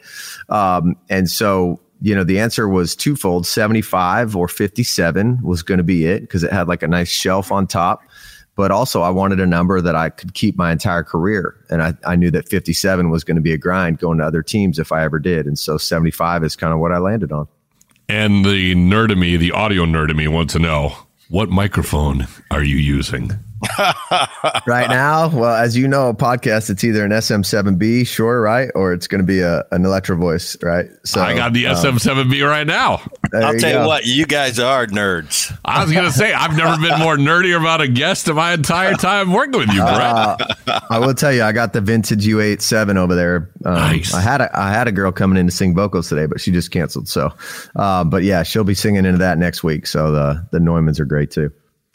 Um, 0.49 0.95
and 1.09 1.29
so, 1.29 1.79
you 2.01 2.13
know, 2.13 2.23
the 2.23 2.39
answer 2.39 2.69
was 2.69 2.95
twofold 2.95 3.47
75 3.47 4.35
or 4.35 4.47
57 4.47 5.39
was 5.41 5.63
going 5.63 5.79
to 5.79 5.83
be 5.83 6.05
it 6.05 6.21
because 6.21 6.43
it 6.43 6.53
had 6.53 6.67
like 6.67 6.83
a 6.83 6.87
nice 6.87 7.09
shelf 7.09 7.51
on 7.51 7.65
top. 7.65 8.03
But 8.55 8.71
also, 8.71 9.03
I 9.03 9.11
wanted 9.11 9.39
a 9.39 9.45
number 9.45 9.81
that 9.81 9.95
I 9.95 10.09
could 10.09 10.33
keep 10.33 10.57
my 10.57 10.71
entire 10.71 11.03
career. 11.03 11.55
And 11.69 11.81
I, 11.83 11.93
I 12.03 12.15
knew 12.15 12.31
that 12.31 12.49
57 12.49 13.11
was 13.11 13.23
going 13.23 13.35
to 13.35 13.41
be 13.41 13.53
a 13.53 13.57
grind 13.57 13.99
going 13.99 14.17
to 14.17 14.25
other 14.25 14.41
teams 14.41 14.79
if 14.79 14.91
I 14.91 15.03
ever 15.03 15.19
did. 15.19 15.45
And 15.45 15.59
so 15.59 15.77
75 15.77 16.43
is 16.43 16.55
kind 16.55 16.73
of 16.73 16.79
what 16.79 16.91
I 16.91 16.97
landed 16.97 17.31
on. 17.31 17.47
And 18.09 18.45
the 18.45 18.73
nerd 18.73 19.11
of 19.11 19.17
me, 19.17 19.35
the 19.35 19.51
audio 19.51 19.83
nerd 19.83 20.09
of 20.09 20.15
me, 20.15 20.29
wants 20.29 20.53
to 20.53 20.59
know 20.59 20.95
what 21.27 21.49
microphone 21.49 22.27
are 22.49 22.63
you 22.63 22.77
using? 22.77 23.31
right 24.67 24.87
now, 24.87 25.29
well, 25.29 25.55
as 25.55 25.75
you 25.75 25.87
know, 25.87 26.09
a 26.09 26.13
podcast, 26.13 26.69
it's 26.69 26.83
either 26.83 27.03
an 27.03 27.11
SM7B, 27.11 28.05
sure, 28.05 28.41
right, 28.41 28.69
or 28.75 28.93
it's 28.93 29.07
going 29.07 29.21
to 29.21 29.25
be 29.25 29.39
a, 29.39 29.65
an 29.71 29.83
Electro 29.83 30.15
Voice, 30.15 30.55
right? 30.61 30.89
So 31.03 31.21
I 31.21 31.35
got 31.35 31.53
the 31.53 31.67
um, 31.67 31.75
SM7B 31.75 32.47
right 32.47 32.67
now. 32.67 33.01
I'll 33.33 33.53
you 33.53 33.59
tell 33.59 33.73
go. 33.73 33.81
you 33.81 33.87
what, 33.87 34.05
you 34.05 34.25
guys 34.25 34.59
are 34.59 34.85
nerds. 34.85 35.57
I 35.65 35.83
was 35.83 35.91
going 35.91 36.05
to 36.05 36.11
say, 36.11 36.33
I've 36.33 36.55
never 36.55 36.79
been 36.79 36.99
more 36.99 37.17
nerdy 37.17 37.57
about 37.57 37.81
a 37.81 37.87
guest 37.87 38.27
in 38.27 38.35
my 38.35 38.53
entire 38.53 38.93
time 38.93 39.31
working 39.31 39.59
with 39.59 39.69
you, 39.69 39.81
Bret. 39.81 40.01
Uh, 40.01 40.37
I 40.89 40.99
will 40.99 41.15
tell 41.15 41.33
you, 41.33 41.43
I 41.43 41.51
got 41.51 41.73
the 41.73 41.81
vintage 41.81 42.25
U87 42.25 42.95
over 42.95 43.15
there. 43.15 43.49
Um, 43.65 43.73
nice. 43.73 44.13
I 44.13 44.21
had 44.21 44.41
a, 44.41 44.59
I 44.59 44.71
had 44.71 44.87
a 44.87 44.91
girl 44.91 45.11
coming 45.11 45.37
in 45.37 45.47
to 45.47 45.51
sing 45.51 45.73
vocals 45.73 46.09
today, 46.09 46.27
but 46.27 46.39
she 46.39 46.51
just 46.51 46.71
canceled. 46.71 47.09
So, 47.09 47.33
uh, 47.75 48.03
but 48.03 48.23
yeah, 48.23 48.43
she'll 48.43 48.63
be 48.63 48.75
singing 48.75 49.05
into 49.05 49.17
that 49.19 49.37
next 49.37 49.63
week. 49.63 49.87
So 49.87 50.11
the 50.11 50.47
the 50.51 50.59
Neumanns 50.59 50.99
are 50.99 51.05
great 51.05 51.31
too. 51.31 51.51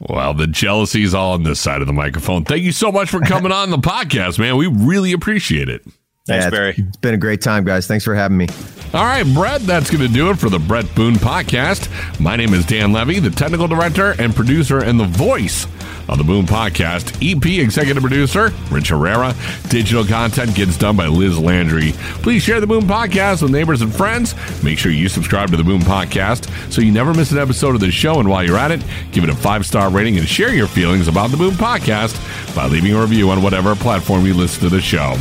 Well, 0.09 0.35
the 0.35 0.47
jealousy 0.49 1.03
is 1.05 1.15
all 1.15 1.33
on 1.35 1.45
this 1.45 1.61
side 1.61 1.81
of 1.81 1.87
the 1.87 1.93
microphone. 1.93 2.45
Thank 2.45 2.63
you 2.63 2.73
so 2.73 2.91
much 2.91 3.09
for 3.09 3.21
coming 3.21 3.53
on 3.53 3.71
the 3.71 3.79
podcast, 3.79 4.39
man. 4.39 4.57
We 4.57 4.67
really 4.67 5.13
appreciate 5.13 5.69
it. 5.69 5.85
Thanks, 6.27 6.45
yeah, 6.45 6.51
Barry. 6.51 6.75
It's 6.77 6.97
been 6.99 7.15
a 7.15 7.19
great 7.19 7.41
time, 7.41 7.65
guys. 7.65 7.87
Thanks 7.87 8.05
for 8.05 8.15
having 8.15 8.37
me. 8.37 8.49
All 8.95 9.05
right, 9.05 9.25
Bret, 9.35 9.63
that's 9.63 9.91
going 9.91 10.07
to 10.07 10.13
do 10.13 10.31
it 10.31 10.39
for 10.39 10.51
the 10.51 10.59
Bret 10.59 10.93
Boone 10.95 11.15
podcast. 11.15 11.89
My 12.21 12.37
name 12.37 12.55
is 12.55 12.65
Dan 12.67 12.93
Levy, 12.93 13.19
the 13.19 13.31
technical 13.31 13.67
director 13.67 14.15
and 14.21 14.35
producer 14.35 14.79
and 14.79 15.01
the 15.01 15.05
voice 15.05 15.67
of 16.09 16.19
the 16.19 16.25
Boone 16.25 16.47
Podcast. 16.47 17.17
EP 17.23 17.45
executive 17.63 18.03
producer, 18.03 18.53
Rich 18.71 18.89
Herrera. 18.89 19.35
Digital 19.69 20.05
content 20.05 20.55
gets 20.55 20.77
done 20.77 20.97
by 20.97 21.07
Liz 21.07 21.39
Landry. 21.39 21.93
Please 22.23 22.43
share 22.43 22.61
the 22.61 22.67
Boone 22.67 22.87
Podcast 22.87 23.43
with 23.43 23.51
neighbors 23.53 23.83
and 23.83 23.95
friends. 23.95 24.35
Make 24.63 24.79
sure 24.79 24.93
you 24.93 25.09
subscribe 25.09 25.51
to 25.51 25.57
the 25.57 25.65
Boone 25.65 25.81
Podcast 25.81 26.51
so 26.73 26.81
you 26.81 26.93
never 26.93 27.15
miss 27.15 27.31
an 27.33 27.39
episode 27.39 27.75
of 27.75 27.81
the 27.81 27.91
show. 27.91 28.21
And 28.21 28.29
while 28.29 28.45
you're 28.45 28.59
at 28.59 28.71
it, 28.71 28.83
give 29.13 29.25
it 29.25 29.31
a 29.31 29.35
five 29.35 29.65
star 29.65 29.91
rating 29.91 30.19
and 30.19 30.29
share 30.29 30.55
your 30.55 30.67
feelings 30.67 31.09
about 31.09 31.31
the 31.31 31.37
Boone 31.37 31.55
Podcast 31.55 32.17
by 32.55 32.67
leaving 32.67 32.93
a 32.95 33.01
review 33.01 33.31
on 33.31 33.43
whatever 33.43 33.75
platform 33.75 34.27
you 34.27 34.35
listen 34.35 34.63
to 34.63 34.69
the 34.69 34.81
show. 34.81 35.13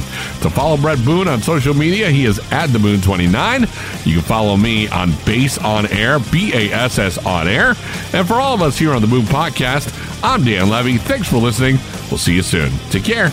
To 0.42 0.50
follow 0.50 0.78
Bret 0.78 1.04
Boone 1.06 1.28
on 1.28 1.42
social 1.42 1.74
media, 1.74 2.10
he 2.10 2.26
is 2.26 2.40
at 2.52 2.68
the 2.68 2.80
Boone29. 2.80 4.06
You 4.06 4.16
can 4.16 4.24
follow 4.24 4.58
me 4.58 4.88
on 4.90 5.12
Bass 5.26 5.58
on 5.60 5.86
Air, 5.92 6.20
B 6.32 6.52
A 6.54 6.72
S 6.74 6.98
S 7.00 7.18
on 7.26 7.48
Air. 7.48 7.76
And 8.14 8.28
for 8.28 8.36
all 8.36 8.54
of 8.54 8.62
us 8.62 8.78
here 8.78 8.94
on 8.94 9.02
the 9.02 9.08
Boone 9.08 9.26
Podcast, 9.26 9.98
I'm 10.24 10.44
Dan 10.44 10.70
Levy. 10.72 10.98
Thanks 10.98 11.28
for 11.28 11.36
listening. 11.36 11.78
We'll 12.10 12.18
see 12.18 12.34
you 12.34 12.42
soon. 12.42 12.72
Take 12.90 13.04
care. 13.04 13.30